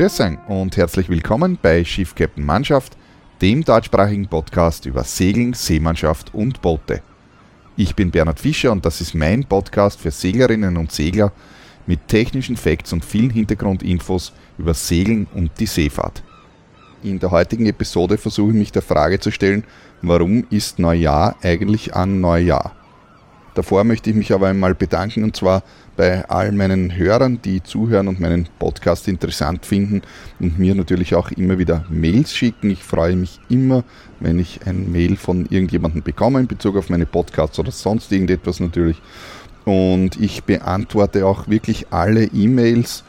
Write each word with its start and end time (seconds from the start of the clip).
Grüß 0.00 0.22
und 0.48 0.78
herzlich 0.78 1.10
willkommen 1.10 1.58
bei 1.60 1.84
Schiff 1.84 2.14
Captain 2.14 2.42
Mannschaft, 2.42 2.96
dem 3.42 3.62
deutschsprachigen 3.62 4.28
Podcast 4.28 4.86
über 4.86 5.04
Segeln, 5.04 5.52
Seemannschaft 5.52 6.32
und 6.32 6.62
Boote. 6.62 7.02
Ich 7.76 7.94
bin 7.94 8.10
Bernhard 8.10 8.40
Fischer 8.40 8.72
und 8.72 8.86
das 8.86 9.02
ist 9.02 9.14
mein 9.14 9.44
Podcast 9.44 10.00
für 10.00 10.10
Seglerinnen 10.10 10.78
und 10.78 10.90
Segler 10.90 11.32
mit 11.86 12.08
technischen 12.08 12.56
Facts 12.56 12.94
und 12.94 13.04
vielen 13.04 13.28
Hintergrundinfos 13.28 14.32
über 14.56 14.72
Segeln 14.72 15.26
und 15.34 15.50
die 15.60 15.66
Seefahrt. 15.66 16.22
In 17.02 17.18
der 17.18 17.30
heutigen 17.30 17.66
Episode 17.66 18.16
versuche 18.16 18.52
ich 18.52 18.56
mich 18.56 18.72
der 18.72 18.80
Frage 18.80 19.20
zu 19.20 19.30
stellen, 19.30 19.64
warum 20.00 20.46
ist 20.48 20.78
Neujahr 20.78 21.36
eigentlich 21.42 21.94
ein 21.94 22.22
Neujahr? 22.22 22.72
Davor 23.60 23.84
möchte 23.84 24.08
ich 24.08 24.16
mich 24.16 24.32
aber 24.32 24.46
einmal 24.46 24.74
bedanken 24.74 25.22
und 25.22 25.36
zwar 25.36 25.62
bei 25.94 26.26
all 26.30 26.50
meinen 26.50 26.96
Hörern, 26.96 27.42
die 27.42 27.62
zuhören 27.62 28.08
und 28.08 28.18
meinen 28.18 28.48
Podcast 28.58 29.06
interessant 29.06 29.66
finden 29.66 30.00
und 30.38 30.58
mir 30.58 30.74
natürlich 30.74 31.14
auch 31.14 31.30
immer 31.30 31.58
wieder 31.58 31.84
Mails 31.90 32.34
schicken. 32.34 32.70
Ich 32.70 32.82
freue 32.82 33.16
mich 33.16 33.38
immer, 33.50 33.84
wenn 34.18 34.38
ich 34.38 34.60
ein 34.64 34.90
Mail 34.90 35.18
von 35.18 35.44
irgendjemandem 35.44 36.02
bekomme 36.02 36.40
in 36.40 36.46
Bezug 36.46 36.74
auf 36.78 36.88
meine 36.88 37.04
Podcasts 37.04 37.58
oder 37.58 37.70
sonst 37.70 38.10
irgendetwas 38.10 38.60
natürlich. 38.60 38.96
Und 39.66 40.18
ich 40.18 40.44
beantworte 40.44 41.26
auch 41.26 41.46
wirklich 41.46 41.88
alle 41.90 42.24
E-Mails. 42.32 43.04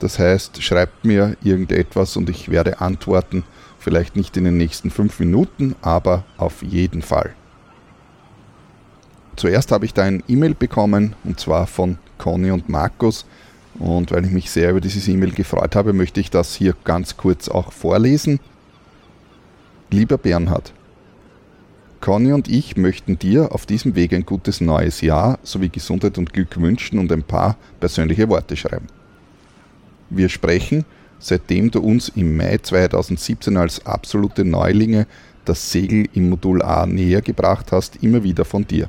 Das 0.00 0.18
heißt, 0.18 0.64
schreibt 0.64 1.04
mir 1.04 1.36
irgendetwas 1.44 2.16
und 2.16 2.28
ich 2.28 2.50
werde 2.50 2.80
antworten. 2.80 3.44
Vielleicht 3.78 4.16
nicht 4.16 4.36
in 4.36 4.42
den 4.42 4.56
nächsten 4.56 4.90
fünf 4.90 5.20
Minuten, 5.20 5.76
aber 5.80 6.24
auf 6.38 6.64
jeden 6.64 7.02
Fall. 7.02 7.36
Zuerst 9.36 9.70
habe 9.70 9.84
ich 9.84 9.92
da 9.92 10.02
ein 10.02 10.22
E-Mail 10.28 10.54
bekommen 10.54 11.14
und 11.24 11.38
zwar 11.38 11.66
von 11.66 11.98
Conny 12.16 12.50
und 12.50 12.70
Markus. 12.70 13.26
Und 13.78 14.10
weil 14.10 14.24
ich 14.24 14.30
mich 14.30 14.50
sehr 14.50 14.70
über 14.70 14.80
dieses 14.80 15.06
E-Mail 15.06 15.32
gefreut 15.32 15.76
habe, 15.76 15.92
möchte 15.92 16.20
ich 16.20 16.30
das 16.30 16.54
hier 16.54 16.74
ganz 16.84 17.18
kurz 17.18 17.48
auch 17.48 17.72
vorlesen. 17.72 18.40
Lieber 19.90 20.16
Bernhard, 20.16 20.72
Conny 22.00 22.32
und 22.32 22.48
ich 22.48 22.78
möchten 22.78 23.18
dir 23.18 23.52
auf 23.52 23.66
diesem 23.66 23.94
Weg 23.94 24.14
ein 24.14 24.24
gutes 24.24 24.62
neues 24.62 25.02
Jahr 25.02 25.38
sowie 25.42 25.68
Gesundheit 25.68 26.16
und 26.16 26.32
Glück 26.32 26.58
wünschen 26.58 26.98
und 26.98 27.12
ein 27.12 27.22
paar 27.22 27.56
persönliche 27.78 28.28
Worte 28.30 28.56
schreiben. 28.56 28.86
Wir 30.08 30.30
sprechen, 30.30 30.86
seitdem 31.18 31.70
du 31.70 31.80
uns 31.80 32.08
im 32.08 32.36
Mai 32.36 32.58
2017 32.58 33.56
als 33.56 33.84
absolute 33.84 34.44
Neulinge 34.44 35.06
das 35.44 35.70
Segel 35.70 36.08
im 36.14 36.30
Modul 36.30 36.62
A 36.62 36.86
näher 36.86 37.22
gebracht 37.22 37.72
hast, 37.72 38.02
immer 38.02 38.22
wieder 38.22 38.44
von 38.44 38.66
dir 38.66 38.88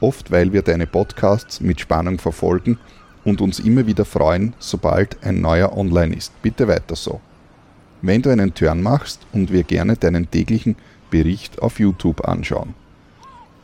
oft 0.00 0.30
weil 0.30 0.52
wir 0.52 0.62
deine 0.62 0.86
Podcasts 0.86 1.60
mit 1.60 1.80
Spannung 1.80 2.18
verfolgen 2.18 2.78
und 3.24 3.40
uns 3.40 3.58
immer 3.58 3.86
wieder 3.86 4.04
freuen, 4.04 4.54
sobald 4.58 5.22
ein 5.24 5.40
neuer 5.40 5.76
online 5.76 6.14
ist. 6.14 6.40
Bitte 6.42 6.68
weiter 6.68 6.96
so. 6.96 7.20
Wenn 8.00 8.22
du 8.22 8.30
einen 8.30 8.54
Turn 8.54 8.82
machst 8.82 9.20
und 9.32 9.52
wir 9.52 9.64
gerne 9.64 9.96
deinen 9.96 10.30
täglichen 10.30 10.76
Bericht 11.10 11.60
auf 11.60 11.80
YouTube 11.80 12.26
anschauen. 12.26 12.74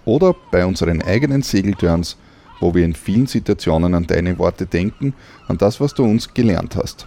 Oder 0.04 0.34
bei 0.50 0.66
unseren 0.66 1.02
eigenen 1.02 1.42
Segelturns, 1.42 2.16
wo 2.60 2.74
wir 2.74 2.84
in 2.84 2.94
vielen 2.94 3.26
Situationen 3.26 3.94
an 3.94 4.06
deine 4.06 4.38
Worte 4.38 4.66
denken, 4.66 5.14
an 5.48 5.58
das, 5.58 5.80
was 5.80 5.94
du 5.94 6.04
uns 6.04 6.34
gelernt 6.34 6.76
hast. 6.76 7.06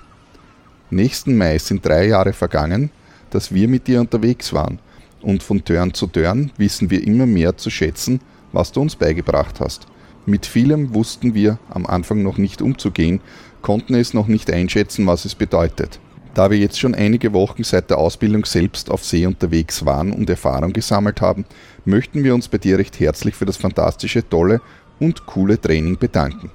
Nächsten 0.90 1.38
Mai 1.38 1.58
sind 1.58 1.86
drei 1.86 2.08
Jahre 2.08 2.34
vergangen, 2.34 2.92
dass 3.30 3.54
wir 3.54 3.68
mit 3.68 3.88
dir 3.88 4.00
unterwegs 4.00 4.54
waren 4.54 4.80
und 5.22 5.44
von 5.44 5.64
Turn 5.64 5.94
zu 5.94 6.08
Turn 6.08 6.52
wissen 6.58 6.90
wir 6.90 7.06
immer 7.06 7.26
mehr 7.26 7.58
zu 7.58 7.70
schätzen, 7.70 8.22
was 8.58 8.72
du 8.72 8.82
uns 8.82 8.96
beigebracht 8.96 9.60
hast. 9.60 9.86
Mit 10.26 10.48
vielem 10.48 10.96
wussten 10.96 11.36
wir 11.36 11.60
am 11.70 11.86
Anfang 11.86 12.24
noch 12.24 12.40
nicht 12.40 12.62
umzugehen, 12.62 13.22
konnten 13.62 13.94
es 13.94 14.16
noch 14.16 14.28
nicht 14.28 14.52
einschätzen, 14.52 15.06
was 15.06 15.26
es 15.26 15.36
bedeutet. 15.36 16.00
Da 16.34 16.50
wir 16.50 16.58
jetzt 16.58 16.80
schon 16.80 16.96
einige 16.96 17.34
Wochen 17.34 17.64
seit 17.64 17.92
der 17.92 18.00
Ausbildung 18.00 18.46
selbst 18.46 18.90
auf 18.90 19.06
See 19.06 19.26
unterwegs 19.28 19.86
waren 19.86 20.12
und 20.12 20.30
Erfahrung 20.30 20.74
gesammelt 20.74 21.22
haben, 21.22 21.46
möchten 21.86 22.24
wir 22.24 22.34
uns 22.34 22.48
bei 22.48 22.58
dir 22.58 22.80
recht 22.80 23.00
herzlich 23.00 23.36
für 23.36 23.46
das 23.46 23.58
fantastische, 23.58 24.28
tolle 24.28 24.60
und 25.00 25.28
coole 25.28 25.62
Training 25.62 25.98
bedanken. 25.98 26.50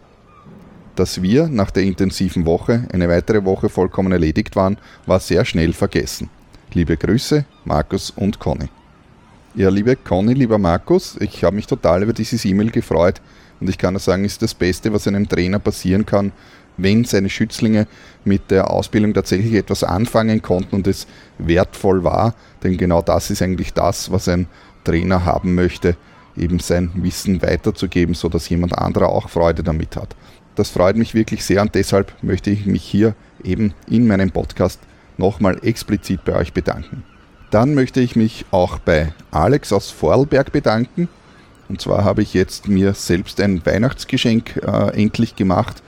Dass 0.97 1.23
wir 1.23 1.47
nach 1.47 1.71
der 1.71 1.85
intensiven 1.85 2.47
Woche 2.47 2.87
eine 2.93 3.09
weitere 3.09 3.45
Woche 3.45 3.69
vollkommen 3.69 4.13
erledigt 4.13 4.57
waren, 4.57 4.77
war 5.07 5.21
sehr 5.21 5.45
schnell 5.45 5.73
vergessen. 5.73 6.31
Liebe 6.73 6.97
Grüße, 6.97 7.45
Markus 7.65 8.11
und 8.11 8.41
Conny. 8.41 8.69
Ja, 9.55 9.69
liebe 9.69 9.97
Conny, 9.97 10.33
lieber 10.33 10.57
Markus, 10.57 11.19
ich 11.21 11.45
habe 11.45 11.57
mich 11.57 11.67
total 11.67 12.03
über 12.03 12.15
dieses 12.15 12.43
E-Mail 12.47 12.71
gefreut 12.71 13.21
und 13.61 13.69
ich 13.69 13.77
kann 13.77 13.93
nur 13.93 14.01
sagen, 14.01 14.25
ist 14.25 14.41
das 14.41 14.55
Beste, 14.55 14.95
was 14.95 15.07
einem 15.07 15.29
Trainer 15.29 15.59
passieren 15.59 16.07
kann, 16.07 16.33
wenn 16.79 17.05
seine 17.05 17.29
Schützlinge 17.29 17.87
mit 18.25 18.51
der 18.51 18.71
Ausbildung 18.71 19.13
tatsächlich 19.13 19.53
etwas 19.53 19.85
anfangen 19.85 20.41
konnten 20.41 20.77
und 20.77 20.87
es 20.87 21.07
wertvoll 21.37 22.03
war, 22.03 22.35
denn 22.63 22.79
genau 22.79 23.03
das 23.03 23.29
ist 23.29 23.43
eigentlich 23.43 23.75
das, 23.75 24.11
was 24.11 24.27
ein 24.27 24.47
Trainer 24.85 25.27
haben 25.27 25.55
möchte, 25.55 25.99
eben 26.35 26.59
sein 26.59 26.91
Wissen 26.95 27.43
weiterzugeben, 27.43 28.15
sodass 28.15 28.49
jemand 28.49 28.79
anderer 28.79 29.11
auch 29.11 29.29
Freude 29.29 29.63
damit 29.63 29.97
hat. 29.97 30.17
Das 30.55 30.71
freut 30.71 30.97
mich 30.97 31.13
wirklich 31.13 31.45
sehr 31.45 31.61
und 31.61 31.75
deshalb 31.75 32.15
möchte 32.23 32.49
ich 32.49 32.65
mich 32.65 32.85
hier 32.85 33.15
eben 33.45 33.75
in 33.87 34.07
meinem 34.07 34.31
Podcast 34.31 34.81
nochmal 35.19 35.59
explizit 35.63 36.25
bei 36.25 36.37
euch 36.37 36.55
bedanken. 36.55 37.05
Dann 37.53 37.75
möchte 37.75 38.01
ich 38.01 38.17
mich 38.17 38.47
auch 38.51 38.79
bei 38.79 39.13
Alex 39.31 39.75
aus 39.75 39.91
Vorarlberg 39.91 40.53
bedanken. 40.53 41.09
Und 41.69 41.83
zwar 41.83 42.03
habe 42.03 42.23
ich 42.23 42.33
jetzt 42.33 42.67
mir 42.67 42.95
selbst 42.95 43.39
ein 43.43 43.65
Weihnachtsgeschenk 43.67 44.57
äh, 44.57 44.99
endlich 44.99 45.37
gemacht, 45.37 45.83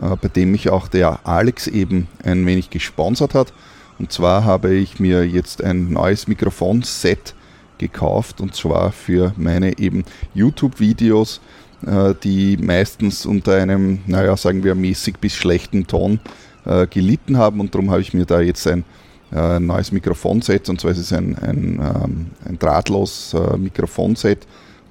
äh, 0.00 0.16
bei 0.16 0.28
dem 0.28 0.50
mich 0.50 0.70
auch 0.70 0.88
der 0.88 1.26
Alex 1.26 1.66
eben 1.66 2.08
ein 2.24 2.46
wenig 2.46 2.70
gesponsert 2.70 3.34
hat. 3.34 3.52
Und 3.98 4.12
zwar 4.12 4.44
habe 4.46 4.72
ich 4.72 4.98
mir 4.98 5.26
jetzt 5.26 5.62
ein 5.62 5.92
neues 5.92 6.26
Mikrofonset 6.26 7.34
gekauft 7.76 8.40
und 8.40 8.54
zwar 8.54 8.90
für 8.90 9.34
meine 9.36 9.78
eben 9.78 10.06
YouTube-Videos, 10.32 11.42
äh, 11.86 12.14
die 12.24 12.56
meistens 12.56 13.26
unter 13.26 13.56
einem, 13.56 14.00
naja, 14.06 14.38
sagen 14.38 14.64
wir 14.64 14.74
mäßig 14.74 15.18
bis 15.18 15.34
schlechten 15.34 15.86
Ton 15.86 16.18
äh, 16.64 16.86
gelitten 16.86 17.36
haben 17.36 17.60
und 17.60 17.74
darum 17.74 17.90
habe 17.90 18.00
ich 18.00 18.14
mir 18.14 18.24
da 18.24 18.40
jetzt 18.40 18.66
ein 18.66 18.86
äh, 19.32 19.60
neues 19.60 19.92
Mikrofonset. 19.92 20.68
Und 20.68 20.80
zwar 20.80 20.92
ist 20.92 20.98
es 20.98 21.12
ein, 21.12 21.36
ein, 21.38 21.80
ähm, 21.80 22.26
ein 22.44 22.58
drahtlos 22.58 23.34
äh, 23.34 23.56
Mikrofonset. 23.56 24.46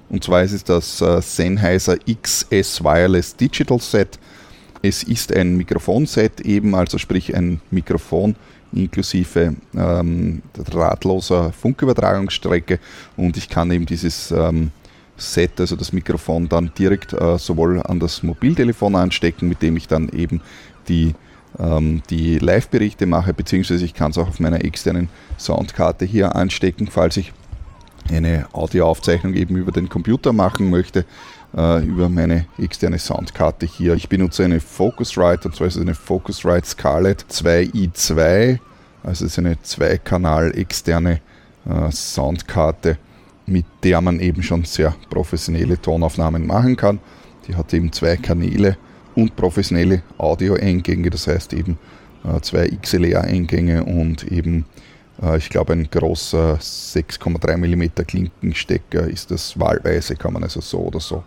Und 0.08 0.24
zwar 0.24 0.42
ist 0.42 0.52
es 0.52 0.64
das 0.64 1.00
äh, 1.00 1.20
Sennheiser 1.20 1.96
XS 1.98 2.82
Wireless 2.82 3.36
Digital 3.36 3.80
Set. 3.80 4.18
Es 4.80 5.02
ist 5.02 5.34
ein 5.34 5.56
Mikrofonset 5.56 6.40
eben, 6.42 6.74
also 6.74 6.98
sprich 6.98 7.34
ein 7.34 7.60
Mikrofon 7.70 8.36
inklusive 8.72 9.54
ähm, 9.74 10.42
drahtloser 10.52 11.52
Funkübertragungsstrecke. 11.52 12.78
Und 13.16 13.36
ich 13.36 13.48
kann 13.48 13.70
eben 13.70 13.86
dieses 13.86 14.30
ähm, 14.30 14.70
Set, 15.16 15.60
also 15.60 15.74
das 15.74 15.92
Mikrofon 15.92 16.48
dann 16.48 16.72
direkt 16.78 17.12
äh, 17.12 17.38
sowohl 17.38 17.82
an 17.82 17.98
das 17.98 18.22
Mobiltelefon 18.22 18.94
anstecken, 18.94 19.48
mit 19.48 19.62
dem 19.62 19.76
ich 19.76 19.88
dann 19.88 20.08
eben 20.10 20.40
die 20.88 21.14
ähm, 21.58 22.02
die 22.10 22.38
Live-Berichte 22.38 23.06
mache, 23.06 23.34
beziehungsweise 23.34 23.84
ich 23.84 23.94
kann 23.94 24.10
es 24.10 24.18
auch 24.18 24.28
auf 24.28 24.40
meiner 24.40 24.64
externen 24.64 25.08
Soundkarte 25.38 26.04
hier 26.04 26.36
anstecken, 26.36 26.88
falls 26.90 27.16
ich 27.16 27.32
eine 28.10 28.46
Audioaufzeichnung 28.52 29.34
eben 29.34 29.56
über 29.56 29.72
den 29.72 29.88
Computer 29.88 30.32
machen 30.32 30.70
möchte, 30.70 31.04
äh, 31.56 31.84
über 31.84 32.08
meine 32.08 32.46
externe 32.58 32.98
Soundkarte 32.98 33.66
hier. 33.66 33.94
Ich 33.94 34.08
benutze 34.08 34.44
eine 34.44 34.60
Focusrite, 34.60 35.48
und 35.48 35.54
zwar 35.54 35.66
ist 35.66 35.76
es 35.76 35.82
eine 35.82 35.94
Focusrite 35.94 36.66
Scarlett 36.66 37.24
2i2, 37.30 38.58
also 39.02 39.24
es 39.24 39.32
ist 39.32 39.38
eine 39.38 39.60
Zweikanal 39.62 40.56
externe 40.56 41.20
äh, 41.68 41.90
Soundkarte, 41.90 42.98
mit 43.46 43.64
der 43.82 44.00
man 44.00 44.20
eben 44.20 44.42
schon 44.42 44.64
sehr 44.64 44.94
professionelle 45.08 45.80
Tonaufnahmen 45.80 46.46
machen 46.46 46.76
kann. 46.76 47.00
Die 47.46 47.56
hat 47.56 47.72
eben 47.72 47.92
zwei 47.92 48.16
Kanäle 48.16 48.76
und 49.18 49.34
professionelle 49.34 50.02
Audio-Eingänge, 50.16 51.10
das 51.10 51.26
heißt 51.26 51.52
eben 51.52 51.76
äh, 52.24 52.40
zwei 52.40 52.68
XLR-Eingänge 52.68 53.82
und 53.82 54.22
eben, 54.30 54.64
äh, 55.20 55.36
ich 55.38 55.50
glaube, 55.50 55.72
ein 55.72 55.90
großer 55.90 56.54
6,3 56.54 57.56
mm 57.56 58.06
Klinkenstecker 58.06 59.08
ist 59.08 59.32
das 59.32 59.58
wahlweise, 59.58 60.14
kann 60.14 60.34
man 60.34 60.44
also 60.44 60.60
so 60.60 60.78
oder 60.78 61.00
so 61.00 61.24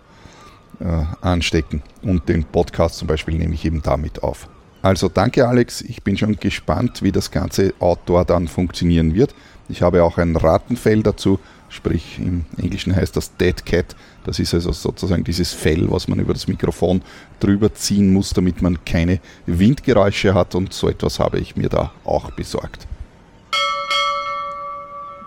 äh, 0.79 1.03
anstecken. 1.19 1.83
Und 2.01 2.29
den 2.29 2.45
Podcast 2.45 2.95
zum 2.95 3.09
Beispiel 3.09 3.38
nehme 3.38 3.55
ich 3.55 3.65
eben 3.65 3.81
damit 3.81 4.23
auf. 4.23 4.47
Also 4.81 5.09
danke 5.09 5.45
Alex, 5.47 5.81
ich 5.81 6.01
bin 6.01 6.17
schon 6.17 6.38
gespannt, 6.38 7.03
wie 7.03 7.11
das 7.11 7.29
ganze 7.29 7.73
Outdoor 7.79 8.23
dann 8.23 8.47
funktionieren 8.47 9.13
wird. 9.13 9.35
Ich 9.67 9.81
habe 9.81 10.03
auch 10.03 10.17
ein 10.17 10.38
Rattenfell 10.38 11.03
dazu, 11.03 11.39
sprich 11.67 12.19
im 12.19 12.45
Englischen 12.57 12.95
heißt 12.95 13.17
das 13.17 13.35
Dead 13.35 13.65
Cat. 13.65 13.97
Das 14.23 14.39
ist 14.39 14.53
also 14.53 14.71
sozusagen 14.71 15.23
dieses 15.23 15.53
Fell, 15.53 15.89
was 15.89 16.07
man 16.07 16.19
über 16.19 16.33
das 16.33 16.47
Mikrofon 16.47 17.01
drüber 17.39 17.73
ziehen 17.73 18.13
muss, 18.13 18.31
damit 18.31 18.62
man 18.62 18.83
keine 18.85 19.19
Windgeräusche 19.45 20.33
hat. 20.33 20.53
Und 20.56 20.73
so 20.73 20.89
etwas 20.89 21.19
habe 21.19 21.39
ich 21.39 21.56
mir 21.56 21.69
da 21.69 21.91
auch 22.03 22.31
besorgt. 22.31 22.88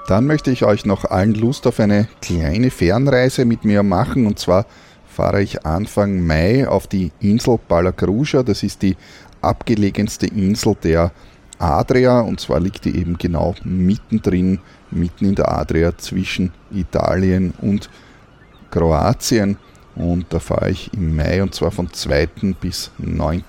Dann 0.07 0.27
möchte 0.27 0.51
ich 0.51 0.65
euch 0.65 0.85
noch 0.85 1.07
allen 1.07 1.35
Lust 1.35 1.67
auf 1.67 1.81
eine 1.81 2.09
kleine 2.21 2.71
Fernreise 2.71 3.45
mit 3.47 3.65
mir 3.65 3.83
machen. 3.83 4.27
Und 4.27 4.39
zwar 4.39 4.67
fahre 5.09 5.43
ich 5.43 5.65
Anfang 5.65 6.25
Mai 6.27 6.69
auf 6.69 6.87
die 6.87 7.11
Insel 7.21 7.59
Palacruja, 7.59 8.43
das 8.43 8.63
ist 8.63 8.83
die 8.83 8.97
abgelegenste 9.41 10.27
Insel 10.27 10.77
der 10.83 11.11
Adria. 11.59 12.21
Und 12.21 12.39
zwar 12.39 12.61
liegt 12.61 12.85
die 12.85 12.97
eben 12.97 13.17
genau 13.17 13.55
mittendrin, 13.65 14.61
mitten 14.91 15.25
in 15.25 15.35
der 15.35 15.51
Adria 15.51 15.97
zwischen 15.97 16.53
Italien 16.71 17.55
und 17.61 17.89
Kroatien 18.75 19.57
und 19.95 20.27
da 20.31 20.41
fahre 20.41 20.69
ich 20.69 20.93
im 20.93 21.15
Mai 21.15 21.41
und 21.45 21.55
zwar 21.55 21.71
von 21.71 21.93
2. 21.93 22.27
bis 22.61 22.91
9. 22.99 23.45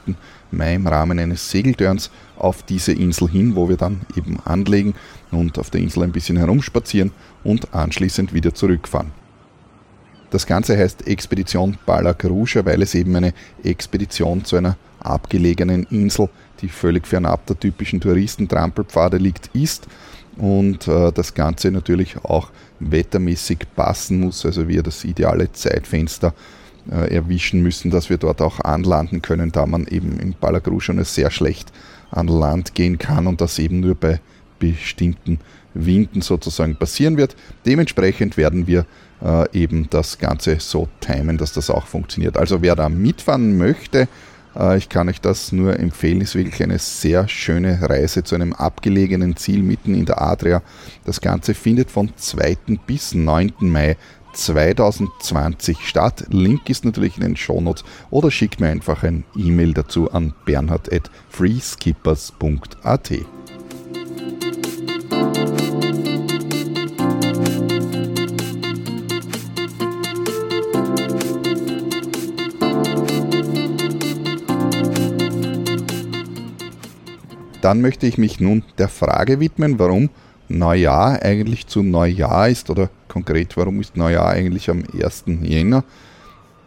Mai 0.51 0.75
im 0.75 0.85
Rahmen 0.85 1.17
eines 1.17 1.49
Segeltörns 1.49 2.11
auf 2.37 2.61
diese 2.61 2.91
Insel 2.91 3.29
hin, 3.29 3.55
wo 3.55 3.67
wir 3.67 3.75
dann 3.75 4.01
eben 4.15 4.37
anlegen 4.45 4.93
und 5.31 5.57
auf 5.57 5.71
der 5.71 5.81
Insel 5.81 6.03
ein 6.03 6.11
bisschen 6.11 6.37
herumspazieren 6.37 7.11
und 7.43 7.73
anschließend 7.73 8.35
wieder 8.35 8.53
zurückfahren. 8.53 9.13
Das 10.29 10.45
Ganze 10.45 10.77
heißt 10.77 11.07
Expedition 11.07 11.79
Balagruja, 11.87 12.63
weil 12.63 12.83
es 12.83 12.93
eben 12.93 13.15
eine 13.15 13.33
Expedition 13.63 14.45
zu 14.45 14.57
einer 14.57 14.77
abgelegenen 14.99 15.87
Insel, 15.89 16.29
die 16.61 16.69
völlig 16.69 17.07
fernab 17.07 17.47
der 17.47 17.59
typischen 17.59 17.99
Touristentrampelpfade 17.99 19.17
liegt, 19.17 19.49
ist 19.55 19.87
und 20.37 20.87
äh, 20.87 21.11
das 21.11 21.33
Ganze 21.33 21.71
natürlich 21.71 22.17
auch 22.23 22.49
wettermäßig 22.79 23.59
passen 23.75 24.19
muss, 24.19 24.45
also 24.45 24.67
wir 24.67 24.83
das 24.83 25.03
ideale 25.03 25.51
Zeitfenster 25.51 26.33
äh, 26.91 27.13
erwischen 27.15 27.61
müssen, 27.61 27.89
dass 27.89 28.09
wir 28.09 28.17
dort 28.17 28.41
auch 28.41 28.59
anlanden 28.59 29.21
können, 29.21 29.51
da 29.51 29.65
man 29.65 29.87
eben 29.87 30.19
im 30.19 30.33
Palagrusch 30.33 30.85
schon 30.85 31.03
sehr 31.03 31.31
schlecht 31.31 31.71
an 32.11 32.27
Land 32.27 32.75
gehen 32.75 32.97
kann 32.97 33.27
und 33.27 33.41
das 33.41 33.59
eben 33.59 33.79
nur 33.79 33.95
bei 33.95 34.19
bestimmten 34.59 35.39
Winden 35.73 36.21
sozusagen 36.21 36.75
passieren 36.75 37.17
wird. 37.17 37.35
Dementsprechend 37.65 38.37
werden 38.37 38.67
wir 38.67 38.85
äh, 39.23 39.49
eben 39.57 39.89
das 39.89 40.17
Ganze 40.17 40.59
so 40.59 40.87
timen, 41.01 41.37
dass 41.37 41.53
das 41.53 41.69
auch 41.69 41.87
funktioniert. 41.87 42.37
Also 42.37 42.61
wer 42.61 42.75
da 42.75 42.89
mitfahren 42.89 43.57
möchte, 43.57 44.07
ich 44.77 44.89
kann 44.89 45.09
euch 45.09 45.19
das 45.21 45.51
nur 45.51 45.79
empfehlen, 45.79 46.21
ist 46.21 46.35
wirklich 46.35 46.61
eine 46.63 46.79
sehr 46.79 47.27
schöne 47.27 47.79
Reise 47.81 48.23
zu 48.23 48.33
einem 48.35 48.53
abgelegenen 48.53 49.35
Ziel 49.35 49.61
mitten 49.63 49.93
in 49.93 50.05
der 50.05 50.21
Adria. 50.21 50.61
Das 51.03 51.19
Ganze 51.21 51.53
findet 51.53 51.91
von 51.91 52.13
2. 52.15 52.57
bis 52.87 53.13
9. 53.13 53.53
Mai 53.59 53.97
2020 54.33 55.87
statt. 55.87 56.25
Link 56.29 56.69
ist 56.69 56.85
natürlich 56.85 57.17
in 57.17 57.23
den 57.23 57.35
Shownotes 57.35 57.83
oder 58.09 58.31
schickt 58.31 58.59
mir 58.59 58.69
einfach 58.69 59.03
ein 59.03 59.25
E-Mail 59.35 59.73
dazu 59.73 60.11
an 60.11 60.33
bernhard.freeskippers.at. 60.45 63.11
Dann 77.65 77.81
möchte 77.81 78.05
ich 78.05 78.19
mich 78.19 78.39
nun 78.39 78.61
der 78.77 78.89
Frage 78.89 79.39
widmen, 79.39 79.79
warum 79.79 80.11
Neujahr 80.49 81.23
eigentlich 81.23 81.65
zu 81.65 81.81
Neujahr 81.81 82.47
ist 82.47 82.69
oder 82.69 82.91
konkret, 83.07 83.57
warum 83.57 83.81
ist 83.81 83.97
Neujahr 83.97 84.29
eigentlich 84.29 84.69
am 84.69 84.83
1. 84.93 85.23
Jänner? 85.41 85.83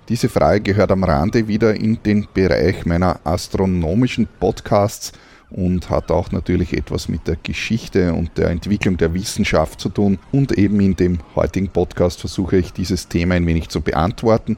Diese 0.08 0.28
Frage 0.28 0.60
gehört 0.60 0.90
am 0.90 1.04
Rande 1.04 1.46
wieder 1.46 1.76
in 1.76 2.02
den 2.02 2.26
Bereich 2.34 2.84
meiner 2.84 3.20
astronomischen 3.22 4.26
Podcasts 4.40 5.12
und 5.50 5.88
hat 5.88 6.10
auch 6.10 6.32
natürlich 6.32 6.72
etwas 6.72 7.08
mit 7.08 7.28
der 7.28 7.36
Geschichte 7.44 8.12
und 8.12 8.36
der 8.36 8.50
Entwicklung 8.50 8.96
der 8.96 9.14
Wissenschaft 9.14 9.80
zu 9.80 9.90
tun. 9.90 10.18
Und 10.32 10.58
eben 10.58 10.80
in 10.80 10.96
dem 10.96 11.20
heutigen 11.36 11.68
Podcast 11.68 12.18
versuche 12.18 12.56
ich 12.56 12.72
dieses 12.72 13.06
Thema 13.06 13.36
ein 13.36 13.46
wenig 13.46 13.68
zu 13.68 13.82
beantworten. 13.82 14.56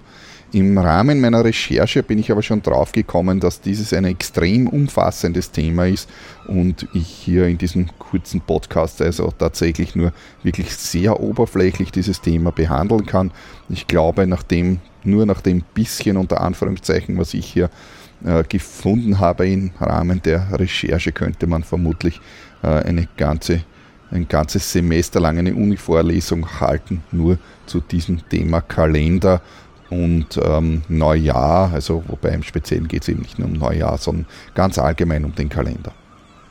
Im 0.52 0.76
Rahmen 0.79 1.20
meiner 1.20 1.44
Recherche 1.44 2.02
bin 2.02 2.19
ich 2.19 2.32
aber 2.32 2.43
schon 2.43 2.61
drauf 2.61 2.91
gekommen, 2.91 3.38
dass 3.38 3.61
dieses 3.61 3.93
ein 3.93 4.05
extrem 4.05 4.67
umfassendes 4.67 5.52
Thema 5.52 5.87
ist 5.87 6.08
und 6.49 6.88
ich 6.93 7.06
hier 7.06 7.47
in 7.47 7.56
diesem 7.56 7.87
kurzen 8.00 8.41
Podcast 8.41 9.00
also 9.00 9.32
tatsächlich 9.38 9.94
nur 9.94 10.12
wirklich 10.43 10.75
sehr 10.75 11.20
oberflächlich 11.20 11.93
dieses 11.93 12.20
Thema 12.20 12.50
behandeln 12.50 13.06
kann. 13.06 13.31
Ich 13.69 13.87
glaube, 13.87 14.26
nach 14.26 14.43
dem, 14.43 14.81
nur 15.05 15.25
nach 15.25 15.41
dem 15.41 15.62
bisschen 15.73 16.17
unter 16.17 16.41
Anführungszeichen, 16.41 17.17
was 17.17 17.32
ich 17.32 17.47
hier 17.47 17.70
äh, 18.25 18.43
gefunden 18.43 19.20
habe 19.20 19.49
im 19.49 19.70
Rahmen 19.79 20.20
der 20.20 20.58
Recherche, 20.58 21.12
könnte 21.12 21.47
man 21.47 21.62
vermutlich 21.62 22.20
äh, 22.64 22.67
eine 22.67 23.06
ganze 23.17 23.62
ein 24.12 24.26
ganzes 24.26 24.73
Semester 24.73 25.20
lang 25.20 25.38
eine 25.38 25.55
Uni-Vorlesung 25.55 26.61
halten, 26.61 27.05
nur 27.12 27.38
zu 27.67 27.81
diesem 27.81 28.29
Thema 28.29 28.61
Kalender 28.61 29.41
und 29.90 30.40
ähm, 30.42 30.82
Neujahr, 30.88 31.72
also 31.72 32.02
wobei 32.06 32.31
im 32.31 32.42
Speziellen 32.42 32.88
geht 32.88 33.02
es 33.02 33.08
eben 33.08 33.20
nicht 33.20 33.38
nur 33.38 33.48
um 33.48 33.54
Neujahr, 33.54 33.98
sondern 33.98 34.26
ganz 34.54 34.78
allgemein 34.78 35.25
um 35.25 35.34
den 35.34 35.48
Kalender. 35.48 35.92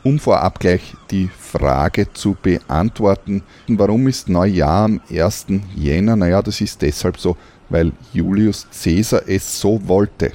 Um 0.03 0.19
vorab 0.19 0.59
gleich 0.59 0.95
die 1.12 1.27
Frage 1.27 2.12
zu 2.13 2.38
beantworten, 2.41 3.44
warum 3.68 4.07
ist 4.07 4.30
Neujahr 4.30 4.86
am 4.86 5.01
1. 5.09 5.47
Jänner? 5.75 6.15
Naja, 6.15 6.41
das 6.41 6.62
ist 6.62 6.81
deshalb 6.81 7.18
so, 7.18 7.36
weil 7.69 7.91
Julius 8.13 8.68
Caesar 8.71 9.24
es 9.27 9.59
so 9.59 9.88
wollte. 9.88 10.31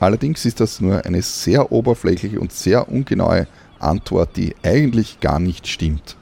Allerdings 0.00 0.44
ist 0.44 0.60
das 0.60 0.80
nur 0.80 1.04
eine 1.04 1.22
sehr 1.22 1.72
oberflächliche 1.72 2.40
und 2.40 2.52
sehr 2.52 2.88
ungenaue 2.90 3.46
Antwort, 3.78 4.36
die 4.36 4.54
eigentlich 4.62 5.20
gar 5.20 5.38
nicht 5.38 5.66
stimmt. 5.66 6.16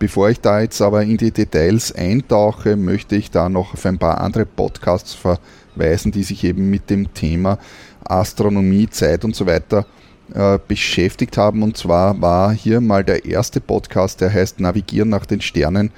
Bevor 0.00 0.30
ich 0.30 0.40
da 0.40 0.62
jetzt 0.62 0.80
aber 0.80 1.02
in 1.02 1.18
die 1.18 1.30
Details 1.30 1.94
eintauche, 1.94 2.74
möchte 2.76 3.16
ich 3.16 3.30
da 3.30 3.50
noch 3.50 3.74
auf 3.74 3.84
ein 3.84 3.98
paar 3.98 4.18
andere 4.22 4.46
Podcasts 4.46 5.12
verweisen, 5.12 6.10
die 6.10 6.22
sich 6.22 6.42
eben 6.42 6.70
mit 6.70 6.88
dem 6.88 7.12
Thema 7.12 7.58
Astronomie, 8.02 8.88
Zeit 8.88 9.26
und 9.26 9.36
so 9.36 9.44
weiter 9.44 9.84
äh, 10.32 10.58
beschäftigt 10.66 11.36
haben. 11.36 11.62
Und 11.62 11.76
zwar 11.76 12.18
war 12.18 12.50
hier 12.50 12.80
mal 12.80 13.04
der 13.04 13.26
erste 13.26 13.60
Podcast, 13.60 14.22
der 14.22 14.32
heißt 14.32 14.58
Navigieren 14.58 15.10
nach 15.10 15.26
den 15.26 15.42
Sternen. 15.42 15.88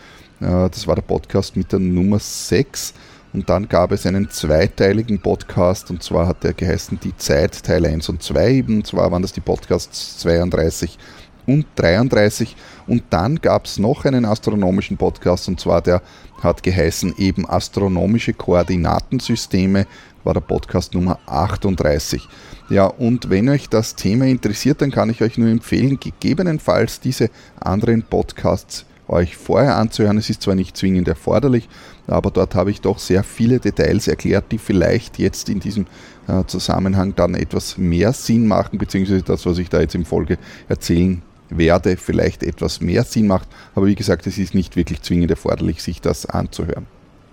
Äh, 0.41 0.69
das 0.69 0.89
war 0.89 0.97
der 0.97 1.03
Podcast 1.03 1.55
mit 1.55 1.71
der 1.71 1.79
Nummer 1.79 2.19
6. 2.19 2.95
Und 3.33 3.49
dann 3.49 3.69
gab 3.69 3.93
es 3.93 4.05
einen 4.05 4.29
zweiteiligen 4.31 5.21
Podcast 5.21 5.91
und 5.91 6.03
zwar 6.03 6.27
hat 6.27 6.43
der 6.43 6.53
geheißen 6.53 6.99
Die 7.01 7.17
Zeit 7.17 7.63
Teil 7.63 7.87
1 7.87 8.09
und 8.09 8.21
2. 8.21 8.65
Und 8.67 8.87
zwar 8.87 9.13
waren 9.13 9.23
das 9.23 9.33
die 9.33 9.41
Podcasts 9.41 10.19
32 10.19 10.99
und 11.47 11.67
33. 11.77 12.57
Und 12.87 13.05
dann 13.11 13.37
gab 13.37 13.67
es 13.67 13.79
noch 13.79 14.05
einen 14.05 14.25
astronomischen 14.25 14.97
Podcast 14.97 15.49
und 15.49 15.61
zwar 15.61 15.81
der 15.81 16.03
hat 16.43 16.63
geheißen 16.63 17.15
eben 17.19 17.49
Astronomische 17.49 18.33
Koordinatensysteme, 18.33 19.87
war 20.25 20.35
der 20.35 20.41
Podcast 20.41 20.95
Nummer 20.95 21.19
38. 21.27 22.29
Ja, 22.69 22.87
und 22.87 23.31
wenn 23.31 23.49
euch 23.49 23.69
das 23.69 23.97
Thema 23.97 24.27
interessiert, 24.27 24.83
dann 24.83 24.91
kann 24.91 25.11
ich 25.11 25.23
euch 25.23 25.39
nur 25.39 25.49
empfehlen, 25.49 25.99
gegebenenfalls 26.01 27.01
diese 27.01 27.31
anderen 27.61 28.03
Podcasts 28.03 28.87
euch 29.09 29.37
vorher 29.37 29.77
anzuhören. 29.77 30.19
Es 30.19 30.31
ist 30.31 30.43
zwar 30.43 30.55
nicht 30.55 30.77
zwingend 30.77 31.09
erforderlich, 31.09 31.69
aber 32.07 32.31
dort 32.31 32.55
habe 32.55 32.71
ich 32.71 32.81
doch 32.81 32.99
sehr 32.99 33.23
viele 33.23 33.59
Details 33.59 34.09
erklärt, 34.09 34.47
die 34.51 34.59
vielleicht 34.59 35.19
jetzt 35.19 35.49
in 35.49 35.61
diesem 35.61 35.87
äh, 36.29 36.45
Zusammenhang 36.47 37.15
dann 37.15 37.35
etwas 37.35 37.77
mehr 37.79 38.13
Sinn 38.13 38.47
machen, 38.47 38.79
beziehungsweise 38.79 39.23
das, 39.23 39.45
was 39.45 39.59
ich 39.59 39.69
da 39.69 39.81
jetzt 39.81 39.95
im 39.95 40.05
Folge 40.05 40.39
erzählen 40.69 41.23
werde, 41.59 41.97
vielleicht 41.97 42.43
etwas 42.43 42.81
mehr 42.81 43.05
Sinn 43.05 43.27
macht. 43.27 43.49
Aber 43.75 43.87
wie 43.87 43.95
gesagt, 43.95 44.27
es 44.27 44.39
ist 44.39 44.55
nicht 44.55 44.77
wirklich 44.77 45.03
zwingend 45.03 45.31
erforderlich, 45.31 45.83
sich 45.83 46.01
das 46.01 46.27
anzuhören. 46.27 46.87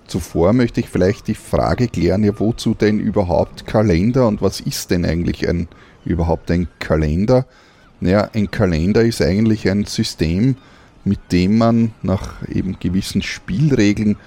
Zuvor 0.07 0.53
möchte 0.53 0.79
ich 0.79 0.89
vielleicht 0.89 1.27
die 1.27 1.35
Frage 1.35 1.87
klären, 1.87 2.23
ja, 2.23 2.39
wozu 2.39 2.73
denn 2.73 2.99
überhaupt 2.99 3.67
Kalender 3.67 4.27
und 4.27 4.41
was 4.41 4.59
ist 4.59 4.89
denn 4.89 5.05
eigentlich 5.05 5.47
ein, 5.47 5.67
überhaupt 6.03 6.49
ein 6.49 6.67
Kalender? 6.79 7.45
Naja, 7.99 8.29
ein 8.33 8.49
Kalender 8.49 9.03
ist 9.03 9.21
eigentlich 9.21 9.69
ein 9.69 9.85
System, 9.85 10.55
mit 11.05 11.19
dem 11.31 11.57
man 11.57 11.93
nach 12.01 12.47
eben 12.47 12.79
gewissen 12.79 13.21
Spielregeln 13.21 14.17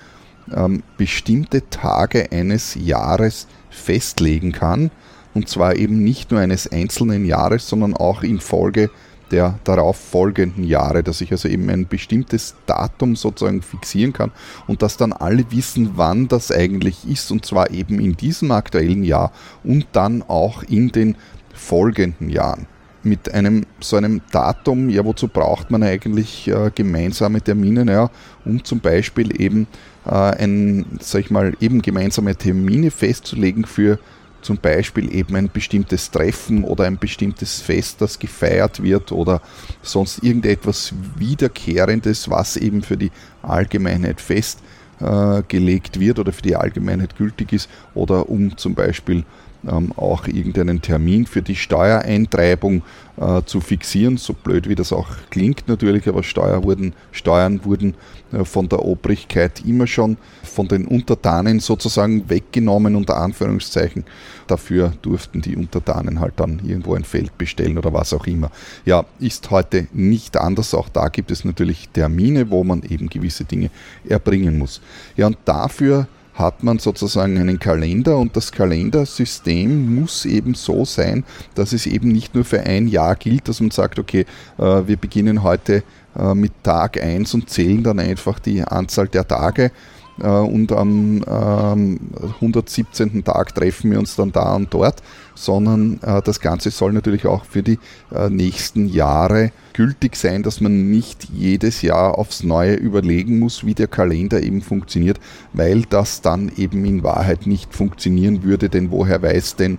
ähm, 0.54 0.82
bestimmte 0.96 1.68
Tage 1.68 2.30
eines 2.30 2.76
Jahres 2.76 3.46
festlegen 3.70 4.52
kann. 4.52 4.90
Und 5.34 5.48
zwar 5.48 5.76
eben 5.76 6.02
nicht 6.04 6.30
nur 6.30 6.40
eines 6.40 6.70
einzelnen 6.70 7.24
Jahres, 7.24 7.68
sondern 7.68 7.94
auch 7.94 8.22
in 8.22 8.38
Folge 8.38 8.90
der 9.32 9.58
darauf 9.64 9.96
folgenden 9.96 10.64
Jahre, 10.64 11.02
dass 11.02 11.20
ich 11.20 11.32
also 11.32 11.48
eben 11.48 11.68
ein 11.70 11.88
bestimmtes 11.88 12.54
Datum 12.66 13.16
sozusagen 13.16 13.62
fixieren 13.62 14.12
kann 14.12 14.30
und 14.66 14.82
dass 14.82 14.96
dann 14.96 15.12
alle 15.12 15.50
wissen, 15.50 15.92
wann 15.96 16.28
das 16.28 16.52
eigentlich 16.52 17.08
ist 17.08 17.30
und 17.32 17.44
zwar 17.44 17.70
eben 17.70 17.98
in 17.98 18.16
diesem 18.16 18.50
aktuellen 18.52 19.02
Jahr 19.02 19.32
und 19.64 19.86
dann 19.92 20.22
auch 20.22 20.62
in 20.62 20.92
den 20.92 21.16
folgenden 21.54 22.28
Jahren. 22.28 22.66
Mit 23.04 23.34
einem 23.34 23.66
so 23.80 23.96
einem 23.96 24.20
Datum, 24.30 24.88
ja, 24.88 25.04
wozu 25.04 25.26
braucht 25.26 25.72
man 25.72 25.82
eigentlich 25.82 26.46
äh, 26.46 26.70
gemeinsame 26.72 27.40
Termine? 27.40 27.84
Naja, 27.84 28.10
um 28.44 28.62
zum 28.62 28.78
Beispiel 28.78 29.40
eben 29.40 29.66
äh, 30.06 30.10
ein, 30.10 30.86
sag 31.00 31.22
ich 31.22 31.30
mal, 31.32 31.52
eben 31.58 31.82
gemeinsame 31.82 32.36
Termine 32.36 32.92
festzulegen 32.92 33.64
für 33.64 33.98
zum 34.42 34.58
Beispiel 34.58 35.14
eben 35.14 35.36
ein 35.36 35.50
bestimmtes 35.50 36.10
Treffen 36.10 36.64
oder 36.64 36.84
ein 36.84 36.98
bestimmtes 36.98 37.60
Fest, 37.60 38.00
das 38.00 38.18
gefeiert 38.18 38.82
wird 38.82 39.12
oder 39.12 39.40
sonst 39.82 40.22
irgendetwas 40.22 40.92
Wiederkehrendes, 41.16 42.28
was 42.28 42.56
eben 42.56 42.82
für 42.82 42.96
die 42.96 43.10
Allgemeinheit 43.42 44.20
festgelegt 44.20 45.98
wird 45.98 46.18
oder 46.18 46.32
für 46.32 46.42
die 46.42 46.56
Allgemeinheit 46.56 47.16
gültig 47.16 47.52
ist 47.52 47.70
oder 47.94 48.28
um 48.28 48.56
zum 48.56 48.74
Beispiel 48.74 49.24
ähm, 49.68 49.92
auch 49.96 50.26
irgendeinen 50.26 50.82
Termin 50.82 51.26
für 51.26 51.42
die 51.42 51.56
Steuereintreibung 51.56 52.82
äh, 53.16 53.42
zu 53.44 53.60
fixieren, 53.60 54.16
so 54.16 54.32
blöd 54.32 54.68
wie 54.68 54.74
das 54.74 54.92
auch 54.92 55.08
klingt 55.30 55.68
natürlich, 55.68 56.08
aber 56.08 56.22
Steuer 56.22 56.64
wurden, 56.64 56.94
Steuern 57.12 57.64
wurden 57.64 57.94
äh, 58.32 58.44
von 58.44 58.68
der 58.68 58.84
Obrigkeit 58.84 59.64
immer 59.64 59.86
schon 59.86 60.16
von 60.42 60.68
den 60.68 60.86
Untertanen 60.86 61.60
sozusagen 61.60 62.28
weggenommen, 62.28 62.96
unter 62.96 63.16
Anführungszeichen. 63.18 64.04
Dafür 64.46 64.92
durften 65.02 65.40
die 65.40 65.56
Untertanen 65.56 66.20
halt 66.20 66.34
dann 66.36 66.60
irgendwo 66.64 66.94
ein 66.94 67.04
Feld 67.04 67.36
bestellen 67.38 67.78
oder 67.78 67.92
was 67.92 68.12
auch 68.12 68.26
immer. 68.26 68.50
Ja, 68.84 69.04
ist 69.20 69.50
heute 69.50 69.86
nicht 69.92 70.36
anders. 70.36 70.74
Auch 70.74 70.88
da 70.88 71.08
gibt 71.08 71.30
es 71.30 71.44
natürlich 71.44 71.88
Termine, 71.90 72.50
wo 72.50 72.64
man 72.64 72.82
eben 72.82 73.08
gewisse 73.08 73.44
Dinge 73.44 73.70
erbringen 74.08 74.58
muss. 74.58 74.80
Ja, 75.16 75.28
und 75.28 75.38
dafür 75.44 76.08
hat 76.34 76.62
man 76.62 76.78
sozusagen 76.78 77.38
einen 77.38 77.58
Kalender 77.58 78.18
und 78.18 78.36
das 78.36 78.52
Kalendersystem 78.52 79.94
muss 79.94 80.24
eben 80.24 80.54
so 80.54 80.84
sein, 80.84 81.24
dass 81.54 81.72
es 81.72 81.86
eben 81.86 82.08
nicht 82.08 82.34
nur 82.34 82.44
für 82.44 82.60
ein 82.60 82.88
Jahr 82.88 83.16
gilt, 83.16 83.48
dass 83.48 83.60
man 83.60 83.70
sagt, 83.70 83.98
okay, 83.98 84.24
äh, 84.58 84.62
wir 84.86 84.96
beginnen 84.96 85.42
heute 85.42 85.82
äh, 86.16 86.34
mit 86.34 86.52
Tag 86.62 87.00
1 87.02 87.34
und 87.34 87.50
zählen 87.50 87.82
dann 87.82 87.98
einfach 87.98 88.38
die 88.38 88.62
Anzahl 88.62 89.08
der 89.08 89.26
Tage 89.28 89.70
und 90.18 90.72
am 90.72 91.22
117. 91.24 93.10
Ähm, 93.14 93.24
Tag 93.24 93.54
treffen 93.54 93.90
wir 93.90 93.98
uns 93.98 94.14
dann 94.14 94.30
da 94.30 94.54
und 94.54 94.72
dort, 94.72 95.02
sondern 95.34 96.00
äh, 96.02 96.20
das 96.22 96.40
Ganze 96.40 96.70
soll 96.70 96.92
natürlich 96.92 97.26
auch 97.26 97.44
für 97.44 97.62
die 97.62 97.78
äh, 98.14 98.28
nächsten 98.28 98.86
Jahre 98.86 99.52
gültig 99.72 100.16
sein, 100.16 100.42
dass 100.42 100.60
man 100.60 100.90
nicht 100.90 101.28
jedes 101.32 101.80
Jahr 101.82 102.18
aufs 102.18 102.42
Neue 102.42 102.74
überlegen 102.74 103.38
muss, 103.38 103.64
wie 103.64 103.74
der 103.74 103.88
Kalender 103.88 104.42
eben 104.42 104.60
funktioniert, 104.60 105.18
weil 105.54 105.82
das 105.82 106.20
dann 106.20 106.52
eben 106.56 106.84
in 106.84 107.02
Wahrheit 107.02 107.46
nicht 107.46 107.74
funktionieren 107.74 108.42
würde, 108.42 108.68
denn 108.68 108.90
woher 108.90 109.22
weiß 109.22 109.56
denn 109.56 109.78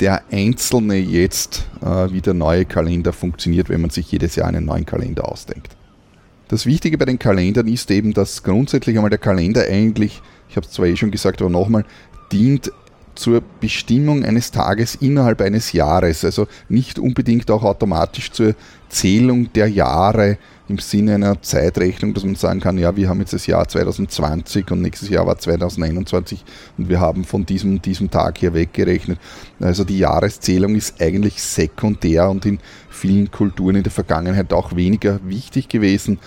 der 0.00 0.22
Einzelne 0.30 0.96
jetzt, 0.96 1.66
wie 2.10 2.20
der 2.20 2.34
neue 2.34 2.64
Kalender 2.64 3.12
funktioniert, 3.12 3.68
wenn 3.68 3.80
man 3.80 3.90
sich 3.90 4.10
jedes 4.10 4.34
Jahr 4.34 4.48
einen 4.48 4.64
neuen 4.64 4.84
Kalender 4.84 5.30
ausdenkt. 5.30 5.76
Das 6.48 6.66
Wichtige 6.66 6.98
bei 6.98 7.06
den 7.06 7.18
Kalendern 7.18 7.68
ist 7.68 7.90
eben, 7.90 8.12
dass 8.12 8.42
grundsätzlich 8.42 8.96
einmal 8.96 9.10
der 9.10 9.18
Kalender 9.18 9.62
eigentlich, 9.62 10.20
ich 10.48 10.56
habe 10.56 10.66
es 10.66 10.72
zwar 10.72 10.86
eh 10.86 10.96
schon 10.96 11.10
gesagt, 11.10 11.40
aber 11.40 11.50
nochmal, 11.50 11.84
dient 12.32 12.70
zur 13.14 13.42
Bestimmung 13.60 14.24
eines 14.24 14.50
Tages 14.50 14.96
innerhalb 14.96 15.40
eines 15.40 15.72
Jahres. 15.72 16.24
Also 16.24 16.46
nicht 16.68 16.98
unbedingt 16.98 17.50
auch 17.50 17.62
automatisch 17.62 18.30
zur 18.32 18.54
Zählung 18.88 19.52
der 19.52 19.68
Jahre 19.68 20.38
im 20.68 20.78
Sinne 20.78 21.16
einer 21.16 21.42
Zeitrechnung, 21.42 22.14
dass 22.14 22.24
man 22.24 22.36
sagen 22.36 22.60
kann, 22.60 22.78
ja, 22.78 22.96
wir 22.96 23.08
haben 23.08 23.20
jetzt 23.20 23.34
das 23.34 23.46
Jahr 23.46 23.68
2020 23.68 24.70
und 24.70 24.80
nächstes 24.80 25.10
Jahr 25.10 25.26
war 25.26 25.38
2021 25.38 26.42
und 26.78 26.88
wir 26.88 27.00
haben 27.00 27.24
von 27.24 27.44
diesem, 27.44 27.82
diesem 27.82 28.10
Tag 28.10 28.38
hier 28.38 28.54
weggerechnet. 28.54 29.18
Also 29.60 29.84
die 29.84 29.98
Jahreszählung 29.98 30.74
ist 30.74 31.00
eigentlich 31.02 31.42
sekundär 31.42 32.30
und 32.30 32.46
in 32.46 32.60
vielen 32.94 33.30
Kulturen 33.30 33.76
in 33.76 33.82
der 33.82 33.92
Vergangenheit 33.92 34.52
auch 34.52 34.74
weniger 34.74 35.20
wichtig 35.24 35.68
gewesen. 35.68 36.18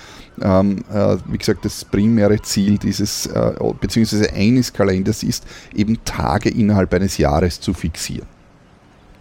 Ähm, 0.41 0.83
äh, 0.93 1.17
wie 1.27 1.37
gesagt, 1.37 1.65
das 1.65 1.85
primäre 1.85 2.41
Ziel 2.41 2.77
dieses, 2.77 3.25
äh, 3.25 3.53
beziehungsweise 3.79 4.31
eines 4.33 4.73
Kalenders 4.73 5.23
ist, 5.23 5.45
eben 5.73 6.03
Tage 6.05 6.49
innerhalb 6.49 6.93
eines 6.93 7.17
Jahres 7.17 7.59
zu 7.59 7.73
fixieren. 7.73 8.27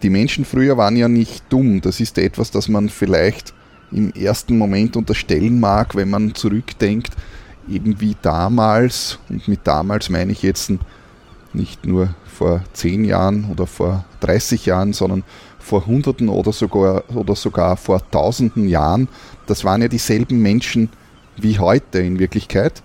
Die 0.03 0.09
Menschen 0.09 0.45
früher 0.45 0.77
waren 0.77 0.95
ja 0.95 1.07
nicht 1.07 1.43
dumm. 1.49 1.81
Das 1.81 1.99
ist 1.99 2.17
etwas, 2.17 2.51
das 2.51 2.67
man 2.67 2.89
vielleicht 2.89 3.53
im 3.91 4.11
ersten 4.11 4.57
Moment 4.57 4.95
unterstellen 4.95 5.59
mag, 5.59 5.95
wenn 5.95 6.09
man 6.09 6.35
zurückdenkt, 6.35 7.13
eben 7.67 7.99
wie 7.99 8.15
damals, 8.21 9.19
und 9.29 9.47
mit 9.47 9.61
damals 9.63 10.09
meine 10.09 10.31
ich 10.31 10.43
jetzt 10.43 10.71
nicht 11.53 11.85
nur 11.85 12.13
vor 12.25 12.63
zehn 12.73 13.03
Jahren 13.03 13.49
oder 13.49 13.65
vor 13.65 14.05
30 14.19 14.65
Jahren, 14.65 14.93
sondern 14.93 15.23
vor 15.67 15.85
Hunderten 15.85 16.29
oder 16.29 16.53
sogar, 16.53 17.03
oder 17.13 17.35
sogar 17.35 17.77
vor 17.77 18.01
Tausenden 18.09 18.67
Jahren, 18.69 19.09
das 19.45 19.65
waren 19.65 19.81
ja 19.81 19.87
dieselben 19.87 20.41
Menschen 20.41 20.89
wie 21.35 21.59
heute 21.59 21.99
in 21.99 22.19
Wirklichkeit. 22.19 22.81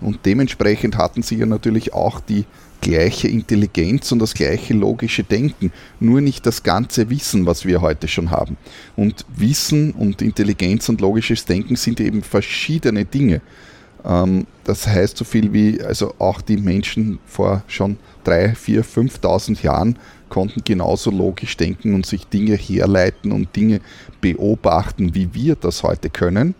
Und 0.00 0.20
dementsprechend 0.26 0.98
hatten 0.98 1.22
sie 1.22 1.36
ja 1.36 1.46
natürlich 1.46 1.94
auch 1.94 2.20
die 2.20 2.44
gleiche 2.82 3.28
Intelligenz 3.28 4.12
und 4.12 4.18
das 4.18 4.34
gleiche 4.34 4.74
logische 4.74 5.24
Denken, 5.24 5.72
nur 5.98 6.20
nicht 6.20 6.44
das 6.44 6.62
ganze 6.62 7.08
Wissen, 7.08 7.46
was 7.46 7.64
wir 7.64 7.80
heute 7.80 8.06
schon 8.06 8.30
haben. 8.30 8.58
Und 8.94 9.24
Wissen 9.34 9.92
und 9.92 10.20
Intelligenz 10.20 10.88
und 10.90 11.00
logisches 11.00 11.46
Denken 11.46 11.76
sind 11.76 12.00
eben 12.00 12.22
verschiedene 12.22 13.06
Dinge. 13.06 13.40
Ähm, 14.06 14.46
das 14.64 14.86
heißt 14.86 15.16
so 15.16 15.24
viel 15.24 15.52
wie, 15.52 15.82
also 15.82 16.14
auch 16.18 16.40
die 16.40 16.56
Menschen 16.56 17.18
vor 17.26 17.62
schon 17.66 17.98
3, 18.24 18.54
4, 18.54 18.84
5.000 18.84 19.62
Jahren 19.62 19.98
konnten 20.28 20.62
genauso 20.64 21.10
logisch 21.10 21.56
denken 21.56 21.94
und 21.94 22.06
sich 22.06 22.26
Dinge 22.26 22.54
herleiten 22.54 23.32
und 23.32 23.54
Dinge 23.54 23.80
beobachten, 24.20 25.14
wie 25.14 25.34
wir 25.34 25.54
das 25.54 25.82
heute 25.82 26.10
können. 26.10 26.54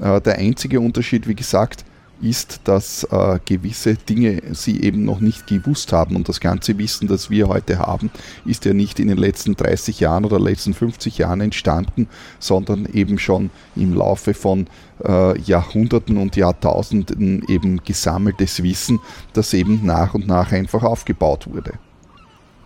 Äh, 0.00 0.20
der 0.20 0.38
einzige 0.38 0.80
Unterschied, 0.80 1.28
wie 1.28 1.34
gesagt, 1.34 1.84
ist, 2.24 2.60
dass 2.64 3.04
äh, 3.04 3.38
gewisse 3.44 3.94
Dinge 3.94 4.42
sie 4.52 4.82
eben 4.82 5.04
noch 5.04 5.20
nicht 5.20 5.46
gewusst 5.46 5.92
haben. 5.92 6.16
Und 6.16 6.28
das 6.28 6.40
ganze 6.40 6.78
Wissen, 6.78 7.06
das 7.06 7.30
wir 7.30 7.48
heute 7.48 7.78
haben, 7.78 8.10
ist 8.44 8.64
ja 8.64 8.72
nicht 8.72 8.98
in 8.98 9.08
den 9.08 9.18
letzten 9.18 9.54
30 9.54 10.00
Jahren 10.00 10.24
oder 10.24 10.40
letzten 10.40 10.74
50 10.74 11.18
Jahren 11.18 11.40
entstanden, 11.40 12.08
sondern 12.38 12.86
eben 12.86 13.18
schon 13.18 13.50
im 13.76 13.94
Laufe 13.94 14.34
von 14.34 14.66
äh, 15.04 15.38
Jahrhunderten 15.40 16.16
und 16.16 16.36
Jahrtausenden 16.36 17.44
eben 17.48 17.82
gesammeltes 17.84 18.62
Wissen, 18.62 19.00
das 19.32 19.54
eben 19.54 19.84
nach 19.84 20.14
und 20.14 20.26
nach 20.26 20.52
einfach 20.52 20.82
aufgebaut 20.82 21.46
wurde. 21.52 21.74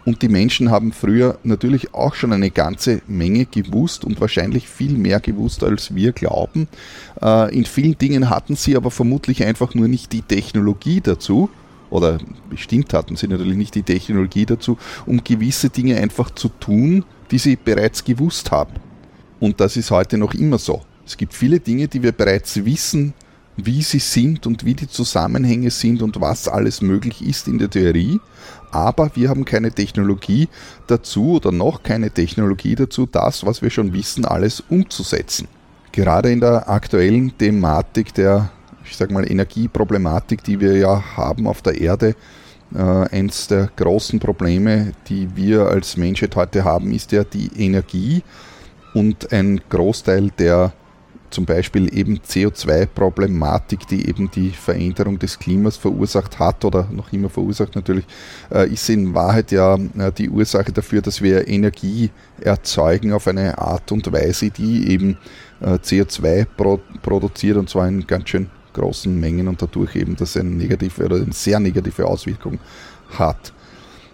Und 0.08 0.22
die 0.22 0.30
Menschen 0.30 0.70
haben 0.70 0.92
früher 0.92 1.38
natürlich 1.42 1.92
auch 1.92 2.14
schon 2.14 2.32
eine 2.32 2.50
ganze 2.50 3.02
Menge 3.08 3.44
gewusst 3.44 4.06
und 4.06 4.22
wahrscheinlich 4.22 4.66
viel 4.66 4.96
mehr 4.96 5.20
gewusst, 5.20 5.62
als 5.62 5.94
wir 5.94 6.12
glauben. 6.12 6.66
Äh, 7.20 7.54
in 7.54 7.66
vielen 7.66 7.98
Dingen 7.98 8.30
hatten 8.30 8.56
sie 8.56 8.74
aber 8.74 8.90
vermutlich 8.90 9.44
einfach 9.44 9.74
nur 9.74 9.86
nicht 9.86 10.14
die 10.14 10.22
Technologie 10.22 11.02
dazu, 11.02 11.50
oder 11.90 12.16
bestimmt 12.48 12.94
hatten 12.94 13.16
sie 13.16 13.28
natürlich 13.28 13.58
nicht 13.58 13.74
die 13.74 13.82
Technologie 13.82 14.46
dazu, 14.46 14.78
um 15.04 15.22
gewisse 15.22 15.68
Dinge 15.68 15.98
einfach 15.98 16.30
zu 16.30 16.48
tun, 16.48 17.04
die 17.30 17.38
sie 17.38 17.56
bereits 17.56 18.02
gewusst 18.02 18.50
haben. 18.50 18.76
Und 19.40 19.60
das 19.60 19.76
ist 19.76 19.90
heute 19.90 20.16
noch 20.16 20.32
immer 20.32 20.56
so. 20.56 20.80
Es 21.04 21.18
gibt 21.18 21.34
viele 21.34 21.60
Dinge, 21.60 21.86
die 21.86 22.02
wir 22.02 22.12
bereits 22.12 22.64
wissen, 22.64 23.12
wie 23.58 23.82
sie 23.82 23.98
sind 23.98 24.46
und 24.46 24.64
wie 24.64 24.74
die 24.74 24.88
Zusammenhänge 24.88 25.70
sind 25.70 26.00
und 26.00 26.18
was 26.18 26.48
alles 26.48 26.80
möglich 26.80 27.20
ist 27.26 27.46
in 27.46 27.58
der 27.58 27.68
Theorie 27.68 28.20
aber 28.70 29.10
wir 29.14 29.28
haben 29.28 29.44
keine 29.44 29.72
Technologie 29.72 30.48
dazu 30.86 31.32
oder 31.34 31.52
noch 31.52 31.82
keine 31.82 32.10
Technologie 32.10 32.74
dazu, 32.74 33.06
das, 33.06 33.44
was 33.46 33.62
wir 33.62 33.70
schon 33.70 33.92
wissen, 33.92 34.24
alles 34.24 34.62
umzusetzen. 34.68 35.48
Gerade 35.92 36.30
in 36.30 36.40
der 36.40 36.68
aktuellen 36.68 37.36
Thematik 37.36 38.14
der, 38.14 38.50
ich 38.84 38.96
sag 38.96 39.10
mal, 39.10 39.30
Energieproblematik, 39.30 40.44
die 40.44 40.60
wir 40.60 40.76
ja 40.76 41.02
haben 41.16 41.46
auf 41.46 41.62
der 41.62 41.80
Erde, 41.80 42.14
äh, 42.74 42.78
eins 42.78 43.48
der 43.48 43.70
großen 43.76 44.20
Probleme, 44.20 44.92
die 45.08 45.34
wir 45.34 45.68
als 45.68 45.96
Menschheit 45.96 46.36
heute 46.36 46.64
haben, 46.64 46.92
ist 46.92 47.12
ja 47.12 47.24
die 47.24 47.50
Energie 47.56 48.22
und 48.94 49.32
ein 49.32 49.60
Großteil 49.68 50.30
der 50.38 50.72
zum 51.30 51.44
Beispiel 51.44 51.92
eben 51.96 52.18
CO2-Problematik, 52.18 53.86
die 53.88 54.08
eben 54.08 54.30
die 54.30 54.50
Veränderung 54.50 55.18
des 55.18 55.38
Klimas 55.38 55.76
verursacht 55.76 56.38
hat 56.38 56.64
oder 56.64 56.88
noch 56.90 57.12
immer 57.12 57.28
verursacht 57.28 57.74
natürlich, 57.74 58.04
äh, 58.50 58.68
ist 58.72 58.88
in 58.88 59.14
Wahrheit 59.14 59.52
ja 59.52 59.74
äh, 59.74 60.12
die 60.16 60.30
Ursache 60.30 60.72
dafür, 60.72 61.02
dass 61.02 61.22
wir 61.22 61.48
Energie 61.48 62.10
erzeugen 62.40 63.12
auf 63.12 63.28
eine 63.28 63.58
Art 63.58 63.90
und 63.92 64.10
Weise, 64.12 64.50
die 64.50 64.90
eben 64.90 65.18
äh, 65.60 65.74
CO2 65.74 66.46
produziert 67.02 67.56
und 67.56 67.68
zwar 67.68 67.88
in 67.88 68.06
ganz 68.06 68.28
schön 68.28 68.48
großen 68.72 69.18
Mengen 69.18 69.48
und 69.48 69.60
dadurch 69.60 69.96
eben 69.96 70.16
das 70.16 70.36
eine 70.36 70.50
negative 70.50 71.04
oder 71.04 71.16
eine 71.16 71.32
sehr 71.32 71.58
negative 71.60 72.06
Auswirkung 72.06 72.58
hat. 73.18 73.52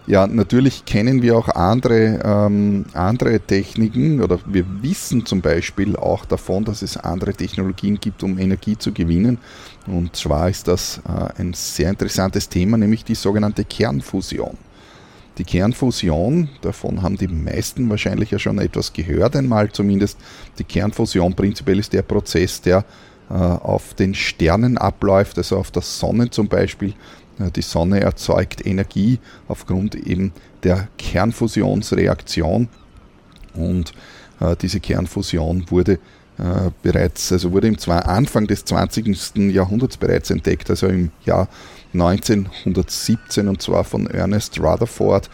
Ja, 0.06 0.26
natürlich 0.26 0.84
kennen 0.84 1.22
wir 1.22 1.38
auch 1.38 1.48
andere, 1.48 2.20
ähm, 2.22 2.84
andere 2.92 3.40
Techniken 3.40 4.20
oder 4.20 4.38
wir 4.44 4.66
wissen 4.82 5.24
zum 5.24 5.40
Beispiel 5.40 5.96
auch 5.96 6.26
davon, 6.26 6.66
dass 6.66 6.82
es 6.82 6.98
andere 6.98 7.32
Technologien 7.32 7.98
gibt, 7.98 8.22
um 8.22 8.38
Energie 8.38 8.76
zu 8.76 8.92
gewinnen. 8.92 9.38
Und 9.86 10.14
zwar 10.14 10.50
ist 10.50 10.68
das 10.68 11.00
äh, 11.08 11.40
ein 11.40 11.54
sehr 11.54 11.88
interessantes 11.88 12.50
Thema, 12.50 12.76
nämlich 12.76 13.04
die 13.04 13.14
sogenannte 13.14 13.64
Kernfusion. 13.64 14.58
Die 15.38 15.44
Kernfusion, 15.44 16.50
davon 16.60 17.02
haben 17.02 17.16
die 17.16 17.26
meisten 17.26 17.88
wahrscheinlich 17.88 18.30
ja 18.30 18.38
schon 18.38 18.58
etwas 18.58 18.92
gehört, 18.92 19.34
einmal 19.34 19.72
zumindest. 19.72 20.18
Die 20.58 20.64
Kernfusion 20.64 21.34
prinzipiell 21.34 21.78
ist 21.78 21.94
der 21.94 22.02
Prozess, 22.02 22.60
der 22.60 22.84
äh, 23.30 23.32
auf 23.32 23.94
den 23.94 24.14
Sternen 24.14 24.76
abläuft, 24.76 25.38
also 25.38 25.56
auf 25.56 25.70
der 25.70 25.80
Sonne 25.82 26.28
zum 26.28 26.46
Beispiel 26.46 26.92
die 27.38 27.62
Sonne 27.62 28.00
erzeugt 28.00 28.64
Energie 28.64 29.18
aufgrund 29.48 29.94
eben 29.94 30.32
der 30.62 30.88
Kernfusionsreaktion 30.98 32.68
und 33.54 33.92
äh, 34.40 34.56
diese 34.56 34.80
Kernfusion 34.80 35.70
wurde 35.70 35.98
äh, 36.38 36.70
bereits, 36.82 37.32
also 37.32 37.52
wurde 37.52 37.68
im 37.68 37.76
Anfang 37.88 38.46
des 38.46 38.64
20. 38.64 39.36
Jahrhunderts 39.52 39.96
bereits 39.96 40.30
entdeckt, 40.30 40.68
also 40.70 40.88
im 40.88 41.10
Jahr 41.24 41.48
1917 41.92 43.48
und 43.48 43.62
zwar 43.62 43.84
von 43.84 44.08
Ernest 44.08 44.58
Rutherford 44.58 45.30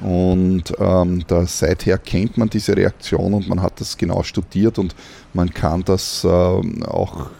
Und 0.00 0.72
ähm, 0.78 1.24
da, 1.26 1.46
seither 1.46 1.98
kennt 1.98 2.38
man 2.38 2.48
diese 2.48 2.76
Reaktion 2.76 3.34
und 3.34 3.48
man 3.48 3.60
hat 3.62 3.80
das 3.80 3.96
genau 3.96 4.22
studiert 4.22 4.78
und 4.78 4.94
man 5.32 5.52
kann 5.52 5.82
das 5.84 6.22
äh, 6.22 6.28
auch 6.28 7.30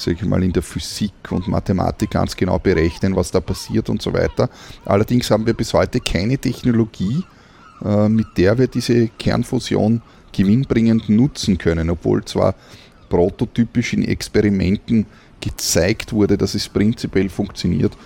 sage 0.00 0.18
ich 0.20 0.24
mal, 0.24 0.42
in 0.42 0.52
der 0.52 0.62
Physik 0.62 1.12
und 1.30 1.48
Mathematik 1.48 2.10
ganz 2.10 2.36
genau 2.36 2.58
berechnen, 2.58 3.14
was 3.16 3.30
da 3.30 3.40
passiert 3.40 3.88
und 3.88 4.00
so 4.02 4.12
weiter. 4.12 4.48
Allerdings 4.84 5.30
haben 5.30 5.46
wir 5.46 5.54
bis 5.54 5.74
heute 5.74 6.00
keine 6.00 6.38
Technologie, 6.38 7.22
äh, 7.84 8.08
mit 8.08 8.26
der 8.36 8.58
wir 8.58 8.66
diese 8.66 9.08
Kernfusion 9.08 10.02
gewinnbringend 10.32 11.08
nutzen 11.08 11.58
können, 11.58 11.90
obwohl 11.90 12.24
zwar 12.24 12.54
prototypisch 13.08 13.92
in 13.92 14.04
Experimenten 14.04 15.06
gezeigt 15.40 16.12
wurde, 16.12 16.38
dass 16.38 16.54
es 16.54 16.68
prinzipiell 16.68 17.28
funktioniert, 17.28 17.96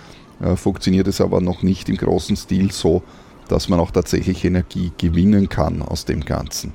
äh, 0.41 0.55
funktioniert 0.55 1.07
es 1.07 1.21
aber 1.21 1.41
noch 1.41 1.63
nicht 1.63 1.89
im 1.89 1.97
großen 1.97 2.35
Stil 2.35 2.71
so, 2.71 3.03
dass 3.47 3.69
man 3.69 3.79
auch 3.79 3.91
tatsächlich 3.91 4.43
Energie 4.43 4.91
gewinnen 4.97 5.49
kann 5.49 5.81
aus 5.81 6.05
dem 6.05 6.25
Ganzen. 6.25 6.73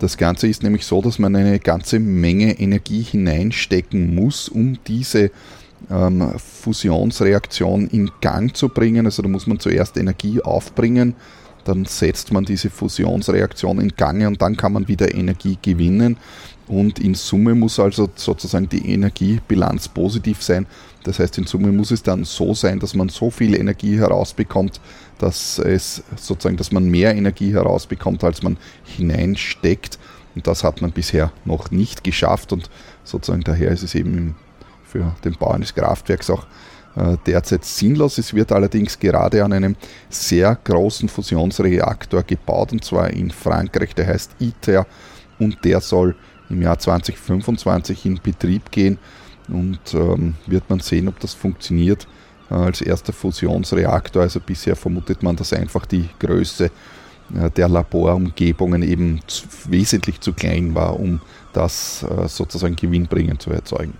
Das 0.00 0.16
Ganze 0.16 0.48
ist 0.48 0.62
nämlich 0.62 0.86
so, 0.86 1.02
dass 1.02 1.18
man 1.18 1.36
eine 1.36 1.58
ganze 1.58 2.00
Menge 2.00 2.58
Energie 2.58 3.02
hineinstecken 3.02 4.14
muss, 4.14 4.48
um 4.48 4.78
diese 4.86 5.30
ähm, 5.90 6.32
Fusionsreaktion 6.38 7.86
in 7.88 8.10
Gang 8.22 8.56
zu 8.56 8.70
bringen. 8.70 9.04
Also 9.04 9.22
da 9.22 9.28
muss 9.28 9.46
man 9.46 9.60
zuerst 9.60 9.98
Energie 9.98 10.40
aufbringen, 10.40 11.14
dann 11.64 11.84
setzt 11.84 12.32
man 12.32 12.46
diese 12.46 12.70
Fusionsreaktion 12.70 13.78
in 13.78 13.90
Gang 13.94 14.26
und 14.26 14.40
dann 14.40 14.56
kann 14.56 14.72
man 14.72 14.88
wieder 14.88 15.14
Energie 15.14 15.58
gewinnen. 15.60 16.16
Und 16.66 16.98
in 16.98 17.14
Summe 17.14 17.54
muss 17.54 17.78
also 17.78 18.08
sozusagen 18.14 18.70
die 18.70 18.92
Energiebilanz 18.92 19.88
positiv 19.88 20.42
sein. 20.42 20.66
Das 21.02 21.18
heißt, 21.18 21.36
in 21.36 21.46
Summe 21.46 21.72
muss 21.72 21.90
es 21.90 22.02
dann 22.02 22.24
so 22.24 22.54
sein, 22.54 22.78
dass 22.78 22.94
man 22.94 23.10
so 23.10 23.30
viel 23.30 23.54
Energie 23.54 23.98
herausbekommt, 23.98 24.80
dass 25.20 25.58
es 25.58 26.02
sozusagen, 26.16 26.56
dass 26.56 26.72
man 26.72 26.88
mehr 26.88 27.14
Energie 27.14 27.52
herausbekommt, 27.52 28.24
als 28.24 28.42
man 28.42 28.56
hineinsteckt. 28.84 29.98
Und 30.34 30.46
das 30.46 30.64
hat 30.64 30.80
man 30.80 30.92
bisher 30.92 31.30
noch 31.44 31.70
nicht 31.70 32.02
geschafft. 32.02 32.52
Und 32.52 32.70
sozusagen 33.04 33.42
daher 33.42 33.70
ist 33.70 33.82
es 33.82 33.94
eben 33.94 34.36
für 34.84 35.14
den 35.24 35.34
Bau 35.34 35.50
eines 35.50 35.74
Kraftwerks 35.74 36.30
auch 36.30 36.46
äh, 36.96 37.16
derzeit 37.26 37.64
sinnlos. 37.64 38.16
Es 38.16 38.32
wird 38.32 38.50
allerdings 38.50 38.98
gerade 38.98 39.44
an 39.44 39.52
einem 39.52 39.76
sehr 40.08 40.56
großen 40.64 41.08
Fusionsreaktor 41.08 42.22
gebaut 42.22 42.72
und 42.72 42.82
zwar 42.82 43.10
in 43.10 43.30
Frankreich, 43.30 43.94
der 43.94 44.06
heißt 44.06 44.36
ITER. 44.40 44.86
Und 45.38 45.64
der 45.64 45.80
soll 45.80 46.16
im 46.48 46.62
Jahr 46.62 46.78
2025 46.78 48.06
in 48.06 48.20
Betrieb 48.22 48.70
gehen. 48.70 48.98
Und 49.48 49.94
ähm, 49.94 50.34
wird 50.46 50.70
man 50.70 50.80
sehen, 50.80 51.08
ob 51.08 51.20
das 51.20 51.34
funktioniert 51.34 52.06
als 52.50 52.80
erster 52.80 53.12
Fusionsreaktor. 53.12 54.22
Also 54.22 54.40
bisher 54.40 54.76
vermutet 54.76 55.22
man, 55.22 55.36
dass 55.36 55.52
einfach 55.52 55.86
die 55.86 56.08
Größe 56.18 56.70
äh, 57.34 57.50
der 57.50 57.68
Laborumgebungen 57.68 58.82
eben 58.82 59.20
wesentlich 59.68 60.20
zu 60.20 60.32
klein 60.32 60.74
war, 60.74 60.98
um 60.98 61.20
das 61.52 62.02
äh, 62.02 62.28
sozusagen 62.28 62.76
gewinnbringend 62.76 63.40
zu 63.40 63.50
erzeugen. 63.50 63.94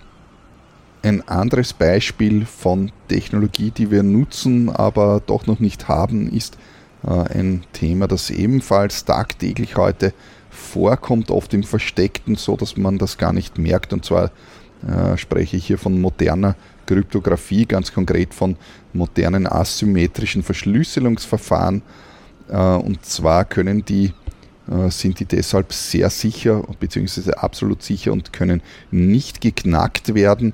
Ein 1.03 1.27
anderes 1.27 1.73
Beispiel 1.73 2.45
von 2.45 2.91
Technologie, 3.07 3.71
die 3.71 3.89
wir 3.89 4.03
nutzen, 4.03 4.69
aber 4.69 5.21
doch 5.25 5.47
noch 5.47 5.59
nicht 5.59 5.87
haben, 5.87 6.31
ist 6.31 6.59
ein 7.03 7.63
Thema, 7.73 8.07
das 8.07 8.29
ebenfalls 8.29 9.05
tagtäglich 9.05 9.75
heute 9.75 10.13
vorkommt, 10.51 11.31
oft 11.31 11.53
im 11.53 11.63
Versteckten, 11.63 12.35
so 12.35 12.55
dass 12.55 12.77
man 12.77 12.97
das 12.97 13.17
gar 13.17 13.33
nicht 13.33 13.57
merkt. 13.57 13.93
Und 13.93 14.05
zwar 14.05 14.31
äh, 14.87 15.17
spreche 15.17 15.57
ich 15.57 15.65
hier 15.65 15.77
von 15.77 15.99
moderner 15.99 16.55
Kryptographie, 16.85 17.65
ganz 17.65 17.93
konkret 17.93 18.33
von 18.33 18.55
modernen 18.93 19.47
asymmetrischen 19.47 20.43
Verschlüsselungsverfahren. 20.43 21.81
Äh, 22.49 22.57
und 22.57 23.05
zwar 23.05 23.45
können 23.45 23.83
die, 23.85 24.13
äh, 24.69 24.89
sind 24.89 25.19
die 25.19 25.25
deshalb 25.25 25.73
sehr 25.73 26.09
sicher 26.09 26.63
bzw. 26.79 27.31
absolut 27.33 27.83
sicher 27.83 28.11
und 28.11 28.33
können 28.33 28.61
nicht 28.91 29.41
geknackt 29.41 30.13
werden, 30.13 30.53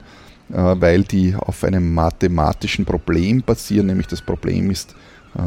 äh, 0.49 0.55
weil 0.55 1.03
die 1.03 1.35
auf 1.35 1.63
einem 1.63 1.93
mathematischen 1.93 2.85
Problem 2.85 3.41
basieren, 3.41 3.87
nämlich 3.87 4.07
das 4.07 4.21
Problem 4.21 4.71
ist 4.71 4.95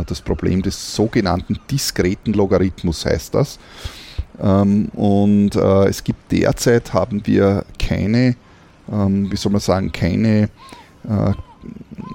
das 0.06 0.20
Problem 0.20 0.62
des 0.62 0.94
sogenannten 0.94 1.58
diskreten 1.68 2.32
Logarithmus 2.32 3.04
heißt 3.04 3.34
das. 3.34 3.58
Ähm, 4.40 4.84
und 4.90 5.56
es 5.56 6.04
gibt 6.04 6.30
derzeit 6.30 6.92
haben 6.92 7.26
wir 7.26 7.64
keine 7.76 8.36
ähm, 8.90 9.30
wie 9.30 9.36
soll 9.36 9.52
man 9.52 9.60
sagen, 9.60 9.92
keine, 9.92 10.48
äh, 11.08 11.32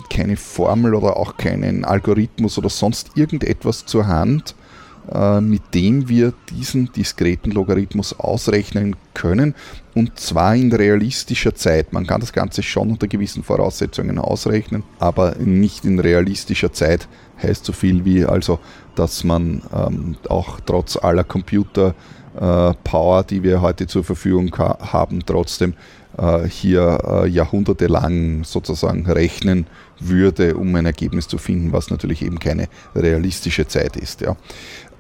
keine 0.10 0.38
Formel 0.38 0.96
oder 0.96 1.18
auch 1.18 1.38
keinen 1.38 1.86
Algorithmus 1.86 2.58
oder 2.58 2.70
sonst 2.70 3.12
irgendetwas 3.16 3.86
zur 3.86 4.08
Hand, 4.08 4.56
äh, 5.14 5.40
mit 5.42 5.62
dem 5.74 6.10
wir 6.10 6.34
diesen 6.50 6.92
diskreten 6.92 7.52
Logarithmus 7.52 8.20
ausrechnen 8.20 8.96
können 9.14 9.56
und 9.94 10.20
zwar 10.20 10.56
in 10.56 10.74
realistischer 10.74 11.56
Zeit. 11.56 11.94
Man 11.94 12.08
kann 12.08 12.22
das 12.22 12.34
Ganze 12.34 12.64
schon 12.64 12.92
unter 12.92 13.08
gewissen 13.08 13.44
Voraussetzungen 13.44 14.18
ausrechnen, 14.18 14.84
aber 15.00 15.36
nicht 15.36 15.86
in 15.86 16.00
realistischer 16.00 16.74
Zeit 16.74 17.08
heißt 17.42 17.66
so 17.66 17.74
viel 17.74 18.06
wie 18.06 18.26
also, 18.26 18.60
dass 18.96 19.24
man 19.24 19.62
ähm, 19.74 20.16
auch 20.30 20.60
trotz 20.66 20.98
aller 20.98 21.24
Computer 21.24 21.94
äh, 22.36 22.74
Power, 22.84 23.24
die 23.24 23.44
wir 23.44 23.62
heute 23.62 23.88
zur 23.88 24.04
Verfügung 24.04 24.56
haben, 24.58 25.24
trotzdem 25.26 25.74
hier 26.48 27.00
äh, 27.06 27.28
jahrhundertelang 27.28 28.44
sozusagen 28.44 29.06
rechnen 29.06 29.68
würde, 30.00 30.56
um 30.56 30.74
ein 30.76 30.86
Ergebnis 30.86 31.28
zu 31.28 31.38
finden, 31.38 31.74
was 31.74 31.90
natürlich 31.90 32.22
eben 32.22 32.40
keine 32.40 32.68
realistische 32.96 33.68
Zeit 33.68 33.96
ist. 33.98 34.22
Ja. 34.22 34.36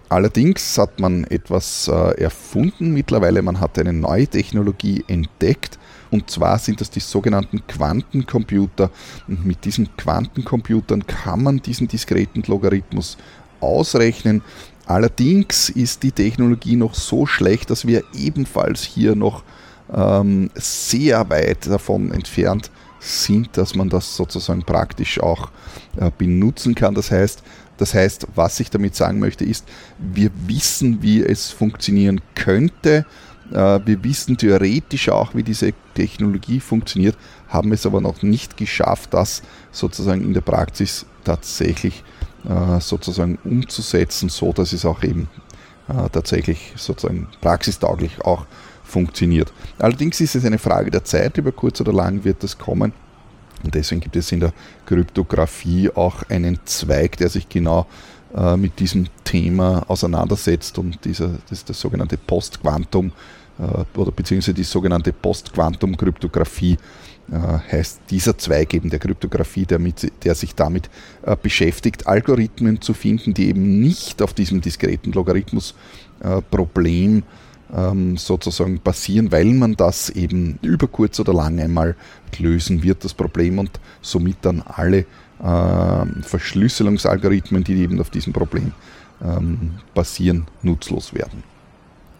Allerdings 0.09 0.77
hat 0.77 0.99
man 0.99 1.23
etwas 1.25 1.87
äh, 1.87 2.21
erfunden 2.21 2.91
mittlerweile, 2.93 3.41
man 3.41 3.59
hat 3.59 3.79
eine 3.79 3.93
neue 3.93 4.27
Technologie 4.27 5.03
entdeckt, 5.07 5.79
und 6.11 6.29
zwar 6.29 6.59
sind 6.59 6.79
das 6.79 6.89
die 6.89 6.99
sogenannten 6.99 7.65
Quantencomputer. 7.67 8.89
Und 9.27 9.45
mit 9.45 9.65
diesen 9.65 9.89
Quantencomputern 9.97 11.05
kann 11.07 11.43
man 11.43 11.57
diesen 11.61 11.87
diskreten 11.87 12.43
Logarithmus 12.47 13.17
ausrechnen. 13.59 14.41
Allerdings 14.85 15.69
ist 15.69 16.03
die 16.03 16.11
Technologie 16.11 16.75
noch 16.75 16.93
so 16.93 17.25
schlecht, 17.25 17.69
dass 17.69 17.87
wir 17.87 18.03
ebenfalls 18.13 18.83
hier 18.83 19.15
noch 19.15 19.43
ähm, 19.93 20.49
sehr 20.55 21.29
weit 21.29 21.67
davon 21.67 22.11
entfernt 22.11 22.71
sind, 22.99 23.55
dass 23.57 23.75
man 23.75 23.89
das 23.89 24.15
sozusagen 24.15 24.63
praktisch 24.63 25.19
auch 25.19 25.49
äh, 25.97 26.11
benutzen 26.17 26.75
kann. 26.75 26.95
Das 26.95 27.11
heißt, 27.11 27.43
das 27.77 27.93
heißt, 27.93 28.27
was 28.35 28.59
ich 28.59 28.69
damit 28.69 28.95
sagen 28.95 29.19
möchte, 29.19 29.45
ist, 29.45 29.65
wir 29.99 30.31
wissen, 30.47 31.01
wie 31.01 31.21
es 31.21 31.51
funktionieren 31.51 32.21
könnte. 32.33 33.05
Äh, 33.51 33.79
wir 33.85 34.03
wissen 34.03 34.37
theoretisch 34.37 35.09
auch, 35.09 35.35
wie 35.35 35.43
diese 35.43 35.73
Technologie 35.93 36.59
funktioniert, 36.59 37.17
haben 37.47 37.71
es 37.73 37.85
aber 37.85 38.01
noch 38.01 38.21
nicht 38.21 38.57
geschafft, 38.57 39.13
das 39.13 39.43
sozusagen 39.71 40.21
in 40.23 40.33
der 40.33 40.41
Praxis 40.41 41.05
tatsächlich 41.23 42.03
äh, 42.47 42.79
sozusagen 42.79 43.37
umzusetzen, 43.43 44.29
so 44.29 44.53
dass 44.53 44.73
es 44.73 44.85
auch 44.85 45.03
eben 45.03 45.27
äh, 45.87 46.09
tatsächlich 46.11 46.73
sozusagen 46.75 47.27
praxistauglich 47.41 48.21
auch 48.21 48.45
funktioniert. 48.85 49.51
Allerdings 49.79 50.21
ist 50.21 50.35
es 50.35 50.45
eine 50.45 50.57
Frage 50.57 50.91
der 50.91 51.03
Zeit, 51.03 51.37
über 51.37 51.51
kurz 51.51 51.81
oder 51.81 51.93
lang 51.93 52.23
wird 52.23 52.43
das 52.43 52.57
kommen. 52.57 52.93
Und 53.63 53.73
deswegen 53.73 54.01
gibt 54.01 54.15
es 54.15 54.31
in 54.31 54.39
der 54.39 54.53
Kryptographie 54.85 55.89
auch 55.93 56.23
einen 56.29 56.59
Zweig, 56.65 57.17
der 57.17 57.29
sich 57.29 57.49
genau 57.49 57.87
äh, 58.35 58.57
mit 58.57 58.79
diesem 58.79 59.07
Thema 59.23 59.83
auseinandersetzt. 59.87 60.77
Und 60.77 61.03
dieser, 61.05 61.29
das 61.49 61.59
ist 61.59 61.69
das 61.69 61.79
sogenannte 61.79 62.17
Postquantum 62.17 63.11
äh, 63.57 63.97
oder 63.97 64.11
beziehungsweise 64.11 64.53
die 64.53 64.63
sogenannte 64.63 65.13
Postquantum-Kryptographie 65.13 66.77
äh, 67.31 67.37
heißt 67.71 68.01
dieser 68.09 68.37
Zweig 68.37 68.73
eben 68.73 68.89
der 68.89 68.99
Kryptographie, 68.99 69.65
der, 69.65 69.79
mit, 69.79 70.11
der 70.23 70.35
sich 70.35 70.53
damit 70.53 70.89
äh, 71.23 71.35
beschäftigt, 71.41 72.07
Algorithmen 72.07 72.81
zu 72.81 72.93
finden, 72.93 73.33
die 73.33 73.49
eben 73.49 73.79
nicht 73.79 74.21
auf 74.21 74.33
diesem 74.33 74.61
diskreten 74.61 75.11
Logarithmus-Problem 75.11 77.17
äh, 77.17 77.21
ähm, 77.73 78.17
sozusagen 78.17 78.79
passieren, 78.79 79.31
weil 79.31 79.45
man 79.45 79.75
das 79.75 80.09
eben 80.09 80.59
über 80.61 80.87
kurz 80.87 81.19
oder 81.19 81.33
lang 81.33 81.59
einmal 81.59 81.95
lösen 82.37 82.83
wird, 82.83 83.03
das 83.03 83.13
Problem, 83.13 83.59
und 83.59 83.71
somit 84.01 84.37
dann 84.41 84.61
alle 84.61 85.05
äh, 85.43 86.05
Verschlüsselungsalgorithmen, 86.21 87.63
die 87.63 87.75
eben 87.75 87.99
auf 87.99 88.09
diesem 88.09 88.33
Problem 88.33 88.73
ähm, 89.23 89.71
basieren, 89.93 90.45
nutzlos 90.61 91.13
werden. 91.13 91.43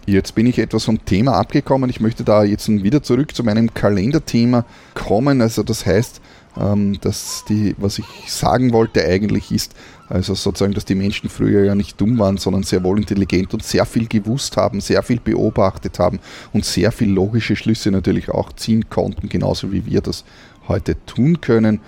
Jetzt 0.08 0.36
bin 0.36 0.46
ich 0.46 0.60
etwas 0.60 0.84
vom 0.84 1.04
Thema 1.04 1.34
abgekommen. 1.34 1.90
Ich 1.90 2.00
möchte 2.00 2.24
da 2.24 2.44
jetzt 2.44 2.70
wieder 2.70 3.02
zurück 3.02 3.36
zu 3.36 3.44
meinem 3.44 3.74
Kalenderthema 3.74 4.64
kommen. 4.94 5.42
Also 5.42 5.64
das 5.64 5.86
heißt, 5.86 6.22
ähm, 6.60 7.00
dass 7.02 7.44
die, 7.48 7.76
was 7.78 8.00
ich 8.00 8.06
sagen 8.28 8.74
wollte 8.74 9.06
eigentlich 9.06 9.52
ist, 9.52 9.76
also 10.08 10.36
sozusagen, 10.36 10.74
dass 10.74 10.86
die 10.86 10.96
Menschen 10.96 11.30
früher 11.30 11.64
ja 11.64 11.76
nicht 11.76 12.00
dumm 12.00 12.20
waren, 12.20 12.38
sondern 12.38 12.64
sehr 12.64 12.84
wohl 12.84 13.00
intelligent 13.00 13.54
und 13.54 13.64
sehr 13.64 13.86
viel 13.86 14.08
gewusst 14.08 14.56
haben, 14.56 14.80
sehr 14.80 15.02
viel 15.02 15.20
beobachtet 15.20 16.00
haben 16.00 16.20
und 16.54 16.64
sehr 16.64 16.92
viel 16.92 17.10
logische 17.10 17.56
Schlüsse 17.56 17.92
natürlich 17.92 18.30
auch 18.30 18.54
ziehen 18.54 18.90
konnten, 18.90 19.30
genauso 19.30 19.72
wie 19.72 19.86
wir 19.86 20.02
das 20.02 20.24
heute 20.68 20.96
tun 21.06 21.42
können. 21.42 21.82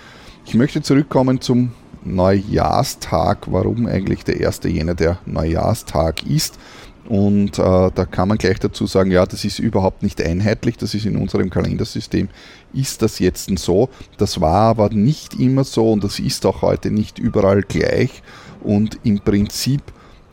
Ich 0.46 0.56
möchte 0.56 0.82
zurückkommen 0.82 1.42
zum 1.42 1.72
Neujahrstag, 2.04 3.52
warum 3.52 3.86
eigentlich 3.86 4.24
der 4.24 4.40
erste 4.40 4.70
jener 4.70 4.96
der 4.96 5.20
Neujahrstag 5.26 6.26
ist. 6.26 6.58
Und 7.08 7.58
äh, 7.58 7.92
da 7.94 8.06
kann 8.06 8.28
man 8.28 8.38
gleich 8.38 8.60
dazu 8.60 8.86
sagen, 8.86 9.12
ja, 9.12 9.26
das 9.26 9.46
ist 9.46 9.60
überhaupt 9.60 10.04
nicht 10.04 10.22
einheitlich, 10.22 10.76
das 10.76 10.94
ist 10.94 11.06
in 11.06 11.16
unserem 11.16 11.50
Kalendersystem, 11.50 12.28
ist 12.74 13.02
das 13.02 13.20
jetzt 13.20 13.58
so. 13.58 13.90
Das 14.18 14.42
war 14.42 14.64
aber 14.64 14.90
nicht 14.90 15.40
immer 15.40 15.64
so 15.64 15.92
und 15.92 16.04
das 16.04 16.20
ist 16.20 16.46
auch 16.46 16.62
heute 16.62 16.92
nicht 16.92 17.18
überall 17.18 17.62
gleich. 17.62 18.22
Und 18.62 19.00
im 19.04 19.20
Prinzip 19.20 19.82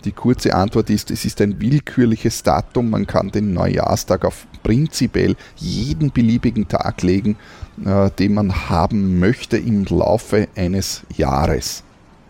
die 0.05 0.13
kurze 0.13 0.55
Antwort 0.55 0.91
ist, 0.91 1.11
es 1.11 1.25
ist 1.25 1.41
ein 1.41 1.61
willkürliches 1.61 2.43
Datum. 2.43 2.91
Man 2.91 3.07
kann 3.07 3.31
den 3.31 3.55
Neujahrstag 3.55 4.25
auf 4.25 4.47
prinzipiell 4.63 5.37
jeden 5.57 6.11
beliebigen 6.11 6.69
Tag 6.69 7.03
legen, 7.03 7.37
äh, 7.85 8.11
den 8.11 8.35
man 8.35 8.69
haben 8.69 9.19
möchte 9.19 9.57
im 9.57 9.85
Laufe 9.85 10.49
eines 10.57 11.03
Jahres. 11.17 11.85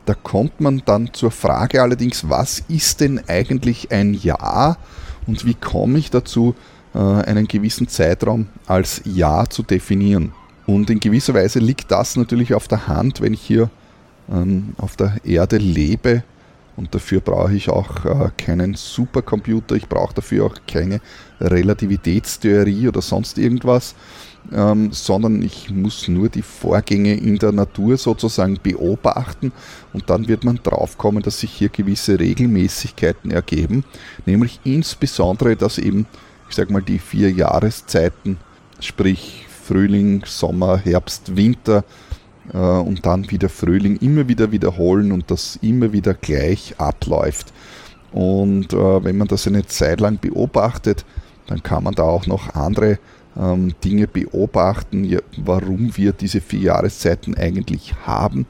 Da 0.06 0.14
kommt 0.14 0.60
man 0.60 0.82
dann 0.84 1.14
zur 1.14 1.30
Frage 1.30 1.80
allerdings, 1.80 2.28
was 2.28 2.62
ist 2.68 3.00
denn 3.00 3.22
eigentlich 3.26 3.90
ein 3.90 4.14
Jahr 4.14 4.76
und 5.26 5.46
wie 5.46 5.54
komme 5.54 5.98
ich 5.98 6.10
dazu, 6.10 6.54
äh, 6.94 6.98
einen 6.98 7.48
gewissen 7.48 7.88
Zeitraum 7.88 8.48
als 8.66 9.00
Jahr 9.04 9.48
zu 9.48 9.62
definieren? 9.62 10.32
Und 10.66 10.90
in 10.90 11.00
gewisser 11.00 11.34
Weise 11.34 11.58
liegt 11.58 11.90
das 11.90 12.16
natürlich 12.16 12.54
auf 12.54 12.68
der 12.68 12.86
Hand, 12.86 13.20
wenn 13.20 13.34
ich 13.34 13.42
hier 13.42 13.70
ähm, 14.30 14.74
auf 14.78 14.96
der 14.96 15.16
Erde 15.24 15.56
lebe. 15.56 16.22
Und 16.76 16.94
dafür 16.94 17.20
brauche 17.20 17.54
ich 17.54 17.68
auch 17.68 18.04
äh, 18.04 18.30
keinen 18.36 18.74
Supercomputer, 18.74 19.76
ich 19.76 19.88
brauche 19.88 20.14
dafür 20.14 20.46
auch 20.46 20.56
keine 20.66 21.00
Relativitätstheorie 21.40 22.88
oder 22.88 23.00
sonst 23.00 23.38
irgendwas, 23.38 23.94
ähm, 24.52 24.92
sondern 24.92 25.42
ich 25.42 25.70
muss 25.70 26.08
nur 26.08 26.28
die 26.28 26.42
Vorgänge 26.42 27.14
in 27.14 27.38
der 27.38 27.52
Natur 27.52 27.96
sozusagen 27.96 28.58
beobachten 28.62 29.52
und 29.92 30.10
dann 30.10 30.28
wird 30.28 30.44
man 30.44 30.60
draufkommen, 30.62 31.22
dass 31.22 31.40
sich 31.40 31.52
hier 31.52 31.68
gewisse 31.68 32.18
Regelmäßigkeiten 32.18 33.30
ergeben, 33.30 33.84
nämlich 34.26 34.60
insbesondere, 34.64 35.56
dass 35.56 35.78
eben, 35.78 36.06
ich 36.48 36.56
sage 36.56 36.72
mal, 36.72 36.82
die 36.82 36.98
vier 36.98 37.30
Jahreszeiten, 37.30 38.38
sprich 38.80 39.46
Frühling, 39.48 40.24
Sommer, 40.26 40.76
Herbst, 40.76 41.36
Winter, 41.36 41.84
äh, 42.52 42.58
und 42.58 43.06
dann 43.06 43.30
wieder 43.30 43.48
Frühling 43.48 43.96
immer 43.96 44.28
wieder 44.28 44.52
wiederholen 44.52 45.12
und 45.12 45.30
das 45.30 45.58
immer 45.62 45.92
wieder 45.92 46.14
gleich 46.14 46.74
abläuft. 46.78 47.52
Und 48.12 48.72
äh, 48.72 49.04
wenn 49.04 49.16
man 49.16 49.28
das 49.28 49.46
eine 49.46 49.66
Zeit 49.66 50.00
lang 50.00 50.18
beobachtet, 50.20 51.04
dann 51.46 51.62
kann 51.62 51.84
man 51.84 51.94
da 51.94 52.04
auch 52.04 52.26
noch 52.26 52.54
andere 52.54 52.98
ähm, 53.38 53.74
Dinge 53.84 54.06
beobachten, 54.06 55.04
ja, 55.04 55.20
warum 55.36 55.96
wir 55.96 56.12
diese 56.12 56.40
vier 56.40 56.60
Jahreszeiten 56.60 57.36
eigentlich 57.36 57.94
haben. 58.06 58.46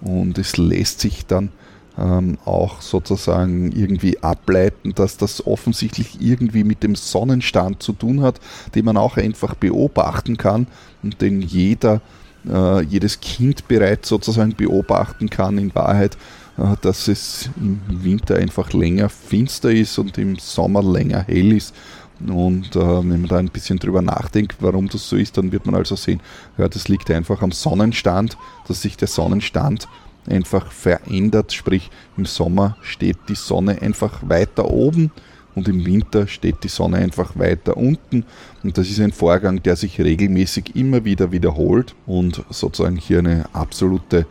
Und 0.00 0.38
es 0.38 0.56
lässt 0.56 1.00
sich 1.00 1.26
dann 1.26 1.50
ähm, 1.98 2.38
auch 2.44 2.82
sozusagen 2.82 3.72
irgendwie 3.72 4.22
ableiten, 4.22 4.94
dass 4.94 5.16
das 5.16 5.46
offensichtlich 5.46 6.20
irgendwie 6.20 6.64
mit 6.64 6.82
dem 6.82 6.94
Sonnenstand 6.94 7.82
zu 7.82 7.92
tun 7.92 8.20
hat, 8.20 8.40
den 8.74 8.84
man 8.84 8.96
auch 8.96 9.16
einfach 9.16 9.54
beobachten 9.54 10.36
kann 10.36 10.66
und 11.02 11.20
den 11.22 11.40
jeder 11.40 12.02
äh, 12.48 12.82
jedes 12.82 13.20
Kind 13.20 13.66
bereits 13.68 14.08
sozusagen 14.08 14.54
beobachten 14.54 15.30
kann, 15.30 15.58
in 15.58 15.74
Wahrheit, 15.74 16.16
äh, 16.58 16.76
dass 16.80 17.08
es 17.08 17.50
im 17.56 17.80
Winter 17.88 18.36
einfach 18.36 18.72
länger 18.72 19.08
finster 19.08 19.70
ist 19.70 19.98
und 19.98 20.16
im 20.18 20.36
Sommer 20.36 20.82
länger 20.82 21.22
hell 21.22 21.52
ist. 21.52 21.74
Und 22.20 22.74
äh, 22.76 22.80
wenn 22.80 23.20
man 23.20 23.28
da 23.28 23.36
ein 23.36 23.48
bisschen 23.48 23.78
drüber 23.78 24.00
nachdenkt, 24.00 24.56
warum 24.60 24.88
das 24.88 25.08
so 25.08 25.16
ist, 25.16 25.36
dann 25.36 25.52
wird 25.52 25.66
man 25.66 25.74
also 25.74 25.96
sehen, 25.96 26.20
ja, 26.56 26.68
das 26.68 26.88
liegt 26.88 27.10
einfach 27.10 27.42
am 27.42 27.52
Sonnenstand, 27.52 28.38
dass 28.66 28.82
sich 28.82 28.96
der 28.96 29.08
Sonnenstand 29.08 29.86
einfach 30.26 30.72
verändert. 30.72 31.52
Sprich, 31.52 31.90
im 32.16 32.24
Sommer 32.24 32.76
steht 32.82 33.18
die 33.28 33.34
Sonne 33.34 33.82
einfach 33.82 34.20
weiter 34.28 34.70
oben 34.70 35.10
und 35.54 35.68
im 35.68 35.84
Winter 35.84 36.26
steht 36.26 36.64
die 36.64 36.68
Sonne 36.68 36.98
einfach 36.98 37.38
weiter 37.38 37.76
unten. 37.76 38.24
Und 38.62 38.78
das 38.78 38.88
ist 38.88 39.00
ein 39.00 39.12
Vorgang, 39.12 39.62
der 39.62 39.76
sich 39.76 40.00
regelmäßig 40.00 40.76
immer 40.76 41.04
wieder 41.04 41.32
wiederholt 41.32 41.94
und 42.06 42.44
sozusagen 42.50 42.96
hier 42.96 43.20
eine 43.20 43.46
absolute, 43.52 44.26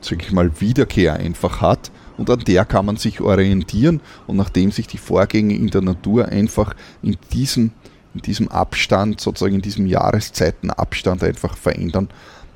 sag 0.00 0.22
ich 0.22 0.32
mal, 0.32 0.60
Wiederkehr 0.60 1.14
einfach 1.14 1.60
hat. 1.60 1.90
Und 2.18 2.30
an 2.30 2.40
der 2.40 2.64
kann 2.64 2.86
man 2.86 2.96
sich 2.96 3.20
orientieren. 3.20 4.00
Und 4.26 4.36
nachdem 4.36 4.70
sich 4.70 4.86
die 4.86 4.98
Vorgänge 4.98 5.54
in 5.54 5.68
der 5.68 5.82
Natur 5.82 6.26
einfach 6.26 6.74
in 7.02 7.16
diesem, 7.32 7.72
in 8.14 8.20
diesem 8.22 8.48
Abstand, 8.48 9.20
sozusagen 9.20 9.54
in 9.54 9.62
diesem 9.62 9.86
Jahreszeitenabstand 9.86 11.24
einfach 11.24 11.56
verändern, 11.56 12.08